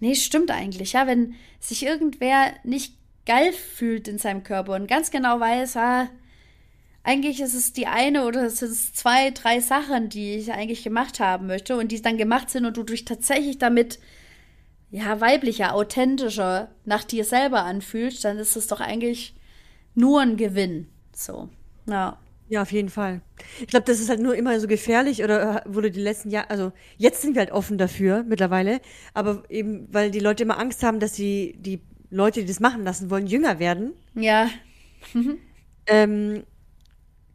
Nee, 0.00 0.14
stimmt 0.16 0.50
eigentlich, 0.50 0.92
ja. 0.92 1.06
Wenn 1.06 1.34
sich 1.60 1.86
irgendwer 1.86 2.52
nicht 2.62 2.94
geil 3.26 3.52
fühlt 3.52 4.08
in 4.08 4.18
seinem 4.18 4.42
Körper 4.42 4.74
und 4.74 4.86
ganz 4.86 5.10
genau 5.10 5.40
weiß, 5.40 5.76
ah, 5.76 6.08
eigentlich 7.02 7.40
ist 7.40 7.54
es 7.54 7.72
die 7.72 7.86
eine 7.86 8.24
oder 8.24 8.44
es 8.44 8.58
sind 8.58 8.74
zwei, 8.74 9.30
drei 9.30 9.60
Sachen, 9.60 10.08
die 10.08 10.36
ich 10.36 10.52
eigentlich 10.52 10.82
gemacht 10.82 11.20
haben 11.20 11.46
möchte 11.46 11.76
und 11.76 11.92
die 11.92 12.00
dann 12.00 12.16
gemacht 12.16 12.50
sind 12.50 12.64
und 12.64 12.76
du 12.76 12.82
dich 12.82 13.04
tatsächlich 13.04 13.58
damit 13.58 13.98
ja 14.90 15.20
weiblicher, 15.20 15.74
authentischer 15.74 16.70
nach 16.84 17.04
dir 17.04 17.24
selber 17.24 17.64
anfühlst, 17.64 18.24
dann 18.24 18.38
ist 18.38 18.56
es 18.56 18.68
doch 18.68 18.80
eigentlich 18.80 19.34
nur 19.94 20.22
ein 20.22 20.36
Gewinn. 20.36 20.88
So, 21.14 21.48
ja. 21.86 22.18
Ja, 22.46 22.60
auf 22.60 22.72
jeden 22.72 22.90
Fall. 22.90 23.22
Ich 23.60 23.68
glaube, 23.68 23.86
das 23.86 24.00
ist 24.00 24.10
halt 24.10 24.20
nur 24.20 24.36
immer 24.36 24.60
so 24.60 24.68
gefährlich 24.68 25.24
oder 25.24 25.64
äh, 25.66 25.74
wurde 25.74 25.90
die 25.90 26.00
letzten 26.00 26.30
Jahre, 26.30 26.50
also 26.50 26.72
jetzt 26.98 27.22
sind 27.22 27.34
wir 27.34 27.40
halt 27.40 27.52
offen 27.52 27.78
dafür 27.78 28.22
mittlerweile, 28.22 28.80
aber 29.14 29.42
eben, 29.48 29.88
weil 29.90 30.10
die 30.10 30.20
Leute 30.20 30.42
immer 30.42 30.58
Angst 30.58 30.82
haben, 30.82 31.00
dass 31.00 31.16
sie, 31.16 31.56
die 31.58 31.80
Leute, 32.14 32.40
die 32.40 32.46
das 32.46 32.60
machen 32.60 32.84
lassen 32.84 33.10
wollen, 33.10 33.26
jünger 33.26 33.58
werden. 33.58 33.92
Ja. 34.14 34.48
ähm, 35.86 36.44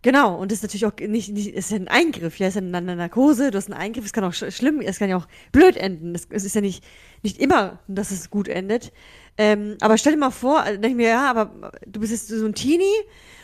genau, 0.02 0.36
und 0.36 0.52
das 0.52 0.60
ist 0.60 0.64
natürlich 0.64 0.86
auch 0.86 0.96
nicht, 0.98 1.30
nicht 1.30 1.48
ist 1.54 1.72
ja 1.72 1.78
ein 1.78 1.88
Eingriff, 1.88 2.40
ja, 2.40 2.48
ist 2.48 2.56
ja 2.56 2.62
eine 2.62 2.96
Narkose, 2.96 3.52
du 3.52 3.58
hast 3.58 3.72
einen 3.72 3.80
Eingriff, 3.80 4.06
es 4.06 4.14
kann 4.14 4.24
auch 4.24 4.34
sch 4.34 4.52
schlimm, 4.52 4.82
es 4.82 5.00
kann 5.00 5.10
ja 5.10 5.18
auch 5.18 5.28
blöd 5.52 5.78
enden. 5.78 6.16
Es, 6.16 6.28
es 6.30 6.46
ist 6.46 6.56
ja 6.56 6.62
nicht, 6.62 6.84
nicht 7.24 7.40
immer, 7.40 7.80
dass 7.88 8.12
es 8.12 8.30
gut 8.30 8.48
endet. 8.48 8.92
Ähm, 9.38 9.78
aber 9.82 9.98
stell 9.98 10.14
dir 10.14 10.20
mal 10.20 10.32
vor, 10.32 10.66
äh, 10.66 10.72
denke 10.74 10.90
ich 10.90 10.96
mir, 10.96 11.10
ja, 11.10 11.30
aber 11.30 11.72
du 11.86 12.00
bist 12.00 12.12
jetzt 12.12 12.28
so 12.28 12.46
ein 12.46 12.56
Teenie, 12.56 12.86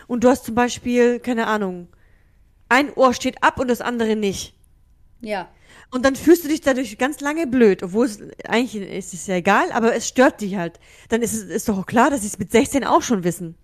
und 0.08 0.24
du 0.24 0.30
hast 0.30 0.46
zum 0.46 0.56
Beispiel, 0.56 1.20
keine 1.20 1.48
Ahnung, 1.48 1.88
ein 2.70 2.94
Ohr 2.94 3.14
steht 3.14 3.44
ab 3.44 3.60
und 3.60 3.68
das 3.68 3.82
andere 3.82 4.16
nicht. 4.16 4.54
Ja. 5.22 5.50
Und 5.92 6.04
dann 6.04 6.16
fühlst 6.16 6.44
du 6.44 6.50
dich 6.50 6.62
dadurch 6.62 6.98
ganz 6.98 7.22
lange 7.22 7.48
blöd, 7.48 7.84
obwohl 7.84 8.06
es 8.06 8.20
eigentlich 8.48 8.76
ist 8.76 9.14
es 9.14 9.28
ja 9.28 9.36
egal, 9.36 9.72
aber 9.72 9.96
es 9.96 10.08
stört 10.08 10.42
dich 10.42 10.56
halt. 10.56 10.80
Dann 11.10 11.22
ist 11.22 11.34
es 11.34 11.44
ist 11.44 11.70
doch 11.70 11.78
auch 11.78 11.86
klar, 11.86 12.10
dass 12.10 12.22
sie 12.22 12.28
es 12.28 12.40
mit 12.40 12.52
16 12.52 12.84
auch 12.84 13.02
schon 13.02 13.24
wissen. 13.24 13.56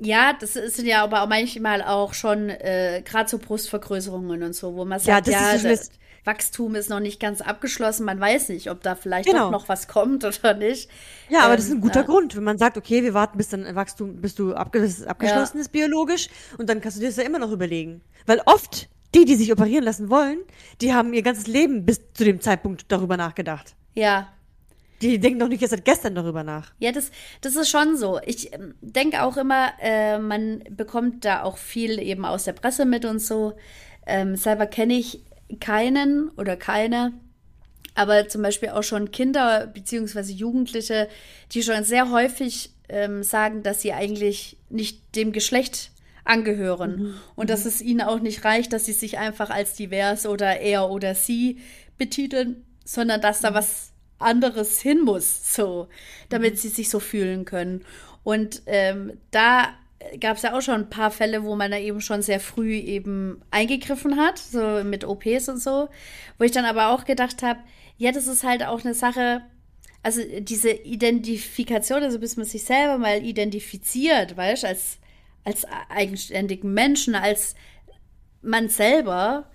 Ja, 0.00 0.32
das 0.38 0.54
sind 0.54 0.86
ja 0.86 1.02
aber 1.02 1.22
auch 1.22 1.28
manchmal 1.28 1.82
auch 1.82 2.14
schon 2.14 2.50
äh, 2.50 3.02
gerade 3.04 3.28
so 3.30 3.38
Brustvergrößerungen 3.38 4.42
und 4.42 4.54
so, 4.54 4.74
wo 4.74 4.84
man 4.84 4.98
sagt, 4.98 5.28
ja, 5.28 5.52
das 5.52 5.62
ja, 5.62 5.70
ist 5.70 5.92
Wachstum 6.24 6.74
ist 6.74 6.88
noch 6.88 7.00
nicht 7.00 7.20
ganz 7.20 7.40
abgeschlossen. 7.40 8.04
Man 8.04 8.18
weiß 8.18 8.48
nicht, 8.48 8.70
ob 8.70 8.82
da 8.82 8.94
vielleicht 8.94 9.28
genau. 9.28 9.50
noch 9.50 9.68
was 9.68 9.88
kommt 9.88 10.24
oder 10.44 10.54
nicht. 10.54 10.88
Ja, 11.28 11.40
aber 11.40 11.52
ähm, 11.52 11.56
das 11.56 11.66
ist 11.66 11.72
ein 11.72 11.80
guter 11.80 12.00
äh, 12.00 12.04
Grund, 12.04 12.34
wenn 12.36 12.44
man 12.44 12.58
sagt, 12.58 12.76
okay, 12.76 13.02
wir 13.02 13.14
warten, 13.14 13.36
bis 13.36 13.48
dann 13.48 13.74
Wachstum, 13.74 14.20
bis 14.20 14.34
du 14.34 14.54
abges 14.54 15.06
abgeschlossen 15.06 15.58
ja. 15.58 15.62
ist 15.62 15.72
biologisch 15.72 16.28
und 16.58 16.68
dann 16.68 16.80
kannst 16.80 16.96
du 16.96 17.00
dir 17.00 17.08
das 17.08 17.16
ja 17.16 17.24
immer 17.24 17.38
noch 17.38 17.52
überlegen. 17.52 18.00
Weil 18.26 18.40
oft 18.46 18.88
die, 19.14 19.24
die 19.24 19.36
sich 19.36 19.52
operieren 19.52 19.84
lassen 19.84 20.10
wollen, 20.10 20.38
die 20.80 20.92
haben 20.92 21.12
ihr 21.12 21.22
ganzes 21.22 21.46
Leben 21.46 21.84
bis 21.84 22.00
zu 22.14 22.24
dem 22.24 22.40
Zeitpunkt 22.40 22.86
darüber 22.88 23.16
nachgedacht. 23.16 23.74
Ja. 23.94 24.28
Die 25.02 25.18
denken 25.18 25.38
doch 25.38 25.48
nicht 25.48 25.62
erst 25.62 25.72
seit 25.72 25.84
gestern 25.84 26.14
darüber 26.14 26.42
nach. 26.42 26.72
Ja, 26.78 26.92
das, 26.92 27.10
das 27.40 27.56
ist 27.56 27.68
schon 27.68 27.96
so. 27.96 28.20
Ich 28.24 28.52
ähm, 28.52 28.74
denke 28.80 29.22
auch 29.22 29.36
immer, 29.36 29.72
äh, 29.80 30.18
man 30.18 30.62
bekommt 30.70 31.24
da 31.24 31.42
auch 31.42 31.58
viel 31.58 31.98
eben 31.98 32.24
aus 32.24 32.44
der 32.44 32.52
Presse 32.52 32.84
mit 32.84 33.04
und 33.04 33.18
so. 33.18 33.54
Ähm, 34.06 34.36
selber 34.36 34.66
kenne 34.66 34.94
ich 34.94 35.22
keinen 35.60 36.30
oder 36.30 36.56
keine, 36.56 37.12
aber 37.94 38.28
zum 38.28 38.42
Beispiel 38.42 38.70
auch 38.70 38.82
schon 38.82 39.10
Kinder 39.10 39.66
bzw. 39.66 40.32
Jugendliche, 40.32 41.08
die 41.52 41.62
schon 41.62 41.84
sehr 41.84 42.10
häufig 42.10 42.70
ähm, 42.88 43.22
sagen, 43.22 43.62
dass 43.62 43.82
sie 43.82 43.92
eigentlich 43.92 44.56
nicht 44.68 45.16
dem 45.16 45.32
Geschlecht 45.32 45.90
angehören 46.24 46.96
mhm. 46.96 47.14
und 47.36 47.50
dass 47.50 47.64
mhm. 47.64 47.68
es 47.68 47.82
ihnen 47.82 48.00
auch 48.00 48.20
nicht 48.20 48.44
reicht, 48.44 48.72
dass 48.72 48.86
sie 48.86 48.92
sich 48.92 49.18
einfach 49.18 49.50
als 49.50 49.74
divers 49.74 50.26
oder 50.26 50.60
er 50.60 50.90
oder 50.90 51.14
sie 51.14 51.58
betiteln, 51.98 52.64
sondern 52.84 53.20
dass 53.20 53.40
da 53.40 53.50
mhm. 53.50 53.54
was 53.54 53.92
anderes 54.18 54.80
hin 54.80 55.02
muss, 55.02 55.54
so, 55.54 55.88
damit 56.30 56.54
mhm. 56.54 56.58
sie 56.58 56.68
sich 56.68 56.88
so 56.88 57.00
fühlen 57.00 57.44
können. 57.44 57.84
Und 58.22 58.62
ähm, 58.66 59.12
da 59.30 59.68
gab 60.20 60.36
es 60.36 60.42
ja 60.42 60.56
auch 60.56 60.62
schon 60.62 60.74
ein 60.74 60.90
paar 60.90 61.10
Fälle, 61.10 61.44
wo 61.44 61.56
man 61.56 61.70
da 61.70 61.78
eben 61.78 62.00
schon 62.00 62.22
sehr 62.22 62.40
früh 62.40 62.74
eben 62.74 63.42
eingegriffen 63.50 64.16
hat, 64.16 64.38
so 64.38 64.82
mit 64.84 65.04
OPs 65.04 65.48
und 65.48 65.58
so, 65.58 65.88
wo 66.38 66.44
ich 66.44 66.52
dann 66.52 66.64
aber 66.64 66.88
auch 66.88 67.04
gedacht 67.04 67.42
habe, 67.42 67.60
ja, 67.96 68.12
das 68.12 68.26
ist 68.26 68.44
halt 68.44 68.64
auch 68.64 68.84
eine 68.84 68.94
Sache, 68.94 69.42
also 70.02 70.20
diese 70.40 70.70
Identifikation, 70.70 72.02
also 72.02 72.18
bis 72.18 72.36
man 72.36 72.46
sich 72.46 72.64
selber 72.64 72.98
mal 72.98 73.24
identifiziert, 73.24 74.36
weißt 74.36 74.64
als 74.64 74.98
als 75.44 75.66
eigenständigen 75.88 76.72
Menschen, 76.72 77.14
als 77.14 77.54
man 78.42 78.68
selber, 78.68 79.50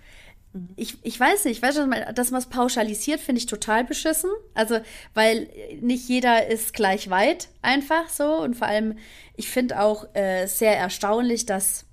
ich, 0.75 0.97
ich 1.03 1.19
weiß 1.19 1.45
nicht, 1.45 1.61
weißt 1.61 1.77
du, 1.77 2.13
dass 2.13 2.31
man 2.31 2.39
es 2.39 2.47
pauschalisiert, 2.47 3.19
finde 3.19 3.39
ich 3.39 3.45
total 3.45 3.83
beschissen. 3.83 4.31
Also, 4.53 4.79
weil 5.13 5.47
nicht 5.79 6.09
jeder 6.09 6.47
ist 6.47 6.73
gleich 6.73 7.09
weit, 7.09 7.49
einfach 7.61 8.09
so. 8.09 8.41
Und 8.41 8.55
vor 8.55 8.67
allem, 8.67 8.97
ich 9.35 9.49
finde 9.49 9.79
auch 9.79 10.07
äh, 10.15 10.47
sehr 10.47 10.75
erstaunlich, 10.75 11.45
dass 11.45 11.85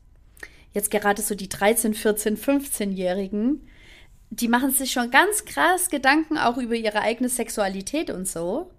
jetzt 0.72 0.90
gerade 0.90 1.20
so 1.22 1.34
die 1.34 1.48
13, 1.48 1.94
14, 1.94 2.36
15-Jährigen, 2.38 3.68
die 4.30 4.48
machen 4.48 4.70
sich 4.70 4.92
schon 4.92 5.10
ganz 5.10 5.44
krass 5.44 5.90
Gedanken 5.90 6.38
auch 6.38 6.56
über 6.56 6.74
ihre 6.74 7.00
eigene 7.00 7.28
Sexualität 7.28 8.10
und 8.10 8.26
so. 8.26 8.70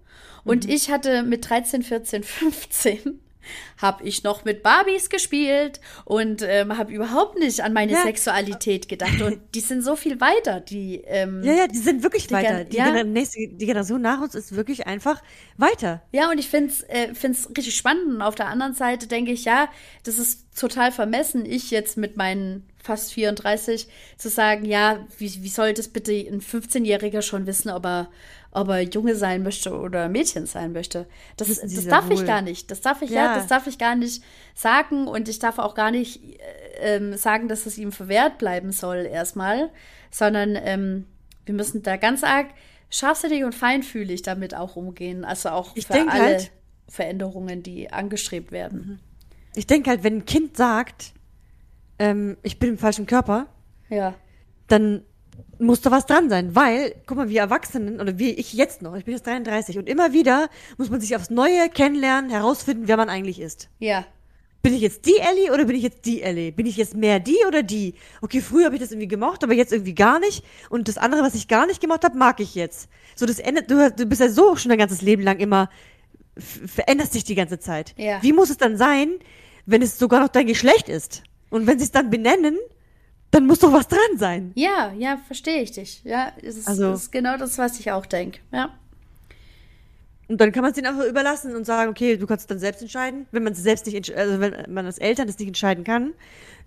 Und 0.44 0.64
mhm. 0.64 0.70
ich 0.70 0.90
hatte 0.90 1.22
mit 1.22 1.48
13, 1.48 1.82
14, 1.82 2.24
15 2.24 3.20
habe 3.80 4.04
ich 4.04 4.24
noch 4.24 4.44
mit 4.44 4.62
Barbies 4.62 5.08
gespielt 5.08 5.80
und 6.04 6.42
ähm, 6.42 6.76
habe 6.76 6.92
überhaupt 6.92 7.38
nicht 7.38 7.60
an 7.60 7.72
meine 7.72 7.92
ja. 7.92 8.02
Sexualität 8.02 8.88
gedacht. 8.88 9.20
Und 9.22 9.40
die 9.54 9.60
sind 9.60 9.82
so 9.82 9.96
viel 9.96 10.20
weiter. 10.20 10.60
Die, 10.60 11.02
ähm, 11.06 11.42
ja, 11.42 11.52
ja, 11.52 11.66
die 11.66 11.78
sind 11.78 12.02
wirklich 12.02 12.26
die 12.26 12.34
weiter. 12.34 12.64
Die, 12.64 12.76
ja. 12.76 13.04
nächste, 13.04 13.48
die 13.48 13.66
Generation 13.66 14.00
nach 14.00 14.20
uns 14.20 14.34
ist 14.34 14.56
wirklich 14.56 14.86
einfach 14.86 15.22
weiter. 15.56 16.02
Ja, 16.12 16.30
und 16.30 16.38
ich 16.38 16.48
finde 16.48 16.72
es 16.72 16.82
äh, 16.82 17.14
find's 17.14 17.48
richtig 17.48 17.76
spannend. 17.76 18.16
Und 18.16 18.22
auf 18.22 18.34
der 18.34 18.48
anderen 18.48 18.74
Seite 18.74 19.06
denke 19.06 19.32
ich, 19.32 19.44
ja, 19.44 19.68
das 20.02 20.18
ist 20.18 20.47
total 20.58 20.92
vermessen, 20.92 21.46
ich 21.46 21.70
jetzt 21.70 21.96
mit 21.96 22.16
meinen 22.16 22.66
fast 22.82 23.12
34, 23.12 23.88
zu 24.16 24.28
sagen, 24.28 24.64
ja, 24.64 25.06
wie, 25.18 25.42
wie 25.42 25.48
soll 25.48 25.74
das 25.74 25.88
bitte 25.88 26.12
ein 26.12 26.40
15-Jähriger 26.40 27.22
schon 27.22 27.46
wissen, 27.46 27.70
ob 27.70 27.84
er, 27.86 28.08
ob 28.50 28.68
er 28.68 28.80
Junge 28.82 29.14
sein 29.14 29.42
möchte 29.42 29.72
oder 29.78 30.08
Mädchen 30.08 30.46
sein 30.46 30.72
möchte. 30.72 31.06
Das, 31.36 31.48
das 31.48 31.86
darf 31.86 32.10
ich 32.10 32.20
wohl. 32.20 32.26
gar 32.26 32.42
nicht. 32.42 32.70
Das 32.70 32.80
darf 32.80 33.02
ich 33.02 33.10
ja. 33.10 33.24
Ja. 33.26 33.34
das 33.34 33.46
darf 33.46 33.66
ich 33.66 33.78
gar 33.78 33.94
nicht 33.94 34.22
sagen 34.54 35.06
und 35.06 35.28
ich 35.28 35.38
darf 35.38 35.58
auch 35.58 35.74
gar 35.74 35.90
nicht 35.90 36.20
äh, 36.80 37.16
sagen, 37.16 37.48
dass 37.48 37.66
es 37.66 37.78
ihm 37.78 37.92
verwehrt 37.92 38.38
bleiben 38.38 38.72
soll 38.72 39.06
erstmal, 39.06 39.70
sondern 40.10 40.56
ähm, 40.56 41.04
wir 41.44 41.54
müssen 41.54 41.82
da 41.82 41.96
ganz 41.96 42.24
arg 42.24 42.46
scharfsinnig 42.90 43.44
und 43.44 43.54
feinfühlig 43.54 44.22
damit 44.22 44.54
auch 44.54 44.76
umgehen. 44.76 45.24
Also 45.24 45.50
auch 45.50 45.76
Ich 45.76 45.86
für 45.86 45.94
alle 45.94 46.10
halt- 46.10 46.50
Veränderungen, 46.88 47.62
die 47.62 47.92
angestrebt 47.92 48.50
werden. 48.50 49.00
Ich 49.58 49.66
denke 49.66 49.90
halt, 49.90 50.04
wenn 50.04 50.18
ein 50.18 50.24
Kind 50.24 50.56
sagt, 50.56 51.12
ähm, 51.98 52.36
ich 52.42 52.58
bin 52.60 52.70
im 52.70 52.78
falschen 52.78 53.06
Körper, 53.06 53.46
Ja. 53.90 54.14
dann 54.68 55.02
muss 55.58 55.80
da 55.80 55.90
was 55.90 56.06
dran 56.06 56.28
sein, 56.30 56.54
weil, 56.54 56.94
guck 57.06 57.16
mal, 57.16 57.28
wir 57.28 57.40
Erwachsenen, 57.40 58.00
oder 58.00 58.18
wie 58.20 58.30
ich 58.30 58.52
jetzt 58.52 58.82
noch, 58.82 58.94
ich 58.94 59.04
bin 59.04 59.14
jetzt 59.14 59.26
33, 59.26 59.78
und 59.78 59.88
immer 59.88 60.12
wieder 60.12 60.48
muss 60.76 60.90
man 60.90 61.00
sich 61.00 61.16
aufs 61.16 61.30
Neue 61.30 61.68
kennenlernen, 61.70 62.30
herausfinden, 62.30 62.84
wer 62.86 62.96
man 62.96 63.08
eigentlich 63.08 63.40
ist. 63.40 63.68
Ja. 63.80 64.04
Bin 64.62 64.74
ich 64.74 64.80
jetzt 64.80 65.06
die 65.06 65.16
Ellie 65.18 65.52
oder 65.52 65.64
bin 65.64 65.74
ich 65.74 65.82
jetzt 65.82 66.04
die 66.04 66.22
Ellie? 66.22 66.52
Bin 66.52 66.66
ich 66.66 66.76
jetzt 66.76 66.94
mehr 66.94 67.18
die 67.18 67.38
oder 67.46 67.64
die? 67.64 67.94
Okay, 68.22 68.40
früher 68.40 68.66
habe 68.66 68.76
ich 68.76 68.80
das 68.80 68.92
irgendwie 68.92 69.08
gemocht, 69.08 69.42
aber 69.42 69.54
jetzt 69.54 69.72
irgendwie 69.72 69.94
gar 69.94 70.20
nicht. 70.20 70.44
Und 70.70 70.86
das 70.86 70.98
andere, 70.98 71.22
was 71.22 71.34
ich 71.34 71.48
gar 71.48 71.66
nicht 71.66 71.80
gemacht 71.80 72.04
habe, 72.04 72.16
mag 72.16 72.38
ich 72.38 72.54
jetzt. 72.54 72.88
So, 73.16 73.26
das 73.26 73.38
endet, 73.40 73.70
du, 73.70 73.90
du 73.90 74.06
bist 74.06 74.20
ja 74.20 74.28
so 74.28 74.54
schon 74.54 74.68
dein 74.68 74.78
ganzes 74.78 75.02
Leben 75.02 75.22
lang 75.22 75.38
immer, 75.38 75.68
veränderst 76.36 77.14
dich 77.14 77.24
die 77.24 77.34
ganze 77.34 77.58
Zeit. 77.58 77.94
Ja. 77.96 78.22
Wie 78.22 78.32
muss 78.32 78.50
es 78.50 78.56
dann 78.58 78.76
sein, 78.76 79.10
wenn 79.70 79.82
es 79.82 79.98
sogar 79.98 80.20
noch 80.20 80.28
dein 80.28 80.46
Geschlecht 80.46 80.88
ist? 80.88 81.22
Und 81.50 81.66
wenn 81.66 81.78
sie 81.78 81.84
es 81.84 81.90
dann 81.92 82.10
benennen, 82.10 82.56
dann 83.30 83.46
muss 83.46 83.58
doch 83.58 83.72
was 83.72 83.86
dran 83.88 84.16
sein. 84.16 84.52
Ja, 84.54 84.92
ja, 84.98 85.18
verstehe 85.26 85.62
ich 85.62 85.72
dich. 85.72 86.02
Ja, 86.04 86.32
es 86.42 86.56
ist, 86.56 86.68
Also- 86.68 86.92
ist 86.92 87.12
genau 87.12 87.36
das, 87.36 87.58
was 87.58 87.78
ich 87.78 87.90
auch 87.92 88.06
denke. 88.06 88.40
Ja. 88.52 88.70
Und 90.28 90.42
dann 90.42 90.52
kann 90.52 90.62
man 90.62 90.72
es 90.72 90.78
ihnen 90.78 90.86
einfach 90.86 91.06
überlassen 91.06 91.56
und 91.56 91.64
sagen, 91.64 91.90
okay, 91.90 92.18
du 92.18 92.26
kannst 92.26 92.42
es 92.42 92.46
dann 92.46 92.58
selbst 92.58 92.82
entscheiden. 92.82 93.26
Wenn 93.32 93.42
man 93.42 93.54
es 93.54 93.62
selbst 93.62 93.86
nicht, 93.86 94.14
also 94.14 94.40
wenn 94.40 94.54
man 94.68 94.84
als 94.84 94.98
Eltern 94.98 95.26
das 95.26 95.38
nicht 95.38 95.48
entscheiden 95.48 95.84
kann, 95.84 96.12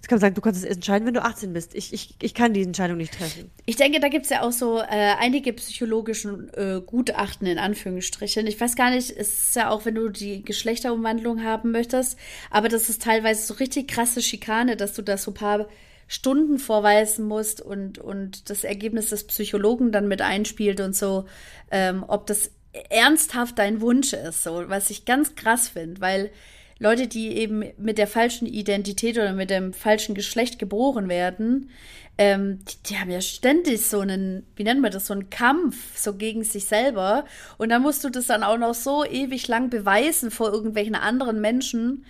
dann 0.01 0.07
kann 0.07 0.16
man 0.16 0.20
sagen, 0.20 0.36
du 0.36 0.41
kannst 0.41 0.59
es 0.59 0.66
erst 0.66 0.78
entscheiden, 0.78 1.05
wenn 1.05 1.14
du 1.14 1.24
18 1.24 1.53
bist. 1.53 1.76
Ich, 1.76 1.93
ich, 1.93 2.16
ich 2.20 2.34
kann 2.34 2.53
die 2.53 2.64
Entscheidung 2.64 2.97
nicht 2.97 3.14
treffen. 3.14 3.51
Ich 3.68 3.76
denke, 3.76 3.99
da 3.99 4.07
gibt 4.07 4.26
es 4.26 4.32
ja 4.32 4.41
auch 4.41 4.51
so 4.51 4.80
äh, 4.80 4.86
einige 5.20 5.53
psychologischen 5.53 6.51
äh, 6.55 6.82
Gutachten 6.84 7.45
in 7.45 7.59
Anführungsstrichen. 7.59 8.47
Ich 8.47 8.59
weiß 8.59 8.76
gar 8.76 8.89
nicht, 8.89 9.12
es 9.12 9.30
ist 9.30 9.55
ja 9.55 9.70
auch, 9.70 9.86
wenn 9.86 9.93
du 9.93 10.09
die 10.09 10.43
Geschlechterumwandlung 10.43 11.43
haben 11.43 11.72
möchtest, 11.72 12.18
aber 12.49 12.68
das 12.68 12.89
ist 12.89 13.03
teilweise 13.03 13.45
so 13.45 13.53
richtig 13.53 13.88
krasse 13.88 14.24
Schikane, 14.24 14.76
dass 14.76 14.93
du 14.93 15.03
da 15.03 15.18
so 15.18 15.32
ein 15.32 15.36
paar 15.36 15.68
Stunden 16.07 16.57
vorweisen 16.57 17.26
musst 17.26 17.62
und, 17.62 17.99
und 17.99 18.49
das 18.49 18.64
Ergebnis 18.64 19.09
des 19.09 19.28
Psychologen 19.28 19.91
dann 19.91 20.07
mit 20.07 20.22
einspielt 20.22 20.82
und 20.82 20.95
so, 20.95 21.26
ähm, 21.70 22.03
ob 22.07 22.26
das 22.26 22.51
ernsthaft 22.89 23.59
dein 23.59 23.82
Wunsch 23.82 24.13
ist, 24.13 24.43
so, 24.43 24.63
was 24.67 24.89
ich 24.89 25.05
ganz 25.05 25.36
krass 25.36 25.69
finde, 25.69 26.01
weil 26.01 26.32
Leute, 26.80 27.07
die 27.07 27.38
eben 27.38 27.63
mit 27.78 27.97
der 27.97 28.07
falschen 28.07 28.47
Identität 28.47 29.17
oder 29.17 29.34
mit 29.34 29.49
dem 29.49 29.72
falschen 29.72 30.15
Geschlecht 30.15 30.57
geboren 30.57 31.09
werden, 31.09 31.69
ähm, 32.17 32.59
die, 32.65 32.89
die 32.89 32.97
haben 32.97 33.11
ja 33.11 33.22
ständig 33.22 33.86
so 33.86 33.99
einen, 33.99 34.45
wie 34.55 34.63
nennt 34.63 34.82
man 34.82 34.91
das, 34.91 35.07
so 35.07 35.13
einen 35.13 35.30
Kampf 35.30 35.97
so 35.97 36.15
gegen 36.15 36.43
sich 36.43 36.65
selber. 36.65 37.26
Und 37.57 37.69
dann 37.69 37.82
musst 37.82 38.03
du 38.03 38.09
das 38.09 38.28
dann 38.28 38.43
auch 38.43 38.57
noch 38.57 38.74
so 38.74 39.05
ewig 39.05 39.47
lang 39.47 39.69
beweisen 39.69 40.32
vor 40.32 40.51
irgendwelchen 40.51 40.95
anderen 40.95 41.39
Menschen. 41.39 42.05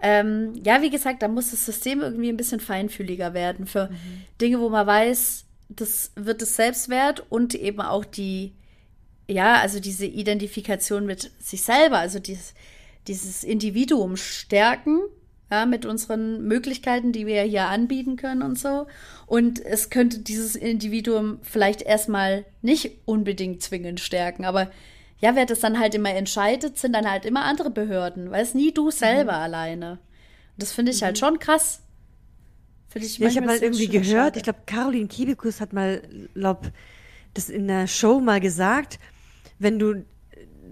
Ähm, 0.00 0.52
ja, 0.64 0.82
wie 0.82 0.90
gesagt, 0.90 1.22
da 1.22 1.28
muss 1.28 1.50
das 1.50 1.64
System 1.64 2.00
irgendwie 2.00 2.28
ein 2.28 2.36
bisschen 2.36 2.60
feinfühliger 2.60 3.32
werden 3.32 3.66
für 3.66 3.90
Dinge, 4.40 4.60
wo 4.60 4.68
man 4.68 4.86
weiß, 4.86 5.44
das 5.68 6.12
wird 6.14 6.42
es 6.42 6.56
Selbstwert 6.56 7.24
und 7.30 7.54
eben 7.54 7.80
auch 7.80 8.04
die, 8.04 8.52
ja, 9.28 9.60
also 9.60 9.80
diese 9.80 10.06
Identifikation 10.06 11.06
mit 11.06 11.30
sich 11.40 11.62
selber, 11.62 11.98
also 11.98 12.18
dieses, 12.18 12.54
dieses 13.06 13.44
Individuum 13.44 14.16
stärken, 14.16 15.00
ja, 15.50 15.66
mit 15.66 15.86
unseren 15.86 16.46
Möglichkeiten, 16.46 17.12
die 17.12 17.26
wir 17.26 17.42
hier 17.42 17.66
anbieten 17.66 18.16
können 18.16 18.42
und 18.42 18.58
so. 18.58 18.86
Und 19.26 19.64
es 19.64 19.90
könnte 19.90 20.18
dieses 20.18 20.56
Individuum 20.56 21.38
vielleicht 21.42 21.82
erstmal 21.82 22.44
nicht 22.62 22.92
unbedingt 23.04 23.62
zwingend 23.62 24.00
stärken, 24.00 24.44
aber 24.44 24.70
ja, 25.20 25.36
wer 25.36 25.46
das 25.46 25.60
dann 25.60 25.78
halt 25.78 25.94
immer 25.94 26.10
entscheidet, 26.10 26.76
sind 26.76 26.92
dann 26.92 27.10
halt 27.10 27.24
immer 27.24 27.44
andere 27.44 27.70
Behörden, 27.70 28.30
weil 28.30 28.42
es 28.42 28.52
nie 28.52 28.72
du 28.72 28.90
selber 28.90 29.34
alleine. 29.34 29.92
Und 29.92 30.62
das 30.62 30.72
finde 30.72 30.92
ich 30.92 31.02
halt 31.02 31.18
schon 31.18 31.38
krass. 31.38 31.80
Finde 32.88 33.06
ich 33.06 33.18
Ja, 33.18 33.28
ich 33.28 33.36
habe 33.36 33.46
mal 33.46 33.56
irgendwie 33.56 33.88
gehört, 33.88 34.06
schade. 34.06 34.38
ich 34.38 34.42
glaube, 34.42 34.60
Caroline 34.66 35.08
Kiebekus 35.08 35.60
hat 35.60 35.72
mal, 35.72 36.02
glaub, 36.34 36.70
das 37.32 37.48
in 37.48 37.70
einer 37.70 37.86
Show 37.86 38.20
mal 38.20 38.40
gesagt, 38.40 38.98
wenn 39.58 39.78
du 39.78 40.04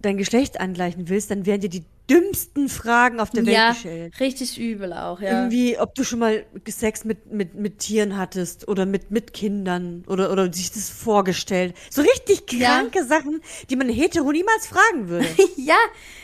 dein 0.01 0.17
Geschlecht 0.17 0.61
angleichen 0.61 1.09
willst, 1.09 1.31
dann 1.31 1.47
werden 1.47 1.61
dir 1.61 1.69
die 1.71 1.85
dümmsten 2.11 2.69
Fragen 2.69 3.21
auf 3.21 3.31
der 3.31 3.47
Welt 3.47 3.57
ja, 3.57 3.71
gestellt. 3.71 4.19
richtig 4.19 4.59
übel 4.59 4.93
auch, 4.93 5.21
ja. 5.21 5.43
Irgendwie, 5.43 5.79
ob 5.79 5.95
du 5.95 6.03
schon 6.03 6.19
mal 6.19 6.45
Sex 6.69 7.05
mit, 7.05 7.33
mit, 7.33 7.55
mit 7.55 7.79
Tieren 7.79 8.19
hattest 8.19 8.67
oder 8.67 8.85
mit, 8.85 9.13
mit 9.13 9.33
Kindern 9.33 10.03
oder, 10.09 10.33
oder 10.33 10.53
sich 10.53 10.73
das 10.73 10.91
vorgestellt. 10.91 11.75
So 11.91 12.03
richtig 12.03 12.43
Ja. 12.53 12.81
kranke 12.81 13.05
Sachen, 13.05 13.41
die 13.71 13.77
man 13.77 13.89
hetero 13.89 14.33
niemals 14.33 14.67
fragen 14.67 15.09
würde. 15.09 15.27
ja, 15.57 15.77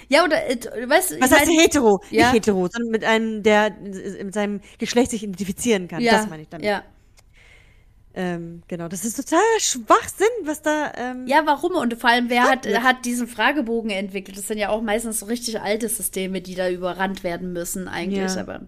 ja, 0.09 0.24
oder, 0.24 0.50
äh, 0.50 0.56
weißt 0.88 1.12
du, 1.12 1.20
Was 1.20 1.30
heißt 1.30 1.46
mein- 1.46 1.61
hetero? 1.61 2.02
Ja. 2.11 2.32
Nicht 2.32 2.46
hetero, 2.46 2.68
sondern 2.72 2.90
mit 2.90 3.04
einem, 3.04 3.44
der 3.44 3.70
mit 3.80 4.34
seinem 4.34 4.61
Geschlecht 4.78 5.12
sich 5.12 5.22
identifizieren 5.22 5.86
kann. 5.86 6.02
Ja, 6.02 6.12
das 6.18 6.28
meine 6.28 6.42
ich 6.42 6.48
damit. 6.48 6.66
ja. 6.66 6.82
Ähm, 8.20 8.62
genau, 8.66 8.88
das 8.88 9.04
ist 9.04 9.14
total 9.14 9.38
Schwachsinn, 9.60 10.26
was 10.42 10.60
da. 10.60 10.90
Ähm, 10.96 11.26
Ja, 11.28 11.42
warum? 11.46 11.76
Und 11.76 11.94
vor 11.94 12.10
allem, 12.10 12.28
wer 12.28 12.42
hat, 12.42 12.66
hat 12.66 13.04
diesen 13.04 13.28
Fragebogen 13.28 13.90
entwickelt? 13.90 14.36
Das 14.36 14.48
sind 14.48 14.58
ja 14.58 14.70
auch 14.70 14.82
meistens 14.82 15.20
so 15.20 15.26
richtig 15.26 15.60
alte 15.60 15.88
Systeme, 15.88 16.40
die 16.40 16.56
da 16.56 16.68
überrannt 16.68 17.22
werden 17.22 17.52
müssen, 17.52 17.86
eigentlich. 17.86 18.34
Ja. 18.34 18.40
Aber 18.40 18.62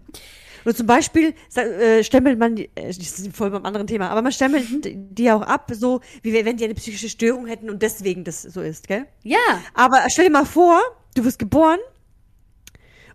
Und 0.65 0.77
zum 0.77 0.87
Beispiel 0.87 1.35
äh, 1.57 2.05
stempelt 2.05 2.39
man, 2.39 2.55
die, 2.55 2.71
äh, 2.77 2.87
das 2.87 2.99
ist 2.99 3.37
voll 3.37 3.51
beim 3.51 3.65
anderen 3.67 3.89
Thema, 3.89 4.11
aber 4.11 4.23
man 4.23 4.31
stempelt 4.31 4.71
Mhm. 4.71 5.15
die 5.15 5.31
auch 5.33 5.43
ab, 5.43 5.73
so 5.75 6.01
wie 6.23 6.33
wenn 6.45 6.57
die 6.57 6.65
eine 6.65 6.75
psychische 6.75 7.09
Störung 7.09 7.47
hätten 7.47 7.69
und 7.71 7.83
deswegen 7.83 8.23
das 8.23 8.43
so 8.43 8.61
ist, 8.61 8.87
gell? 8.87 9.07
ja, 9.25 9.39
Aber 9.75 10.05
stell 10.11 10.27
dir 10.27 10.31
mal 10.31 10.47
vor, 10.47 10.81
du 11.17 11.25
wirst 11.25 11.41
geboren 11.41 11.79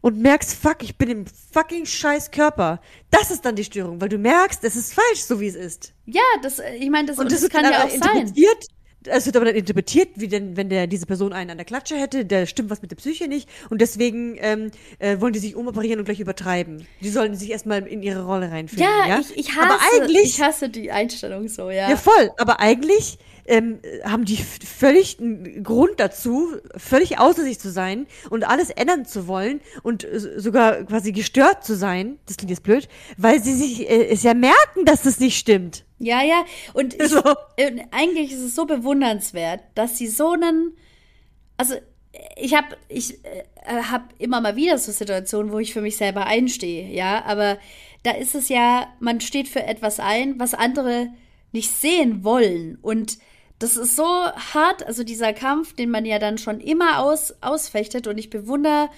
und 0.05 0.19
merkst, 0.19 0.53
fuck, 0.53 0.83
ich 0.83 0.99
bin 0.99 1.09
im 1.09 1.25
fucking 1.51 1.87
scheiß 1.87 2.29
Körper. 2.29 2.79
Das 3.09 3.31
ist 3.31 3.43
dann 3.43 3.55
die 3.55 3.63
Störung, 3.63 3.99
weil 3.99 4.09
du 4.09 4.19
merkst, 4.19 4.63
es 4.63 4.75
ist 4.75 4.93
falsch, 4.93 5.21
so 5.21 5.39
wie 5.39 5.47
es 5.47 5.55
ist. 5.55 5.93
ja, 6.05 6.21
das, 6.43 6.61
ich 6.79 6.91
meine, 6.91 7.07
das, 7.07 7.17
Und 7.17 7.23
und 7.23 7.31
das, 7.31 7.41
das, 7.41 7.53
wird 7.53 7.53
kann 7.53 7.71
ja 7.71 7.83
auch 7.83 7.89
sein. 7.89 8.31
Es 9.07 9.25
wird 9.25 9.35
aber 9.35 9.45
dann 9.45 9.55
interpretiert, 9.55 10.09
wie 10.15 10.27
denn, 10.27 10.57
wenn 10.57 10.69
der 10.69 10.85
diese 10.85 11.07
Person 11.07 11.33
einen 11.33 11.49
an 11.51 11.57
der 11.57 11.65
Klatsche 11.65 11.95
hätte, 11.95 12.23
da 12.23 12.45
stimmt 12.45 12.69
was 12.69 12.83
mit 12.83 12.91
der 12.91 12.97
Psyche 12.97 13.27
nicht 13.27 13.49
und 13.69 13.81
deswegen 13.81 14.35
ähm, 14.39 14.71
äh, 14.99 15.19
wollen 15.19 15.33
die 15.33 15.39
sich 15.39 15.55
umoperieren 15.55 15.99
und 15.99 16.05
gleich 16.05 16.19
übertreiben. 16.19 16.87
Die 17.01 17.09
sollen 17.09 17.35
sich 17.35 17.49
erstmal 17.49 17.87
in 17.87 18.03
ihre 18.03 18.25
Rolle 18.25 18.51
reinfinden. 18.51 18.87
Ja, 18.87 19.07
Ja, 19.07 19.19
Ich, 19.19 19.35
ich, 19.37 19.55
hasse, 19.55 19.69
aber 19.69 19.79
eigentlich, 19.93 20.23
ich 20.23 20.41
hasse 20.41 20.69
die 20.69 20.91
Einstellung 20.91 21.47
so, 21.47 21.71
ja. 21.71 21.89
ja 21.89 21.97
voll, 21.97 22.31
aber 22.37 22.59
eigentlich 22.59 23.17
ähm, 23.45 23.79
haben 24.03 24.25
die 24.25 24.37
völlig 24.37 25.19
einen 25.19 25.63
Grund 25.63 25.99
dazu, 25.99 26.49
völlig 26.75 27.19
außer 27.19 27.43
sich 27.43 27.59
zu 27.59 27.71
sein 27.71 28.07
und 28.29 28.43
alles 28.43 28.69
ändern 28.69 29.05
zu 29.05 29.27
wollen 29.27 29.61
und 29.83 30.03
äh, 30.03 30.39
sogar 30.39 30.83
quasi 30.83 31.11
gestört 31.11 31.63
zu 31.63 31.75
sein. 31.75 32.17
Das 32.25 32.37
klingt 32.37 32.51
jetzt 32.51 32.63
blöd, 32.63 32.87
weil 33.17 33.41
sie 33.41 33.53
sich 33.53 33.89
äh, 33.89 34.07
es 34.07 34.23
ja 34.23 34.33
merken, 34.33 34.85
dass 34.85 35.03
das 35.03 35.19
nicht 35.19 35.37
stimmt. 35.37 35.85
Ja, 35.99 36.21
ja. 36.23 36.43
Und 36.73 36.95
ich, 36.95 37.09
So. 37.09 37.21
eigentlich 37.91 38.31
ist 38.31 38.41
es 38.41 38.55
so 38.55 38.65
bewundernswert, 38.65 39.61
dass 39.75 39.97
sie 39.97 40.07
so 40.07 40.31
einen. 40.31 40.75
Also, 41.57 41.75
ich 42.35 42.53
habe 42.55 42.75
ich, 42.89 43.23
äh, 43.25 43.43
hab 43.89 44.13
immer 44.19 44.41
mal 44.41 44.55
wieder 44.55 44.77
so 44.77 44.91
Situationen, 44.91 45.51
wo 45.51 45.59
ich 45.59 45.73
für 45.73 45.81
mich 45.81 45.97
selber 45.97 46.25
einstehe, 46.25 46.91
ja. 46.91 47.23
Aber 47.25 47.57
da 48.03 48.11
ist 48.11 48.35
es 48.35 48.49
ja, 48.49 48.87
man 48.99 49.21
steht 49.21 49.47
für 49.47 49.63
etwas 49.63 49.99
ein, 49.99 50.39
was 50.39 50.53
andere 50.53 51.07
nicht 51.51 51.71
sehen 51.71 52.23
wollen. 52.23 52.77
Und 52.81 53.17
das 53.59 53.77
ist 53.77 53.95
so 53.95 54.03
hart, 54.03 54.85
also 54.85 55.03
dieser 55.03 55.33
Kampf, 55.33 55.73
den 55.73 55.89
man 55.89 56.05
ja 56.05 56.19
dann 56.19 56.37
schon 56.37 56.59
immer 56.59 56.99
aus, 56.99 57.33
ausfechtet. 57.41 58.07
Und 58.07 58.17
ich 58.17 58.29
bewundere 58.29 58.89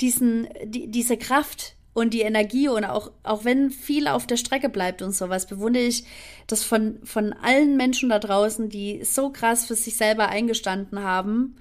diesen, 0.00 0.48
die, 0.64 0.88
diese 0.90 1.16
Kraft 1.16 1.74
und 1.92 2.12
die 2.12 2.22
Energie 2.22 2.68
und 2.68 2.84
auch, 2.84 3.10
auch 3.22 3.44
wenn 3.44 3.70
viel 3.70 4.06
auf 4.06 4.26
der 4.26 4.36
Strecke 4.36 4.68
bleibt 4.68 5.02
und 5.02 5.14
sowas, 5.14 5.46
bewundere 5.46 5.84
ich 5.84 6.04
das 6.46 6.62
von, 6.62 6.98
von 7.04 7.32
allen 7.32 7.76
Menschen 7.76 8.10
da 8.10 8.18
draußen, 8.18 8.68
die 8.68 9.04
so 9.04 9.30
krass 9.30 9.66
für 9.66 9.74
sich 9.74 9.96
selber 9.96 10.28
eingestanden 10.28 11.02
haben 11.02 11.56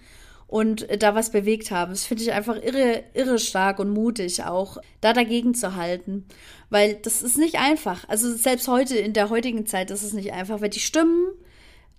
und 0.47 0.87
da 1.01 1.15
was 1.15 1.31
bewegt 1.31 1.71
haben. 1.71 1.91
Das 1.91 2.05
finde 2.05 2.23
ich 2.23 2.31
einfach 2.31 2.61
irre, 2.61 3.03
irre 3.13 3.39
stark 3.39 3.79
und 3.79 3.89
mutig 3.91 4.43
auch, 4.43 4.77
da 5.01 5.13
dagegen 5.13 5.55
zu 5.55 5.75
halten. 5.75 6.25
Weil 6.69 6.95
das 6.95 7.21
ist 7.21 7.37
nicht 7.37 7.55
einfach. 7.55 8.07
Also 8.09 8.33
selbst 8.33 8.67
heute, 8.67 8.97
in 8.97 9.13
der 9.13 9.29
heutigen 9.29 9.65
Zeit 9.65 9.91
ist 9.91 10.03
es 10.03 10.13
nicht 10.13 10.33
einfach, 10.33 10.61
weil 10.61 10.69
die 10.69 10.79
Stimmen, 10.79 11.27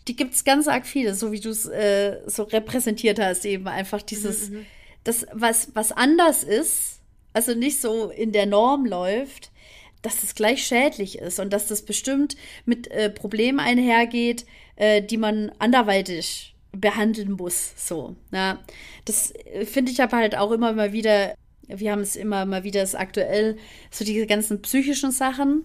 die 0.09 0.17
gibt 0.17 0.35
es 0.35 0.45
ganz 0.45 0.69
arg 0.69 0.87
viele, 0.87 1.15
so 1.15 1.33
wie 1.33 1.41
du 1.41 1.51
es 1.51 1.67
äh, 1.67 2.21
so 2.27 2.45
repräsentiert 2.45 3.19
hast, 3.19 3.45
eben 3.45 3.67
einfach 3.67 4.03
dieses, 4.03 4.51
das, 5.05 5.27
was, 5.33 5.71
was 5.75 5.93
anders 5.93 6.45
ist, 6.45 7.01
also 7.33 7.55
nicht 7.55 7.81
so 7.81 8.11
in 8.11 8.33
der 8.33 8.47
Norm 8.47 8.87
läuft, 8.87 9.51
dass 10.03 10.21
das 10.21 10.35
gleich 10.35 10.65
schädlich 10.65 11.19
ist 11.19 11.41
und 11.41 11.53
dass 11.53 11.67
das 11.67 11.83
bestimmt 11.83 12.37
mit 12.65 12.89
äh, 12.91 13.11
Problemen 13.11 13.59
einhergeht, 13.59 14.47
äh, 14.77 15.03
die 15.03 15.17
man 15.17 15.51
anderweitig 15.59 16.55
behandeln 16.73 17.33
muss. 17.33 17.73
So, 17.77 18.15
ja. 18.33 18.63
Das 19.05 19.33
äh, 19.33 19.65
finde 19.67 19.93
ich 19.93 20.01
aber 20.01 20.19
halt 20.19 20.37
auch 20.37 20.53
immer 20.53 20.73
mal 20.73 20.93
wieder, 20.93 21.35
wir 21.67 21.91
haben 21.91 22.03
es 22.03 22.15
immer 22.15 22.47
mal 22.47 22.63
wieder 22.65 22.83
ist 22.83 22.95
aktuell, 22.95 23.57
so 23.91 24.05
diese 24.05 24.27
ganzen 24.27 24.63
psychischen 24.63 25.11
Sachen. 25.11 25.65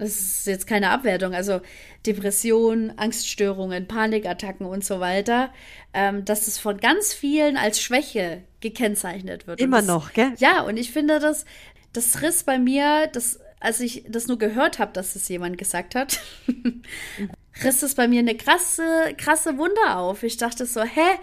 Das 0.00 0.18
ist 0.18 0.46
jetzt 0.46 0.66
keine 0.66 0.90
Abwertung, 0.90 1.34
also 1.34 1.60
Depressionen, 2.06 2.98
Angststörungen, 2.98 3.86
Panikattacken 3.86 4.66
und 4.66 4.84
so 4.84 4.98
weiter, 4.98 5.52
ähm, 5.92 6.24
dass 6.24 6.48
es 6.48 6.58
von 6.58 6.78
ganz 6.78 7.12
vielen 7.12 7.56
als 7.56 7.80
Schwäche 7.80 8.42
gekennzeichnet 8.60 9.46
wird. 9.46 9.60
Immer 9.60 9.78
das, 9.78 9.86
noch, 9.86 10.12
gell? 10.12 10.32
Ja, 10.38 10.62
und 10.62 10.76
ich 10.76 10.90
finde 10.90 11.20
das, 11.20 11.44
das 11.92 12.22
riss 12.22 12.44
bei 12.44 12.58
mir, 12.58 13.06
das 13.12 13.40
als 13.60 13.80
ich 13.80 14.04
das 14.08 14.26
nur 14.26 14.38
gehört 14.38 14.78
habe, 14.78 14.92
dass 14.92 15.14
es 15.14 15.28
jemand 15.28 15.58
gesagt 15.58 15.94
hat, 15.94 16.18
riss 17.62 17.82
es 17.82 17.94
bei 17.94 18.08
mir 18.08 18.20
eine 18.20 18.34
krasse, 18.34 19.14
krasse 19.18 19.58
Wunder 19.58 19.98
auf. 19.98 20.22
Ich 20.22 20.38
dachte 20.38 20.66
so, 20.66 20.82
hä? 20.82 21.18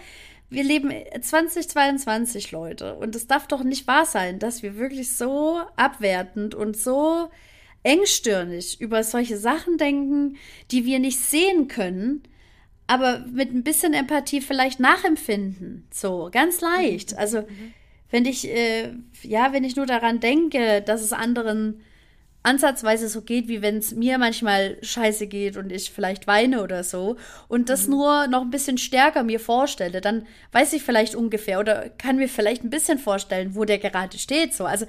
Wir 0.49 0.63
leben 0.63 0.93
2022, 1.19 2.51
Leute. 2.51 2.95
Und 2.95 3.15
es 3.15 3.27
darf 3.27 3.47
doch 3.47 3.63
nicht 3.63 3.85
wahr 3.85 4.05
sein, 4.05 4.39
dass 4.39 4.63
wir 4.63 4.77
wirklich 4.77 5.13
so 5.13 5.61
abwertend 5.75 6.55
und 6.55 6.77
so 6.77 7.29
engstirnig 7.87 8.81
über 8.81 9.01
solche 9.03 9.37
Sachen 9.37 9.77
denken, 9.77 10.35
die 10.71 10.83
wir 10.83 10.99
nicht 10.99 11.19
sehen 11.19 11.69
können, 11.69 12.21
aber 12.85 13.19
mit 13.31 13.53
ein 13.53 13.63
bisschen 13.63 13.93
Empathie 13.93 14.41
vielleicht 14.41 14.81
nachempfinden. 14.81 15.87
So, 15.89 16.29
ganz 16.31 16.59
leicht. 16.59 17.17
Also, 17.17 17.47
wenn 18.11 18.25
ich, 18.25 18.49
äh, 18.49 18.91
ja, 19.23 19.53
wenn 19.53 19.63
ich 19.63 19.77
nur 19.77 19.85
daran 19.85 20.19
denke, 20.19 20.81
dass 20.81 21.01
es 21.01 21.13
anderen 21.13 21.81
ansatzweise 22.43 23.09
so 23.09 23.21
geht, 23.21 23.47
wie 23.47 23.61
wenn 23.61 23.77
es 23.77 23.93
mir 23.93 24.17
manchmal 24.17 24.77
scheiße 24.81 25.27
geht 25.27 25.57
und 25.57 25.71
ich 25.71 25.91
vielleicht 25.91 26.27
weine 26.27 26.63
oder 26.63 26.83
so 26.83 27.17
und 27.49 27.69
das 27.69 27.87
mhm. 27.87 27.91
nur 27.91 28.27
noch 28.27 28.41
ein 28.41 28.51
bisschen 28.51 28.77
stärker 28.77 29.23
mir 29.23 29.39
vorstelle, 29.39 29.99
dann 29.99 30.25
weiß 30.51 30.73
ich 30.73 30.83
vielleicht 30.83 31.15
ungefähr 31.15 31.59
oder 31.59 31.89
kann 31.89 32.17
mir 32.17 32.29
vielleicht 32.29 32.63
ein 32.63 32.69
bisschen 32.69 32.99
vorstellen, 32.99 33.55
wo 33.55 33.65
der 33.65 33.79
gerade 33.79 34.17
steht. 34.17 34.53
So, 34.53 34.65
also 34.65 34.85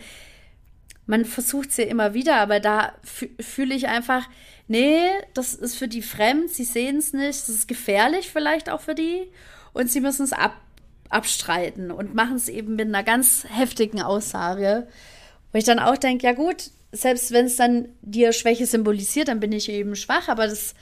man 1.09 1.25
versucht 1.25 1.71
es 1.71 1.79
ja 1.79 1.85
immer 1.85 2.13
wieder, 2.13 2.37
aber 2.37 2.61
da 2.61 2.93
fühle 3.03 3.75
ich 3.75 3.89
einfach, 3.89 4.29
nee, 4.69 5.01
das 5.33 5.55
ist 5.55 5.77
für 5.77 5.89
die 5.89 6.03
fremd, 6.03 6.51
sie 6.51 6.65
sehen 6.65 6.99
es 6.99 7.15
nicht, 7.15 7.41
das 7.41 7.49
ist 7.49 7.67
gefährlich 7.67 8.31
vielleicht 8.31 8.69
auch 8.69 8.83
für 8.83 8.95
die 8.95 9.27
und 9.73 9.91
sie 9.91 10.01
müssen 10.01 10.25
es 10.25 10.35
ab, 10.35 10.61
abstreiten 11.09 11.91
und 11.91 12.15
machen 12.15 12.37
es 12.37 12.51
eben 12.51 12.77
mit 12.77 12.89
einer 12.89 13.03
ganz 13.03 13.47
heftigen 13.49 14.03
Aussage. 14.03 14.87
Wo 15.51 15.59
ich 15.59 15.65
dann 15.65 15.79
auch 15.79 15.97
denke, 15.97 16.27
ja 16.27 16.35
gut, 16.35 16.71
selbst 16.93 17.33
wenn 17.33 17.47
es 17.47 17.57
dann 17.57 17.89
dir 18.03 18.35
Schwäche 18.35 18.67
symbolisiert, 18.67 19.29
dann 19.29 19.41
bin 19.41 19.53
ich 19.53 19.71
eben 19.71 19.97
schwach, 19.97 20.29
aber 20.29 20.47
das 20.47 20.75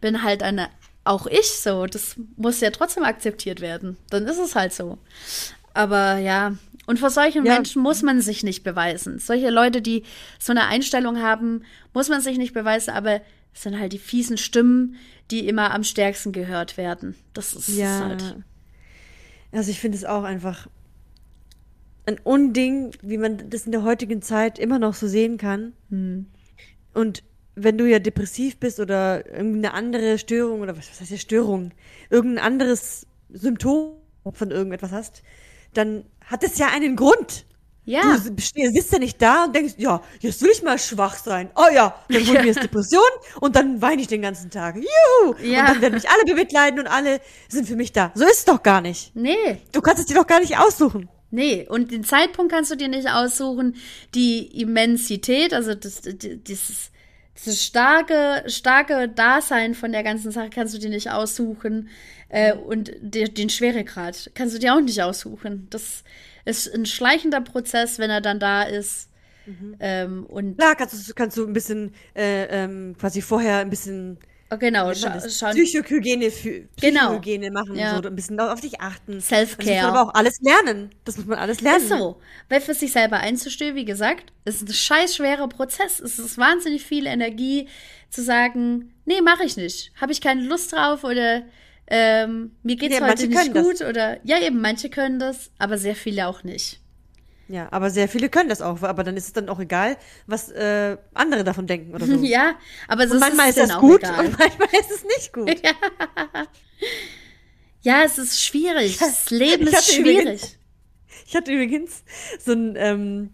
bin 0.00 0.22
halt 0.22 0.42
eine, 0.42 0.70
auch 1.04 1.26
ich 1.26 1.50
so. 1.50 1.84
Das 1.84 2.16
muss 2.36 2.62
ja 2.62 2.70
trotzdem 2.70 3.04
akzeptiert 3.04 3.60
werden. 3.60 3.98
Dann 4.08 4.24
ist 4.24 4.38
es 4.38 4.54
halt 4.54 4.72
so. 4.72 4.96
Aber 5.74 6.16
ja, 6.16 6.54
und 6.86 6.98
vor 6.98 7.10
solchen 7.10 7.44
ja. 7.44 7.54
Menschen 7.54 7.82
muss 7.82 8.02
man 8.02 8.20
sich 8.20 8.42
nicht 8.42 8.62
beweisen. 8.62 9.18
Solche 9.18 9.50
Leute, 9.50 9.82
die 9.82 10.02
so 10.38 10.52
eine 10.52 10.66
Einstellung 10.66 11.20
haben, 11.20 11.62
muss 11.92 12.08
man 12.08 12.20
sich 12.20 12.38
nicht 12.38 12.54
beweisen, 12.54 12.90
aber 12.90 13.20
es 13.54 13.62
sind 13.62 13.78
halt 13.78 13.92
die 13.92 13.98
fiesen 13.98 14.36
Stimmen, 14.36 14.96
die 15.30 15.48
immer 15.48 15.72
am 15.72 15.84
stärksten 15.84 16.32
gehört 16.32 16.76
werden. 16.76 17.14
Das 17.32 17.54
ist 17.54 17.68
ja. 17.68 18.00
halt. 18.00 18.36
Also 19.52 19.70
ich 19.70 19.80
finde 19.80 19.96
es 19.96 20.04
auch 20.04 20.24
einfach 20.24 20.68
ein 22.06 22.18
Unding, 22.22 22.90
wie 23.02 23.16
man 23.16 23.48
das 23.50 23.66
in 23.66 23.72
der 23.72 23.82
heutigen 23.82 24.20
Zeit 24.20 24.58
immer 24.58 24.78
noch 24.78 24.94
so 24.94 25.06
sehen 25.06 25.38
kann. 25.38 25.72
Hm. 25.90 26.26
Und 26.92 27.22
wenn 27.54 27.78
du 27.78 27.88
ja 27.88 27.98
depressiv 27.98 28.58
bist 28.58 28.80
oder 28.80 29.26
irgendeine 29.26 29.74
andere 29.74 30.18
Störung 30.18 30.60
oder 30.60 30.76
was, 30.76 30.90
was 30.90 31.00
heißt 31.00 31.10
ja 31.12 31.16
Störung, 31.16 31.70
irgendein 32.10 32.44
anderes 32.44 33.06
Symptom 33.30 33.94
von 34.32 34.50
irgendetwas 34.50 34.92
hast, 34.92 35.22
dann 35.72 36.04
hat 36.26 36.42
es 36.42 36.58
ja 36.58 36.68
einen 36.68 36.96
Grund. 36.96 37.44
Ja. 37.86 38.16
Du 38.16 38.18
sitzt 38.18 38.92
ja 38.92 38.98
nicht 38.98 39.20
da 39.20 39.44
und 39.44 39.54
denkst, 39.54 39.74
ja, 39.76 40.00
jetzt 40.20 40.40
will 40.40 40.50
ich 40.50 40.62
mal 40.62 40.78
schwach 40.78 41.16
sein. 41.16 41.50
Oh 41.54 41.70
ja, 41.72 41.94
dann 42.08 42.26
holen 42.26 42.38
wir 42.38 42.46
jetzt 42.46 42.62
Depression 42.62 43.02
und 43.40 43.56
dann 43.56 43.82
weine 43.82 44.00
ich 44.00 44.08
den 44.08 44.22
ganzen 44.22 44.50
Tag. 44.50 44.76
Juhu! 44.76 45.34
Ja. 45.42 45.60
Und 45.60 45.68
dann 45.68 45.82
werden 45.82 45.94
mich 45.94 46.08
alle 46.08 46.24
bemitleiden 46.24 46.80
und 46.80 46.86
alle 46.86 47.20
sind 47.48 47.68
für 47.68 47.76
mich 47.76 47.92
da. 47.92 48.10
So 48.14 48.24
ist 48.24 48.38
es 48.38 48.44
doch 48.46 48.62
gar 48.62 48.80
nicht. 48.80 49.14
Nee. 49.14 49.60
Du 49.72 49.82
kannst 49.82 50.00
es 50.00 50.06
dir 50.06 50.14
doch 50.14 50.26
gar 50.26 50.40
nicht 50.40 50.58
aussuchen. 50.58 51.10
Nee, 51.30 51.66
und 51.68 51.90
den 51.90 52.04
Zeitpunkt 52.04 52.52
kannst 52.52 52.70
du 52.70 52.76
dir 52.76 52.88
nicht 52.88 53.10
aussuchen. 53.10 53.76
Die 54.14 54.60
Immensität, 54.62 55.52
also 55.52 55.74
das, 55.74 56.00
dieses, 56.04 56.90
dieses 57.36 57.64
starke, 57.64 58.44
starke 58.46 59.08
Dasein 59.08 59.74
von 59.74 59.92
der 59.92 60.02
ganzen 60.02 60.30
Sache 60.30 60.50
kannst 60.50 60.74
du 60.74 60.78
dir 60.78 60.90
nicht 60.90 61.10
aussuchen. 61.10 61.88
Äh, 62.28 62.54
und 62.54 62.92
de, 63.00 63.28
den 63.28 63.50
Schweregrad 63.50 64.30
kannst 64.34 64.54
du 64.54 64.58
dir 64.58 64.74
auch 64.74 64.80
nicht 64.80 65.02
aussuchen. 65.02 65.66
Das 65.70 66.04
ist 66.44 66.72
ein 66.74 66.86
schleichender 66.86 67.40
Prozess, 67.40 67.98
wenn 67.98 68.10
er 68.10 68.20
dann 68.20 68.40
da 68.40 68.62
ist. 68.62 69.10
Mhm. 69.46 69.76
Ähm, 69.80 70.26
und 70.26 70.58
Klar, 70.58 70.74
kannst 70.74 71.08
du, 71.08 71.14
kannst 71.14 71.36
du 71.36 71.46
ein 71.46 71.52
bisschen 71.52 71.92
äh, 72.14 72.44
ähm, 72.44 72.96
quasi 72.98 73.20
vorher 73.20 73.58
ein 73.58 73.70
bisschen 73.70 74.18
genau, 74.56 74.92
scha 74.94 75.20
schon. 75.28 75.50
Psychohygiene, 75.50 76.30
genau. 76.80 77.10
Psychohygiene 77.10 77.48
genau. 77.48 77.60
machen, 77.60 77.76
ja. 77.76 78.00
so 78.00 78.08
ein 78.08 78.14
bisschen 78.14 78.38
auf 78.40 78.60
dich 78.60 78.80
achten. 78.80 79.20
Self-Care. 79.20 79.56
Das 79.56 79.66
muss 79.66 79.82
man 79.82 79.96
aber 79.96 80.10
auch 80.10 80.14
alles 80.14 80.40
lernen. 80.40 80.90
Das 81.04 81.16
muss 81.16 81.26
man 81.26 81.38
alles 81.38 81.60
lernen. 81.60 81.82
Ist 81.82 81.88
so. 81.88 82.20
Weil 82.48 82.60
für 82.60 82.74
sich 82.74 82.92
selber 82.92 83.18
einzustehen, 83.18 83.74
wie 83.74 83.84
gesagt, 83.84 84.32
ist 84.44 84.62
ein 84.62 84.72
scheiß 84.72 85.16
schwerer 85.16 85.48
Prozess. 85.48 86.00
Es 86.00 86.18
ist 86.18 86.38
wahnsinnig 86.38 86.84
viel 86.84 87.06
Energie 87.06 87.68
zu 88.10 88.22
sagen, 88.22 88.92
nee, 89.04 89.20
mache 89.20 89.44
ich 89.44 89.56
nicht. 89.56 89.92
Habe 90.00 90.12
ich 90.12 90.20
keine 90.20 90.42
Lust 90.42 90.72
drauf 90.72 91.04
oder 91.04 91.42
ähm, 91.86 92.52
mir 92.62 92.76
geht's 92.76 92.98
ja, 92.98 93.06
heute 93.06 93.26
nicht 93.26 93.52
gut 93.52 93.80
das. 93.80 93.88
oder 93.88 94.18
ja 94.24 94.40
eben, 94.40 94.60
manche 94.60 94.88
können 94.88 95.18
das, 95.18 95.50
aber 95.58 95.76
sehr 95.76 95.94
viele 95.94 96.28
auch 96.28 96.42
nicht. 96.42 96.80
Ja, 97.48 97.68
aber 97.70 97.90
sehr 97.90 98.08
viele 98.08 98.28
können 98.28 98.48
das 98.48 98.62
auch, 98.62 98.82
aber 98.82 99.04
dann 99.04 99.16
ist 99.16 99.26
es 99.26 99.32
dann 99.32 99.48
auch 99.48 99.60
egal, 99.60 99.96
was 100.26 100.50
äh, 100.50 100.96
andere 101.12 101.44
davon 101.44 101.66
denken 101.66 101.94
oder 101.94 102.06
so. 102.06 102.14
ja, 102.22 102.54
aber 102.88 103.06
so 103.06 103.14
und 103.14 103.20
manchmal 103.20 103.50
ist, 103.50 103.58
es 103.58 103.68
das 103.68 103.78
gut 103.78 104.02
egal. 104.02 104.26
und 104.26 104.38
manchmal 104.38 104.68
ist 104.72 104.90
es 104.90 105.04
nicht 105.04 105.32
gut. 105.32 105.60
ja. 105.62 105.72
ja, 107.82 108.02
es 108.04 108.18
ist 108.18 108.42
schwierig. 108.42 108.98
Das 108.98 109.30
Leben 109.30 109.66
ist 109.66 109.92
schwierig. 109.92 110.20
Übrigens, 110.20 110.58
ich 111.26 111.36
hatte 111.36 111.52
übrigens 111.52 112.02
so 112.38 112.52
ein 112.52 112.74
ähm, 112.76 113.30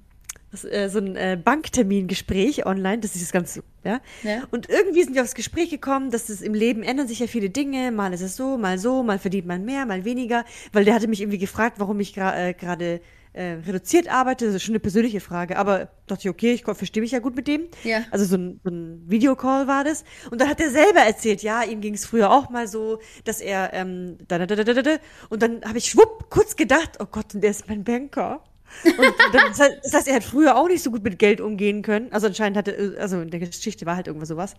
äh, 0.68 0.88
so 0.88 0.98
ein 0.98 1.14
äh, 1.14 1.38
Banktermingespräch 1.42 2.66
online, 2.66 2.98
das 2.98 3.14
ist 3.14 3.22
das 3.22 3.32
Ganze, 3.32 3.62
ja? 3.84 4.00
ja. 4.24 4.42
Und 4.50 4.68
irgendwie 4.68 5.04
sind 5.04 5.14
wir 5.14 5.22
aufs 5.22 5.36
Gespräch 5.36 5.70
gekommen, 5.70 6.10
dass 6.10 6.28
es 6.28 6.42
im 6.42 6.54
Leben 6.54 6.82
ändern 6.82 7.06
sich 7.06 7.20
ja 7.20 7.28
viele 7.28 7.50
Dinge. 7.50 7.92
Mal 7.92 8.12
ist 8.12 8.20
es 8.20 8.36
so, 8.36 8.58
mal 8.58 8.76
so, 8.78 9.04
mal 9.04 9.20
verdient 9.20 9.46
man 9.46 9.64
mehr, 9.64 9.86
mal 9.86 10.04
weniger. 10.04 10.44
Weil 10.72 10.84
der 10.84 10.94
hatte 10.94 11.06
mich 11.06 11.20
irgendwie 11.20 11.38
gefragt, 11.38 11.78
warum 11.78 12.00
ich 12.00 12.16
äh, 12.16 12.54
gerade 12.54 12.94
äh, 12.94 13.00
äh, 13.32 13.58
reduziert 13.66 14.08
arbeite, 14.08 14.46
das 14.46 14.56
ist 14.56 14.62
schon 14.62 14.72
eine 14.72 14.80
persönliche 14.80 15.20
Frage, 15.20 15.56
aber 15.56 15.90
dachte 16.06 16.22
ich, 16.22 16.30
okay, 16.30 16.52
ich 16.52 16.64
verstehe 16.64 17.00
mich 17.02 17.12
ja 17.12 17.20
gut 17.20 17.36
mit 17.36 17.46
dem. 17.46 17.68
Ja. 17.84 18.04
Also 18.10 18.24
so 18.24 18.36
ein, 18.36 18.60
so 18.64 18.70
ein 18.70 19.02
Videocall 19.06 19.68
war 19.68 19.84
das. 19.84 20.04
Und 20.30 20.40
dann 20.40 20.48
hat 20.48 20.60
er 20.60 20.70
selber 20.70 21.00
erzählt, 21.00 21.42
ja, 21.42 21.62
ihm 21.62 21.80
ging 21.80 21.94
es 21.94 22.06
früher 22.06 22.30
auch 22.30 22.50
mal 22.50 22.66
so, 22.66 22.98
dass 23.24 23.40
er 23.40 23.72
ähm, 23.72 24.18
da, 24.26 24.38
da, 24.38 24.46
da, 24.46 24.56
da, 24.56 24.74
da, 24.74 24.82
da. 24.82 24.96
und 25.28 25.42
dann 25.42 25.62
habe 25.64 25.78
ich 25.78 25.86
schwupp 25.86 26.30
kurz 26.30 26.56
gedacht, 26.56 26.98
oh 26.98 27.06
Gott, 27.06 27.34
und 27.34 27.42
der 27.42 27.50
ist 27.50 27.68
mein 27.68 27.84
Banker. 27.84 28.42
Und 28.84 29.14
das 29.32 29.60
heißt, 29.60 29.78
das 29.82 29.94
heißt, 29.94 30.08
er 30.08 30.16
hat 30.16 30.24
früher 30.24 30.56
auch 30.56 30.68
nicht 30.68 30.82
so 30.82 30.90
gut 30.90 31.02
mit 31.02 31.18
Geld 31.18 31.40
umgehen 31.40 31.82
können. 31.82 32.12
Also 32.12 32.26
anscheinend 32.26 32.56
hatte, 32.56 32.96
also 32.98 33.20
in 33.20 33.30
der 33.30 33.40
Geschichte 33.40 33.86
war 33.86 33.96
halt 33.96 34.06
irgendwas 34.06 34.28
sowas. 34.28 34.54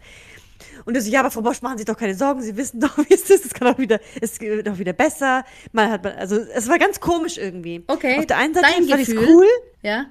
Und 0.86 0.96
er 0.96 1.02
so, 1.02 1.10
ja, 1.10 1.22
aber 1.22 1.32
Frau 1.32 1.42
Bosch, 1.42 1.62
machen 1.62 1.78
Sie 1.78 1.86
doch 1.86 1.98
keine 1.98 2.16
Sorgen, 2.16 2.42
Sie 2.42 2.56
wissen 2.56 2.80
doch, 2.82 2.98
wie 2.98 3.14
es 3.14 3.30
ist, 3.30 3.46
es 3.46 3.54
kann 3.54 3.68
auch 3.74 3.78
wieder, 3.78 4.00
es 4.20 4.40
geht 4.40 4.68
auch 4.70 4.78
wieder 4.78 4.94
besser. 4.94 5.44
Man 5.72 5.92
hat, 5.92 6.06
also 6.06 6.38
es 6.38 6.68
war 6.68 6.80
ganz 6.80 7.00
komisch 7.00 7.38
irgendwie. 7.38 7.84
Okay. 7.88 8.20
Auf 8.20 8.26
der 8.26 8.38
einen 8.38 8.54
Seite 8.54 8.68
Dein 8.68 8.88
fand 8.88 9.02
ich 9.02 9.10
es 9.10 9.16
cool. 9.16 9.48
Ja. 9.82 10.08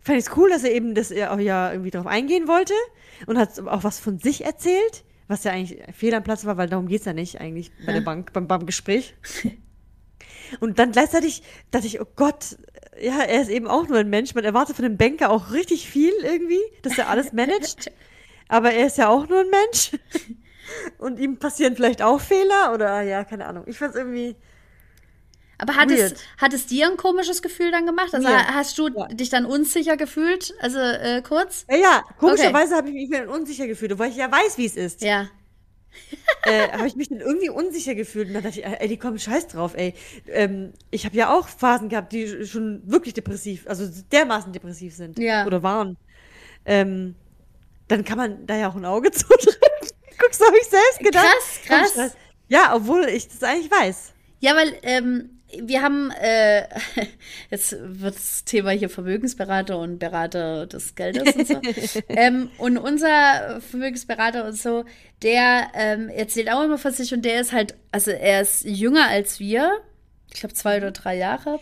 Fand 0.00 0.18
ich 0.18 0.26
es 0.26 0.36
cool, 0.36 0.50
dass 0.50 0.64
er 0.64 0.72
eben, 0.72 0.94
dass 0.94 1.10
er 1.10 1.32
auch 1.32 1.38
ja 1.38 1.70
irgendwie 1.70 1.90
darauf 1.90 2.08
eingehen 2.08 2.48
wollte 2.48 2.74
und 3.26 3.38
hat 3.38 3.58
auch 3.60 3.84
was 3.84 4.00
von 4.00 4.18
sich 4.18 4.44
erzählt, 4.44 5.04
was 5.28 5.44
ja 5.44 5.52
eigentlich 5.52 5.80
fehl 5.94 6.14
am 6.14 6.24
Platz 6.24 6.44
war, 6.44 6.56
weil 6.56 6.68
darum 6.68 6.88
geht's 6.88 7.04
ja 7.04 7.12
nicht 7.12 7.40
eigentlich 7.40 7.70
bei 7.86 7.92
ja. 7.92 7.98
der 7.98 8.00
Bank, 8.00 8.32
beim, 8.32 8.48
beim 8.48 8.66
Gespräch. 8.66 9.14
Und 10.60 10.78
dann 10.78 10.92
gleichzeitig 10.92 11.42
dachte 11.70 11.86
ich, 11.86 12.00
oh 12.00 12.06
Gott, 12.16 12.56
ja, 13.00 13.20
er 13.20 13.42
ist 13.42 13.50
eben 13.50 13.66
auch 13.66 13.88
nur 13.88 13.98
ein 13.98 14.10
Mensch. 14.10 14.34
Man 14.34 14.44
erwartet 14.44 14.76
von 14.76 14.84
einem 14.84 14.96
Banker 14.96 15.30
auch 15.30 15.52
richtig 15.52 15.88
viel 15.88 16.12
irgendwie, 16.22 16.60
dass 16.82 16.98
er 16.98 17.08
alles 17.08 17.32
managt. 17.32 17.90
Aber 18.48 18.72
er 18.72 18.86
ist 18.86 18.98
ja 18.98 19.08
auch 19.08 19.28
nur 19.28 19.40
ein 19.40 19.50
Mensch. 19.50 19.92
Und 20.98 21.18
ihm 21.18 21.38
passieren 21.38 21.74
vielleicht 21.74 22.02
auch 22.02 22.20
Fehler 22.20 22.72
oder 22.74 23.02
ja, 23.02 23.24
keine 23.24 23.46
Ahnung. 23.46 23.64
Ich 23.66 23.78
fand's 23.78 23.96
irgendwie. 23.96 24.36
Aber 25.58 25.76
hat 25.76 25.90
es, 25.90 26.14
hat 26.38 26.52
es 26.52 26.66
dir 26.66 26.88
ein 26.88 26.96
komisches 26.96 27.40
Gefühl 27.40 27.70
dann 27.70 27.86
gemacht? 27.86 28.12
Also 28.14 28.26
Weird. 28.26 28.48
hast 28.48 28.78
du 28.78 28.88
ja. 28.88 29.06
dich 29.08 29.30
dann 29.30 29.46
unsicher 29.46 29.96
gefühlt? 29.96 30.54
Also 30.60 30.78
äh, 30.78 31.22
kurz? 31.22 31.66
Ja, 31.70 31.76
ja. 31.76 32.04
komischerweise 32.18 32.74
okay. 32.74 32.78
habe 32.78 32.88
ich 32.88 32.94
mich 32.94 33.10
dann 33.10 33.28
unsicher 33.28 33.66
gefühlt, 33.66 33.96
weil 33.98 34.10
ich 34.10 34.16
ja 34.16 34.30
weiß, 34.30 34.58
wie 34.58 34.66
es 34.66 34.76
ist. 34.76 35.02
Ja. 35.02 35.28
Äh, 36.44 36.68
habe 36.70 36.86
ich 36.86 36.96
mich 36.96 37.08
dann 37.08 37.20
irgendwie 37.20 37.48
unsicher 37.48 37.94
gefühlt 37.94 38.28
und 38.28 38.34
dann 38.34 38.42
dachte 38.42 38.60
ich, 38.60 38.66
ey, 38.66 38.88
die 38.88 38.96
kommen 38.96 39.18
scheiß 39.18 39.48
drauf, 39.48 39.74
ey. 39.76 39.94
Ähm, 40.28 40.72
ich 40.90 41.04
habe 41.04 41.16
ja 41.16 41.32
auch 41.32 41.48
Phasen 41.48 41.88
gehabt, 41.88 42.12
die 42.12 42.46
schon 42.46 42.82
wirklich 42.84 43.14
depressiv, 43.14 43.66
also 43.68 43.88
dermaßen 44.10 44.52
depressiv 44.52 44.94
sind. 44.94 45.18
Ja. 45.18 45.46
Oder 45.46 45.62
waren. 45.62 45.96
Ähm, 46.64 47.14
dann 47.88 48.04
kann 48.04 48.18
man 48.18 48.46
da 48.46 48.56
ja 48.56 48.68
auch 48.68 48.76
ein 48.76 48.84
Auge 48.84 49.10
zudrücken. 49.12 49.88
Guckst 50.18 50.40
du, 50.40 50.46
habe 50.46 50.56
ich 50.58 50.68
selbst 50.68 50.98
gedacht. 50.98 51.24
Krass, 51.66 51.94
krass. 51.94 52.16
Ja, 52.48 52.74
obwohl 52.74 53.04
ich 53.08 53.28
das 53.28 53.42
eigentlich 53.42 53.70
weiß. 53.70 54.12
Ja, 54.40 54.56
weil 54.56 54.76
ähm, 54.82 55.41
wir 55.60 55.82
haben, 55.82 56.10
äh, 56.10 56.62
jetzt 57.50 57.76
wird 57.80 58.14
das 58.14 58.44
Thema 58.44 58.70
hier 58.70 58.88
Vermögensberater 58.88 59.78
und 59.78 59.98
Berater 59.98 60.66
des 60.66 60.94
Geldes 60.94 61.34
und 61.34 61.46
so. 61.46 61.60
ähm, 62.08 62.50
und 62.58 62.78
unser 62.78 63.60
Vermögensberater 63.60 64.44
und 64.46 64.56
so, 64.56 64.84
der 65.22 65.68
ähm, 65.74 66.08
erzählt 66.08 66.50
auch 66.50 66.62
immer 66.62 66.78
von 66.78 66.92
sich 66.92 67.12
und 67.12 67.24
der 67.24 67.40
ist 67.40 67.52
halt, 67.52 67.74
also 67.90 68.10
er 68.10 68.42
ist 68.42 68.64
jünger 68.64 69.08
als 69.08 69.40
wir, 69.40 69.80
ich 70.32 70.40
glaube 70.40 70.54
zwei 70.54 70.78
oder 70.78 70.90
drei 70.90 71.16
Jahre. 71.16 71.60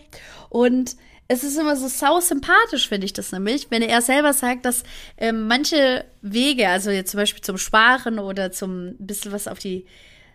Und 0.48 0.96
es 1.28 1.44
ist 1.44 1.56
immer 1.56 1.76
so 1.76 1.86
sau 1.86 2.18
sympathisch, 2.18 2.88
finde 2.88 3.04
ich 3.04 3.12
das 3.12 3.30
nämlich, 3.30 3.70
wenn 3.70 3.82
er 3.82 4.02
selber 4.02 4.32
sagt, 4.32 4.64
dass 4.64 4.82
ähm, 5.16 5.46
manche 5.46 6.04
Wege, 6.22 6.68
also 6.68 6.90
jetzt 6.90 7.12
zum 7.12 7.18
Beispiel 7.18 7.42
zum 7.42 7.56
Sparen 7.56 8.18
oder 8.18 8.50
zum 8.50 8.96
bisschen 8.98 9.30
was 9.30 9.46
auf 9.46 9.60
die 9.60 9.86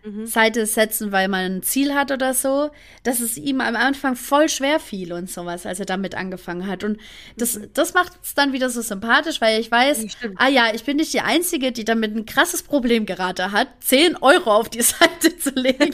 mhm. 0.05 0.25
Seite 0.25 0.65
setzen, 0.65 1.11
weil 1.11 1.27
man 1.27 1.57
ein 1.57 1.63
Ziel 1.63 1.93
hat 1.93 2.11
oder 2.11 2.33
so, 2.33 2.69
dass 3.03 3.19
es 3.19 3.37
ihm 3.37 3.61
am 3.61 3.75
Anfang 3.75 4.15
voll 4.15 4.49
schwer 4.49 4.79
fiel 4.79 5.13
und 5.13 5.29
sowas, 5.29 5.65
als 5.65 5.79
er 5.79 5.85
damit 5.85 6.15
angefangen 6.15 6.67
hat. 6.67 6.83
Und 6.83 6.99
das, 7.37 7.57
mhm. 7.57 7.69
das 7.73 7.93
macht 7.93 8.13
es 8.23 8.33
dann 8.33 8.53
wieder 8.53 8.69
so 8.69 8.81
sympathisch, 8.81 9.41
weil 9.41 9.59
ich 9.59 9.71
weiß, 9.71 10.03
ja, 10.03 10.29
ah 10.37 10.47
ja, 10.47 10.73
ich 10.73 10.83
bin 10.83 10.97
nicht 10.97 11.13
die 11.13 11.21
Einzige, 11.21 11.71
die 11.71 11.85
damit 11.85 12.15
ein 12.15 12.25
krasses 12.25 12.63
Problem 12.63 13.05
gerade 13.05 13.51
hat, 13.51 13.67
10 13.81 14.17
Euro 14.17 14.51
auf 14.51 14.69
die 14.69 14.81
Seite 14.83 15.37
zu 15.37 15.51
legen. 15.51 15.93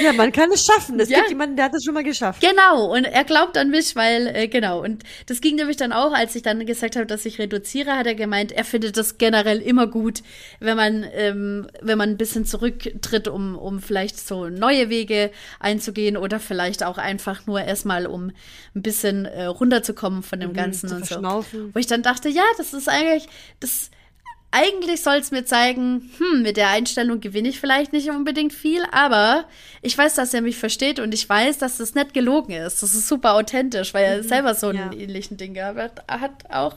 ja, 0.00 0.12
man 0.12 0.32
kann 0.32 0.50
es 0.52 0.64
schaffen. 0.64 0.98
Es 1.00 1.08
ja. 1.08 1.18
gibt 1.18 1.30
jemanden, 1.30 1.56
der 1.56 1.66
hat 1.66 1.74
es 1.74 1.84
schon 1.84 1.94
mal 1.94 2.04
geschafft. 2.04 2.42
Genau, 2.42 2.92
und 2.92 3.04
er 3.04 3.24
glaubt 3.24 3.56
an 3.56 3.70
mich, 3.70 3.96
weil, 3.96 4.28
äh, 4.28 4.48
genau. 4.48 4.82
Und 4.82 5.02
das 5.26 5.40
ging 5.40 5.56
nämlich 5.56 5.76
dann 5.76 5.92
auch, 5.92 6.12
als 6.12 6.34
ich 6.34 6.42
dann 6.42 6.64
gesagt 6.66 6.96
habe, 6.96 7.06
dass 7.06 7.24
ich 7.26 7.38
reduziere, 7.38 7.96
hat 7.96 8.06
er 8.06 8.14
gemeint, 8.14 8.52
er 8.52 8.64
findet 8.64 8.96
das 8.96 9.18
generell 9.18 9.60
immer 9.60 9.86
gut, 9.86 10.22
wenn 10.60 10.76
man, 10.76 11.06
ähm, 11.12 11.66
wenn 11.80 11.98
man 11.98 12.10
ein 12.10 12.16
bisschen 12.16 12.44
zurück 12.44 12.91
tritt, 13.00 13.28
um, 13.28 13.56
um 13.56 13.80
vielleicht 13.80 14.18
so 14.18 14.48
neue 14.48 14.90
Wege 14.90 15.30
einzugehen 15.60 16.16
oder 16.16 16.40
vielleicht 16.40 16.82
auch 16.82 16.98
einfach 16.98 17.46
nur 17.46 17.62
erstmal, 17.62 18.06
um 18.06 18.32
ein 18.74 18.82
bisschen 18.82 19.24
äh, 19.24 19.44
runterzukommen 19.44 20.22
von 20.22 20.40
dem 20.40 20.50
mhm, 20.50 20.54
Ganzen 20.54 20.92
und 20.92 21.06
so. 21.06 21.14
Wo 21.72 21.78
ich 21.78 21.86
dann 21.86 22.02
dachte, 22.02 22.28
ja, 22.28 22.44
das 22.58 22.74
ist 22.74 22.88
eigentlich, 22.88 23.28
das 23.60 23.90
eigentlich 24.54 25.00
soll 25.00 25.16
es 25.16 25.30
mir 25.30 25.46
zeigen, 25.46 26.10
hm, 26.18 26.42
mit 26.42 26.58
der 26.58 26.68
Einstellung 26.68 27.20
gewinne 27.20 27.48
ich 27.48 27.58
vielleicht 27.58 27.94
nicht 27.94 28.10
unbedingt 28.10 28.52
viel, 28.52 28.82
aber 28.92 29.46
ich 29.80 29.96
weiß, 29.96 30.14
dass 30.14 30.34
er 30.34 30.42
mich 30.42 30.58
versteht 30.58 31.00
und 31.00 31.14
ich 31.14 31.26
weiß, 31.26 31.56
dass 31.56 31.78
das 31.78 31.94
nicht 31.94 32.12
gelogen 32.12 32.52
ist. 32.52 32.82
Das 32.82 32.92
ist 32.92 33.08
super 33.08 33.32
authentisch, 33.32 33.94
weil 33.94 34.04
er 34.04 34.18
mhm, 34.18 34.28
selber 34.28 34.54
so 34.54 34.68
einen 34.68 34.92
ja. 34.92 34.98
ähnlichen 34.98 35.38
Ding 35.38 35.54
gehabt 35.54 36.02
hat 36.06 36.50
auch. 36.50 36.76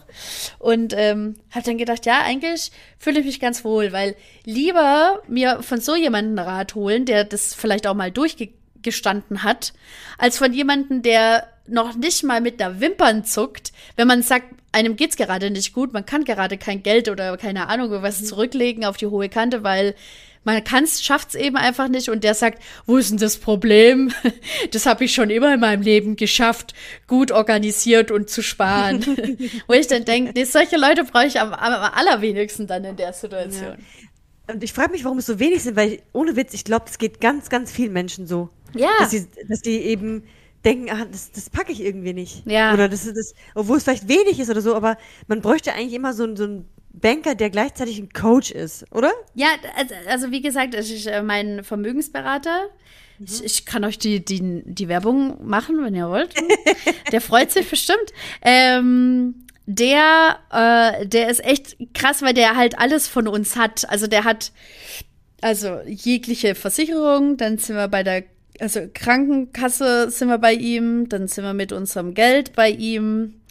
Und 0.58 0.94
ähm, 0.96 1.36
habe 1.52 1.66
dann 1.66 1.78
gedacht, 1.78 2.06
ja, 2.06 2.22
eigentlich 2.24 2.72
fühle 2.98 3.20
ich 3.20 3.26
mich 3.26 3.40
ganz 3.42 3.66
wohl, 3.66 3.92
weil 3.92 4.16
lieber 4.46 5.22
mir 5.28 5.62
von 5.62 5.82
so 5.82 5.96
jemandem 5.96 6.40
Rat 6.40 6.76
holen, 6.76 7.06
der 7.06 7.26
das 7.26 7.54
vielleicht 7.54 7.88
auch 7.88 7.94
mal 7.94 8.10
durchgestanden 8.10 9.44
hat, 9.44 9.74
als 10.18 10.38
von 10.38 10.54
jemandem, 10.54 11.02
der 11.02 11.46
noch 11.68 11.96
nicht 11.96 12.24
mal 12.24 12.42
mit 12.42 12.60
der 12.60 12.80
Wimpern 12.80 13.24
zuckt, 13.24 13.72
wenn 13.96 14.08
man 14.08 14.22
sagt, 14.22 14.48
einem 14.72 14.96
geht's 14.96 15.16
gerade 15.16 15.50
nicht 15.50 15.74
gut, 15.74 15.94
man 15.94 16.06
kann 16.06 16.26
gerade 16.26 16.58
kein 16.58 16.84
Geld 16.84 17.10
oder 17.10 17.38
keine 17.38 17.68
Ahnung 17.70 17.90
was 18.02 18.22
mhm. 18.22 18.26
zurücklegen 18.26 18.86
auf 18.86 18.98
die 18.98 19.08
hohe 19.08 19.30
Kante, 19.30 19.64
weil 19.64 19.96
man 20.46 20.64
kann's, 20.64 21.04
schafft's 21.04 21.34
eben 21.34 21.58
einfach 21.58 21.88
nicht 21.88 22.10
und 22.10 22.24
der 22.24 22.36
sagt, 22.36 22.62
wo 22.86 22.98
ist 22.98 23.10
denn 23.10 23.18
das 23.18 23.38
Problem? 23.38 24.14
Das 24.72 24.86
habe 24.86 25.06
ich 25.06 25.14
schon 25.14 25.30
immer 25.30 25.54
in 25.54 25.60
meinem 25.60 25.82
Leben 25.82 26.16
geschafft, 26.16 26.74
gut 27.08 27.32
organisiert 27.32 28.12
und 28.12 28.30
zu 28.30 28.44
sparen. 28.44 29.04
Wo 29.68 29.74
ich 29.74 29.88
dann 29.88 30.06
denke, 30.06 30.34
nee, 30.36 30.44
solche 30.44 30.78
Leute 30.78 31.04
brauche 31.04 31.26
ich 31.26 31.40
am, 31.40 31.54
am, 31.54 31.92
allerwenigsten 31.94 32.68
dann 32.68 32.84
in 32.84 32.96
der 32.96 33.14
Situation. 33.14 33.78
Ja. 34.48 34.54
Und 34.54 34.64
ich 34.64 34.74
frage 34.74 34.92
mich, 34.92 35.04
warum 35.04 35.18
es 35.18 35.26
so 35.26 35.40
wenig 35.40 35.64
sind, 35.64 35.76
weil 35.76 36.02
ohne 36.14 36.36
Witz, 36.36 36.54
ich 36.54 36.64
glaube, 36.64 36.86
es 36.88 36.98
geht 36.98 37.22
ganz, 37.22 37.50
ganz 37.50 37.72
vielen 37.72 37.94
Menschen 37.94 38.28
so. 38.28 38.50
Ja. 38.76 38.90
Dass 39.00 39.12
sie, 39.12 39.28
dass 39.48 39.62
die 39.62 39.80
eben 39.80 40.24
denken, 40.66 40.90
ah, 40.90 41.06
das, 41.10 41.32
das 41.32 41.50
packe 41.50 41.72
ich 41.72 41.82
irgendwie 41.82 42.14
nicht. 42.14 42.46
Ja. 42.46 42.74
Oder 42.74 42.90
das 42.90 43.06
ist 43.06 43.16
das, 43.16 43.34
obwohl 43.54 43.78
es 43.78 43.84
vielleicht 43.84 44.08
wenig 44.08 44.40
ist 44.40 44.50
oder 44.50 44.62
so, 44.62 44.76
aber 44.76 44.98
man 45.28 45.42
bräuchte 45.42 45.74
eigentlich 45.74 45.94
immer 45.94 46.14
so, 46.14 46.36
so 46.36 46.44
einen 46.46 46.70
Banker, 46.92 47.36
der 47.36 47.50
gleichzeitig 47.50 48.00
ein 48.00 48.12
Coach 48.12 48.52
ist, 48.52 48.86
oder? 48.92 49.12
Ja, 49.34 49.48
also, 49.78 49.94
also 50.10 50.32
wie 50.32 50.42
gesagt, 50.42 50.74
ich, 50.76 51.08
äh, 51.08 51.22
mein 51.22 51.64
Vermögensberater, 51.64 52.70
mhm. 53.20 53.26
ich, 53.26 53.44
ich, 53.44 53.66
kann 53.66 53.84
euch 53.84 54.00
die, 54.00 54.24
die, 54.24 54.64
die 54.66 54.88
Werbung 54.88 55.46
machen, 55.46 55.84
wenn 55.84 55.94
ihr 55.94 56.10
wollt. 56.10 56.34
der 57.12 57.22
freut 57.22 57.52
sich 57.52 57.70
bestimmt. 57.70 58.14
Ähm, 58.42 59.46
der, 59.68 60.40
äh, 60.52 61.06
der 61.08 61.30
ist 61.30 61.44
echt 61.44 61.78
krass, 61.94 62.22
weil 62.22 62.34
der 62.34 62.56
halt 62.56 62.80
alles 62.80 63.08
von 63.08 63.28
uns 63.28 63.56
hat. 63.56 63.90
Also 63.90 64.08
der 64.08 64.24
hat 64.24 64.52
also 65.42 65.80
jegliche 65.86 66.56
Versicherung, 66.56 67.38
dann 67.38 67.58
sind 67.58 67.76
wir 67.76 67.88
bei 67.88 68.04
der 68.04 68.24
also 68.60 68.82
Krankenkasse 68.94 70.10
sind 70.10 70.30
wir 70.30 70.38
bei 70.38 70.54
ihm, 70.54 71.10
dann 71.10 71.28
sind 71.28 71.44
wir 71.44 71.54
mit 71.54 71.72
unserem 71.72 72.14
Geld 72.14 72.54
bei 72.54 72.70
ihm. 72.70 73.42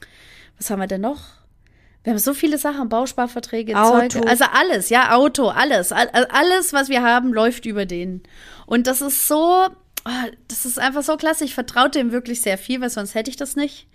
Was 0.59 0.70
haben 0.70 0.80
wir 0.80 0.86
denn 0.86 1.00
noch? 1.00 1.22
Wir 2.02 2.12
haben 2.12 2.18
so 2.18 2.34
viele 2.34 2.59
Sachen, 2.59 2.90
Bausparverträge, 2.90 3.74
Auto. 3.76 4.20
Zeug, 4.20 4.28
also 4.28 4.44
alles, 4.52 4.90
ja, 4.90 5.14
Auto, 5.14 5.48
alles, 5.48 5.90
alles, 5.90 6.72
was 6.74 6.90
wir 6.90 7.02
haben, 7.02 7.32
läuft 7.32 7.64
über 7.64 7.86
den. 7.86 8.22
Und 8.66 8.86
das 8.86 9.00
ist 9.00 9.26
so, 9.26 9.68
oh, 10.05 10.30
das 10.48 10.66
ist 10.66 10.78
einfach 10.78 11.02
so 11.02 11.16
klasse. 11.16 11.44
Ich 11.44 11.55
vertraue 11.55 11.88
dem 11.88 12.12
wirklich 12.12 12.42
sehr 12.42 12.59
viel, 12.59 12.82
weil 12.82 12.90
sonst 12.90 13.14
hätte 13.14 13.30
ich 13.30 13.36
das 13.36 13.57
nicht. 13.57 13.86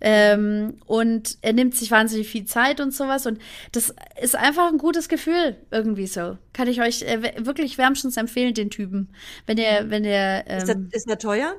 Ähm, 0.00 0.78
und 0.86 1.38
er 1.42 1.52
nimmt 1.52 1.74
sich 1.74 1.90
wahnsinnig 1.90 2.28
viel 2.28 2.44
Zeit 2.44 2.80
und 2.80 2.94
sowas. 2.94 3.26
Und 3.26 3.38
das 3.72 3.94
ist 4.20 4.36
einfach 4.36 4.68
ein 4.68 4.78
gutes 4.78 5.08
Gefühl, 5.08 5.56
irgendwie 5.70 6.06
so. 6.06 6.38
Kann 6.52 6.68
ich 6.68 6.80
euch 6.80 7.02
äh, 7.02 7.44
wirklich 7.44 7.78
wärmstens 7.78 8.16
empfehlen, 8.16 8.54
den 8.54 8.70
Typen. 8.70 9.10
Wenn 9.46 9.58
er, 9.58 9.90
wenn 9.90 10.04
er. 10.04 10.44
Ähm, 10.46 10.88
ist, 10.90 10.96
ist 10.96 11.08
der 11.08 11.18
teuer? 11.18 11.54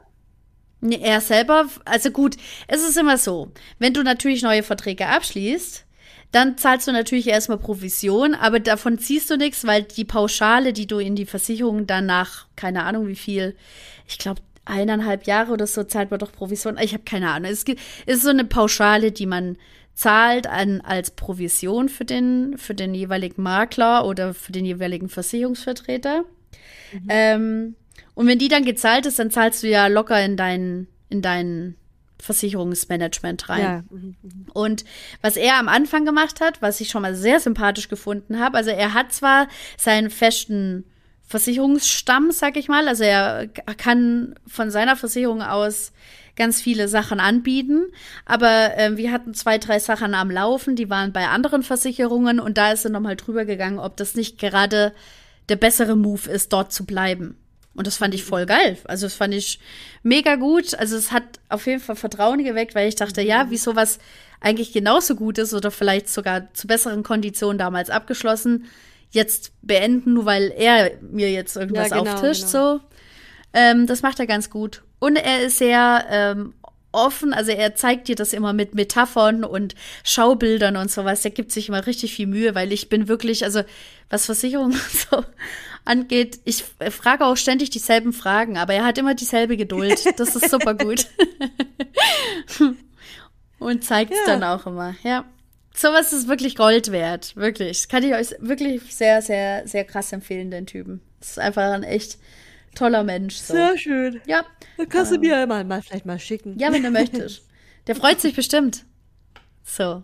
Nee, 0.84 1.00
er 1.00 1.22
selber, 1.22 1.68
also 1.86 2.10
gut, 2.10 2.38
es 2.68 2.82
ist 2.82 2.98
immer 2.98 3.20
so, 3.20 3.52
wenn 3.78 3.94
du 3.94 4.02
natürlich 4.02 4.42
neue 4.42 4.64
Verträge 4.64 5.06
abschließt, 5.06 5.86
dann 6.32 6.58
zahlst 6.58 6.88
du 6.88 6.92
natürlich 6.92 7.28
erstmal 7.28 7.60
Provision, 7.60 8.34
aber 8.34 8.60
davon 8.60 8.98
ziehst 8.98 9.30
du 9.30 9.38
nichts, 9.38 9.66
weil 9.68 9.84
die 9.84 10.06
Pauschale, 10.06 10.74
die 10.74 10.88
du 10.88 10.98
in 10.98 11.16
die 11.16 11.28
Versicherung 11.28 11.86
danach, 11.86 12.48
keine 12.56 12.84
Ahnung 12.84 13.08
wie 13.08 13.16
viel, 13.16 13.56
ich 14.08 14.18
glaube 14.18 14.42
eineinhalb 14.72 15.26
Jahre 15.26 15.52
oder 15.52 15.68
so 15.68 15.84
zahlt 15.84 16.10
man 16.10 16.20
doch 16.20 16.32
Provision. 16.32 16.78
Ich 16.82 16.94
habe 16.94 17.04
keine 17.04 17.30
Ahnung. 17.30 17.52
Es 17.52 17.66
gibt, 17.66 17.82
ist 18.06 18.24
so 18.24 18.30
eine 18.30 18.46
Pauschale, 18.46 19.12
die 19.12 19.26
man 19.26 19.58
zahlt 19.94 20.48
an, 20.48 20.82
als 20.82 21.12
Provision 21.12 21.90
für 21.90 22.06
den, 22.06 22.58
für 22.58 22.74
den 22.74 22.96
jeweiligen 22.96 23.44
Makler 23.44 24.06
oder 24.06 24.34
für 24.34 24.52
den 24.52 24.66
jeweiligen 24.66 25.10
Versicherungsvertreter. 25.10 26.24
Mhm. 26.94 27.08
Ähm, 27.10 27.76
und 28.16 28.28
wenn 28.28 28.40
die 28.40 28.48
dann 28.48 28.66
gezahlt 28.66 29.06
ist, 29.06 29.20
dann 29.20 29.32
zahlst 29.32 29.62
du 29.64 29.68
ja 29.68 29.88
locker 29.88 30.24
in 30.24 30.38
deinen, 30.38 30.88
in 31.10 31.22
deinen 31.22 31.76
Versicherungsmanagement 32.20 33.50
rein. 33.50 33.62
Ja. 33.62 33.84
Mhm, 33.90 34.16
mhm. 34.22 34.46
Und 34.54 34.86
was 35.22 35.36
er 35.36 35.58
am 35.58 35.68
Anfang 35.68 36.06
gemacht 36.06 36.40
hat, 36.40 36.62
was 36.62 36.80
ich 36.80 36.90
schon 36.90 37.02
mal 37.02 37.16
sehr 37.16 37.40
sympathisch 37.40 37.90
gefunden 37.90 38.40
habe, 38.40 38.58
also 38.58 38.70
er 38.70 38.94
hat 38.94 39.12
zwar 39.12 39.48
seinen 39.78 40.10
festen 40.10 40.86
Versicherungsstamm, 41.32 42.32
sag 42.32 42.58
ich 42.58 42.68
mal. 42.68 42.88
Also 42.88 43.04
er 43.04 43.48
kann 43.48 44.36
von 44.46 44.70
seiner 44.70 44.98
Versicherung 44.98 45.42
aus 45.42 45.94
ganz 46.36 46.62
viele 46.62 46.88
Sachen 46.88 47.20
anbieten. 47.20 47.86
Aber 48.26 48.78
äh, 48.78 48.98
wir 48.98 49.12
hatten 49.12 49.34
zwei, 49.34 49.58
drei 49.58 49.80
Sachen 49.80 50.14
am 50.14 50.30
Laufen, 50.30 50.76
die 50.76 50.90
waren 50.90 51.14
bei 51.14 51.28
anderen 51.28 51.64
Versicherungen 51.64 52.40
und 52.40 52.58
da 52.58 52.72
ist 52.72 52.86
er 52.86 52.92
nochmal 52.92 53.16
drüber 53.16 53.46
gegangen, 53.46 53.80
ob 53.80 53.96
das 53.98 54.16
nicht 54.16 54.38
gerade 54.38 54.94
der 55.50 55.56
bessere 55.56 55.96
Move 55.96 56.30
ist, 56.30 56.52
dort 56.52 56.74
zu 56.74 56.86
bleiben. 56.86 57.38
Und 57.74 57.88
das 57.88 57.98
fand 57.98 58.14
ich 58.14 58.26
voll 58.26 58.46
geil. 58.46 58.78
Also 58.84 59.06
das 59.06 59.14
fand 59.14 59.34
ich 59.34 59.60
mega 60.04 60.36
gut. 60.36 60.76
Also 60.76 60.98
es 60.98 61.14
hat 61.14 61.24
auf 61.48 61.66
jeden 61.66 61.80
Fall 61.80 61.96
Vertrauen 61.96 62.44
geweckt, 62.44 62.76
weil 62.76 62.90
ich 62.90 62.96
dachte, 62.96 63.22
ja, 63.22 63.50
wie 63.50 63.58
sowas 63.58 64.00
eigentlich 64.42 64.74
genauso 64.74 65.16
gut 65.16 65.38
ist 65.38 65.54
oder 65.54 65.72
vielleicht 65.72 66.10
sogar 66.10 66.54
zu 66.54 66.68
besseren 66.68 67.04
Konditionen 67.04 67.58
damals 67.58 67.90
abgeschlossen, 67.90 68.66
jetzt 69.12 69.52
beenden, 69.62 70.14
nur 70.14 70.26
weil 70.26 70.54
er 70.56 70.92
mir 71.02 71.32
jetzt 71.32 71.56
irgendwas 71.56 71.90
ja, 71.90 72.00
genau, 72.00 72.14
auftischt, 72.14 72.52
genau. 72.52 72.76
so. 72.76 72.82
Ähm, 73.54 73.86
das 73.86 74.02
macht 74.02 74.20
er 74.20 74.28
ganz 74.28 74.50
gut. 74.50 74.82
Und 75.00 75.18
er 75.18 75.42
ist 75.42 75.58
sehr 75.58 76.06
ähm, 76.10 76.54
offen, 76.92 77.34
also 77.34 77.52
er 77.52 77.76
zeigt 77.76 78.08
dir 78.08 78.16
das 78.16 78.34
immer 78.34 78.54
mit 78.54 78.76
Metaphern 78.76 79.44
und 79.44 79.76
Schaubildern 80.04 80.78
und 80.78 80.90
sowas. 80.90 81.24
Er 81.26 81.32
gibt 81.32 81.52
sich 81.52 81.70
immer 81.70 81.86
richtig 81.86 82.14
viel 82.14 82.28
Mühe, 82.28 82.56
weil 82.56 82.72
ich 82.72 82.90
bin 82.90 83.08
wirklich, 83.08 83.44
also 83.44 83.62
was 84.10 84.26
Versicherungen 84.26 84.80
so 85.12 85.24
angeht, 85.84 86.40
ich 86.46 86.64
frage 86.92 87.26
auch 87.26 87.38
ständig 87.38 87.70
dieselben 87.70 88.14
Fragen, 88.14 88.58
aber 88.58 88.74
er 88.74 88.86
hat 88.86 88.98
immer 88.98 89.16
dieselbe 89.16 89.58
Geduld. 89.58 90.02
Das 90.18 90.36
ist 90.36 90.50
super 90.50 90.76
gut. 90.76 91.08
und 93.60 93.84
zeigt 93.84 94.12
es 94.12 94.20
ja. 94.20 94.38
dann 94.38 94.44
auch 94.44 94.66
immer, 94.66 94.96
ja 95.04 95.26
sowas 95.74 96.14
ist 96.14 96.28
wirklich 96.28 96.56
Gold 96.56 96.92
wert. 96.92 97.36
Wirklich. 97.36 97.80
Das 97.80 97.88
kann 97.88 98.04
ich 98.04 98.14
euch 98.14 98.36
wirklich 98.40 98.82
sehr, 98.94 99.22
sehr, 99.22 99.68
sehr 99.68 99.84
krass 99.84 100.12
empfehlen, 100.12 100.52
den 100.52 100.66
Typen. 100.66 101.02
Das 101.20 101.32
ist 101.32 101.40
einfach 101.40 101.72
ein 101.72 101.84
echt 101.84 102.18
toller 102.76 103.04
Mensch. 103.04 103.36
So. 103.36 103.54
Sehr 103.54 103.78
schön. 103.78 104.22
Ja. 104.26 104.46
Dann 104.78 104.90
kannst 104.90 105.12
ähm, 105.12 105.22
du 105.22 105.28
mir 105.28 105.48
mal, 105.48 105.64
mal 105.64 105.82
vielleicht 105.82 106.06
mal 106.06 106.20
schicken. 106.20 106.58
Ja, 106.60 106.72
wenn 106.72 106.84
du 106.84 106.92
möchtest. 106.92 107.44
Der 107.88 107.96
freut 107.96 108.22
sich 108.22 108.36
bestimmt. 108.36 108.86
So. 109.64 110.04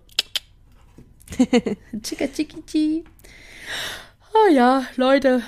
Chicka 2.01 2.27
chiki 2.27 3.03
Oh 4.33 4.53
ja, 4.53 4.85
Leute. 4.95 5.41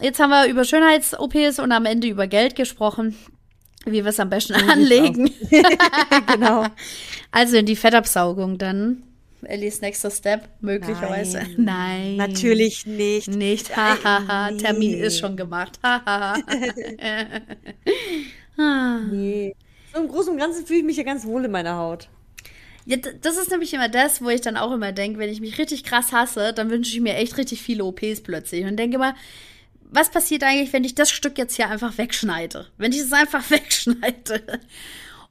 Jetzt 0.00 0.20
haben 0.20 0.30
wir 0.30 0.46
über 0.46 0.64
Schönheits-OPs 0.64 1.58
und 1.58 1.72
am 1.72 1.86
Ende 1.86 2.08
über 2.08 2.26
Geld 2.26 2.56
gesprochen, 2.56 3.16
wie 3.84 4.04
wir 4.04 4.06
es 4.06 4.20
am 4.20 4.30
besten 4.30 4.54
anlegen. 4.54 5.30
genau. 6.32 6.66
Also 7.30 7.58
in 7.58 7.66
die 7.66 7.76
Fettabsaugung 7.76 8.56
dann. 8.56 9.02
Ellies 9.46 9.80
nächster 9.80 10.10
Step, 10.10 10.48
möglicherweise. 10.60 11.42
Nein. 11.56 12.16
Natürlich 12.16 12.86
nicht. 12.86 13.28
Nicht. 13.28 13.76
Hahaha. 13.76 14.52
Termin 14.52 14.92
nee. 14.92 15.06
ist 15.06 15.18
schon 15.18 15.36
gemacht. 15.36 15.78
Hahaha. 15.82 16.38
Nee. 18.58 19.54
So 19.94 20.00
im 20.00 20.08
Großen 20.08 20.32
und 20.32 20.38
Ganzen 20.38 20.66
fühle 20.66 20.80
ich 20.80 20.84
mich 20.84 20.96
ja 20.96 21.04
ganz 21.04 21.24
wohl 21.24 21.44
in 21.44 21.50
meiner 21.52 21.76
Haut. 21.76 22.08
Ja, 22.86 22.96
das 22.96 23.36
ist 23.36 23.50
nämlich 23.50 23.72
immer 23.74 23.88
das, 23.88 24.22
wo 24.22 24.30
ich 24.30 24.40
dann 24.40 24.56
auch 24.56 24.72
immer 24.72 24.92
denke, 24.92 25.18
wenn 25.18 25.30
ich 25.30 25.40
mich 25.40 25.58
richtig 25.58 25.84
krass 25.84 26.12
hasse, 26.12 26.52
dann 26.52 26.70
wünsche 26.70 26.92
ich 26.92 27.00
mir 27.00 27.14
echt 27.14 27.36
richtig 27.36 27.62
viele 27.62 27.84
OPs 27.84 28.22
plötzlich 28.22 28.64
und 28.64 28.76
denke 28.76 28.96
immer, 28.96 29.14
was 29.90 30.10
passiert 30.10 30.42
eigentlich, 30.42 30.72
wenn 30.72 30.84
ich 30.84 30.94
das 30.94 31.10
Stück 31.10 31.38
jetzt 31.38 31.56
hier 31.56 31.68
einfach 31.68 31.98
wegschneide? 31.98 32.66
Wenn 32.78 32.92
ich 32.92 33.00
es 33.00 33.12
einfach 33.12 33.50
wegschneide. 33.50 34.42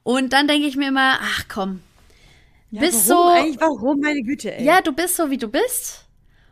Und 0.04 0.32
dann 0.32 0.48
denke 0.48 0.68
ich 0.68 0.76
mir 0.76 0.88
immer, 0.88 1.18
ach 1.20 1.44
komm, 1.48 1.80
Ja, 2.70 2.82
bist 2.82 3.06
warum 3.08 3.28
so, 3.28 3.28
Eigentlich, 3.28 3.60
warum, 3.60 4.00
meine 4.00 4.22
Güte, 4.22 4.54
ey? 4.54 4.64
ja, 4.64 4.80
du 4.80 4.92
bist 4.92 5.16
so, 5.16 5.30
wie 5.30 5.38
du 5.38 5.48
bist. 5.48 6.04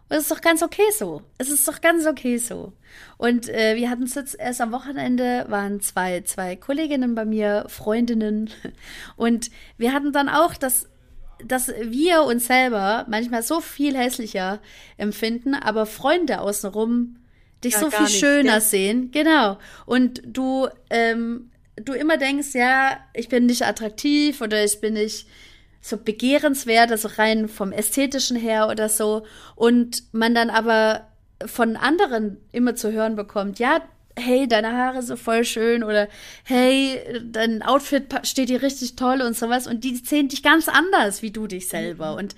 Und 0.08 0.16
es 0.16 0.24
ist 0.24 0.30
doch 0.30 0.40
ganz 0.40 0.62
okay 0.62 0.88
so. 0.96 1.22
Es 1.38 1.50
ist 1.50 1.66
doch 1.66 1.80
ganz 1.80 2.06
okay 2.06 2.38
so. 2.38 2.72
Und 3.18 3.48
äh, 3.48 3.74
wir 3.76 3.90
hatten 3.90 4.04
es 4.04 4.14
jetzt 4.14 4.38
erst 4.38 4.60
am 4.60 4.70
Wochenende, 4.72 5.46
waren 5.48 5.80
zwei, 5.80 6.20
zwei 6.22 6.54
Kolleginnen 6.56 7.14
bei 7.16 7.24
mir, 7.24 7.64
Freundinnen. 7.68 8.50
Und 9.16 9.50
wir 9.78 9.92
hatten 9.92 10.12
dann 10.12 10.28
auch, 10.28 10.54
dass, 10.54 10.88
dass 11.44 11.68
wir 11.82 12.22
uns 12.22 12.46
selber 12.46 13.04
manchmal 13.08 13.42
so 13.42 13.60
viel 13.60 13.96
hässlicher 13.96 14.60
empfinden, 14.96 15.54
aber 15.54 15.86
Freunde 15.86 16.40
außenrum 16.40 17.16
dich 17.64 17.74
Ja, 17.74 17.80
so 17.80 17.90
viel 17.90 18.06
nicht, 18.06 18.20
schöner 18.20 18.60
gell? 18.60 18.60
sehen. 18.60 19.10
Genau. 19.10 19.58
Und 19.86 20.22
du, 20.24 20.68
ähm, 20.90 21.50
du 21.76 21.92
immer 21.94 22.16
denkst, 22.16 22.54
ja, 22.54 22.98
ich 23.12 23.28
bin 23.28 23.46
nicht 23.46 23.62
attraktiv 23.66 24.40
oder 24.40 24.64
ich 24.64 24.80
bin 24.80 24.94
nicht 24.94 25.26
so 25.86 25.96
begehrenswert, 25.96 26.90
also 26.90 27.08
rein 27.16 27.48
vom 27.48 27.70
ästhetischen 27.70 28.36
her 28.36 28.68
oder 28.68 28.88
so. 28.88 29.24
Und 29.54 30.02
man 30.12 30.34
dann 30.34 30.50
aber 30.50 31.06
von 31.44 31.76
anderen 31.76 32.38
immer 32.50 32.74
zu 32.74 32.90
hören 32.92 33.14
bekommt, 33.14 33.58
ja, 33.60 33.80
hey, 34.18 34.48
deine 34.48 34.72
Haare 34.72 35.02
sind 35.02 35.18
voll 35.18 35.44
schön 35.44 35.84
oder 35.84 36.08
hey, 36.42 36.98
dein 37.22 37.62
Outfit 37.62 38.06
steht 38.24 38.48
dir 38.48 38.62
richtig 38.62 38.96
toll 38.96 39.22
und 39.22 39.36
sowas. 39.36 39.66
Und 39.68 39.84
die 39.84 39.96
sehen 39.96 40.28
dich 40.28 40.42
ganz 40.42 40.68
anders 40.68 41.22
wie 41.22 41.30
du 41.30 41.46
dich 41.46 41.68
selber. 41.68 42.16
Und 42.16 42.34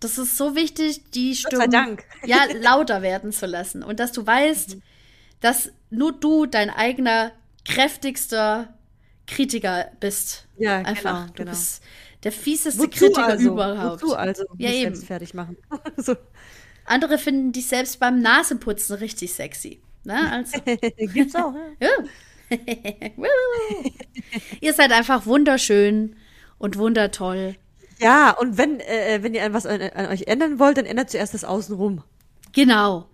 das 0.00 0.18
ist 0.18 0.36
so 0.36 0.54
wichtig, 0.54 1.10
die 1.12 1.30
Gott 1.30 1.36
sei 1.36 1.48
Stimme 1.48 1.68
Dank. 1.68 2.04
ja, 2.26 2.38
lauter 2.60 3.00
werden 3.00 3.32
zu 3.32 3.46
lassen. 3.46 3.82
Und 3.82 3.98
dass 3.98 4.12
du 4.12 4.26
weißt, 4.26 4.76
dass 5.40 5.72
nur 5.88 6.12
du 6.12 6.44
dein 6.44 6.68
eigener 6.68 7.32
kräftigster 7.64 8.74
Kritiker 9.26 9.90
bist. 10.00 10.46
Ja, 10.58 10.78
Einfach. 10.78 10.94
genau, 10.96 11.26
Du 11.28 11.32
genau. 11.34 11.50
bist 11.52 11.82
der 12.24 12.32
fieseste 12.32 12.80
Wozu 12.80 12.90
Kritiker 12.90 13.24
also? 13.26 13.52
überhaupt. 13.52 14.02
Wozu 14.02 14.14
also? 14.14 14.44
Ja, 14.58 14.70
eben. 14.70 14.82
selbst 14.94 15.06
fertig 15.06 15.34
machen. 15.34 15.56
so. 15.96 16.16
Andere 16.84 17.18
finden 17.18 17.52
dich 17.52 17.66
selbst 17.68 18.00
beim 18.00 18.20
Nasenputzen 18.20 18.96
richtig 18.96 19.32
sexy. 19.32 19.80
Ne? 20.04 20.30
Also, 20.32 20.58
Gibt's 21.14 21.34
auch, 21.34 21.54
ja. 21.80 21.88
Ihr 24.60 24.72
seid 24.72 24.92
einfach 24.92 25.26
wunderschön 25.26 26.16
und 26.58 26.76
wundertoll. 26.78 27.56
Ja, 28.00 28.30
und 28.30 28.56
wenn, 28.58 28.80
äh, 28.80 29.18
wenn 29.22 29.34
ihr 29.34 29.44
an 29.44 29.52
was 29.52 29.66
an, 29.66 29.80
an 29.80 30.06
euch 30.06 30.26
ändern 30.26 30.58
wollt, 30.58 30.78
dann 30.78 30.86
ändert 30.86 31.10
zuerst 31.10 31.34
das 31.34 31.44
Außenrum. 31.44 32.02
Genau. 32.52 33.06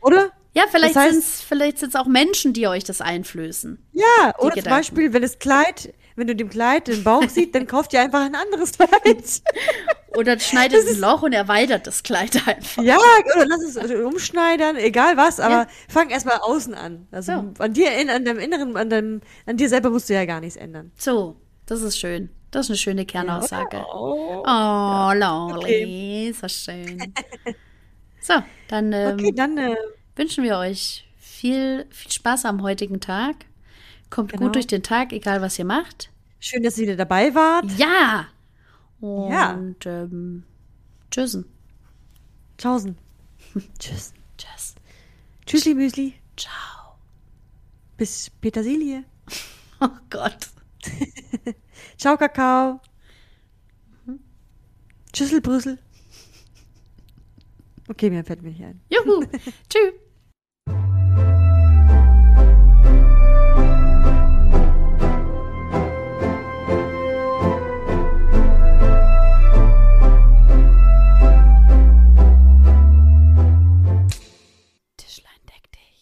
Oder? 0.00 0.32
Ja, 0.54 0.64
vielleicht 0.70 0.96
Das 0.96 1.04
heißt- 1.14 1.42
vielleicht 1.46 1.78
sind's 1.78 1.94
auch 1.96 2.06
Menschen, 2.06 2.52
die 2.52 2.66
euch 2.66 2.84
das 2.84 3.00
einflößen. 3.00 3.78
Ja, 3.92 4.04
oder 4.38 4.40
zum 4.40 4.48
Gedanken. 4.50 4.68
Beispiel, 4.70 5.12
wenn 5.12 5.22
das 5.22 5.38
Kleid, 5.38 5.94
wenn 6.16 6.26
du 6.26 6.34
dem 6.36 6.48
Kleid 6.50 6.88
den 6.88 7.02
Bauch 7.04 7.28
siehst, 7.28 7.54
dann 7.54 7.66
kauft 7.66 7.92
ihr 7.92 8.00
einfach 8.00 8.20
ein 8.24 8.34
anderes 8.34 8.72
Kleid. 8.72 9.42
Oder 10.16 10.38
schneidet 10.38 10.86
ein 10.86 10.98
Loch 11.00 11.22
und 11.22 11.32
erweitert 11.32 11.86
das 11.86 12.02
Kleid 12.02 12.36
einfach. 12.46 12.82
ja, 12.82 12.98
oder 13.34 13.46
lass 13.46 13.62
es 13.62 13.76
umschneidern, 14.04 14.76
egal 14.76 15.16
was, 15.16 15.40
aber 15.40 15.54
Ja. 15.54 15.66
fang 15.88 16.10
erstmal 16.10 16.36
außen 16.42 16.74
an. 16.74 17.06
Also 17.10 17.32
So. 17.32 17.62
an 17.64 17.72
dir, 17.72 17.88
an 18.14 18.24
deinem 18.26 18.38
Inneren, 18.38 18.76
an, 18.76 18.90
deinem, 18.90 19.20
an 19.46 19.56
dir 19.56 19.70
selber 19.70 19.88
musst 19.88 20.10
du 20.10 20.14
ja 20.14 20.26
gar 20.26 20.40
nichts 20.40 20.56
ändern. 20.56 20.92
So, 20.98 21.36
das 21.64 21.80
ist 21.80 21.98
schön. 21.98 22.28
Das 22.50 22.66
ist 22.66 22.70
eine 22.70 22.76
schöne 22.76 23.06
Kernaussage. 23.06 23.82
Oh. 23.94 24.42
Oh, 24.46 25.12
Lolly, 25.14 26.34
so 26.38 26.46
schön. 26.46 27.14
So, 28.20 28.34
dann 28.68 28.92
ähm, 28.92 29.14
Okay, 29.14 29.32
dann, 29.34 29.56
äh, 29.56 29.74
wünschen 30.14 30.44
wir 30.44 30.58
euch 30.58 31.08
viel, 31.18 31.86
viel 31.90 32.12
Spaß 32.12 32.44
am 32.44 32.62
heutigen 32.62 33.00
Tag. 33.00 33.36
Kommt 34.12 34.30
Genau. 34.32 34.44
gut 34.44 34.56
durch 34.56 34.66
den 34.66 34.82
Tag, 34.82 35.12
egal 35.14 35.40
was 35.40 35.58
ihr 35.58 35.64
macht. 35.64 36.10
schön, 36.38 36.62
dass 36.62 36.76
ihr 36.76 36.82
wieder 36.84 36.96
dabei 36.96 37.34
wart. 37.34 37.70
Ja! 37.78 38.26
Und 39.00 39.30
Ja. 39.32 39.54
ähm, 39.86 40.42
tschüssen. 41.10 41.46
Tschaußen. 42.58 42.96
Tschüss. 43.78 44.12
Tschüss. 44.36 44.74
Tschüssli 45.46 45.74
Müsli. 45.74 46.14
Ciao. 46.36 46.96
Bis 47.96 48.28
Petersilie. 48.40 49.04
Oh 49.80 49.88
Gott. 50.10 50.48
Ciao, 51.98 52.16
Kakao. 52.16 52.80
Tschüssel, 55.12 55.40
Brüssel. 55.40 55.76
Okay, 57.88 58.08
mehr 58.10 58.24
fällt 58.24 58.42
mir 58.42 58.50
nicht 58.50 58.62
ein. 58.62 58.80
Juhu. 58.90 59.24
Tschüss. 59.68 59.94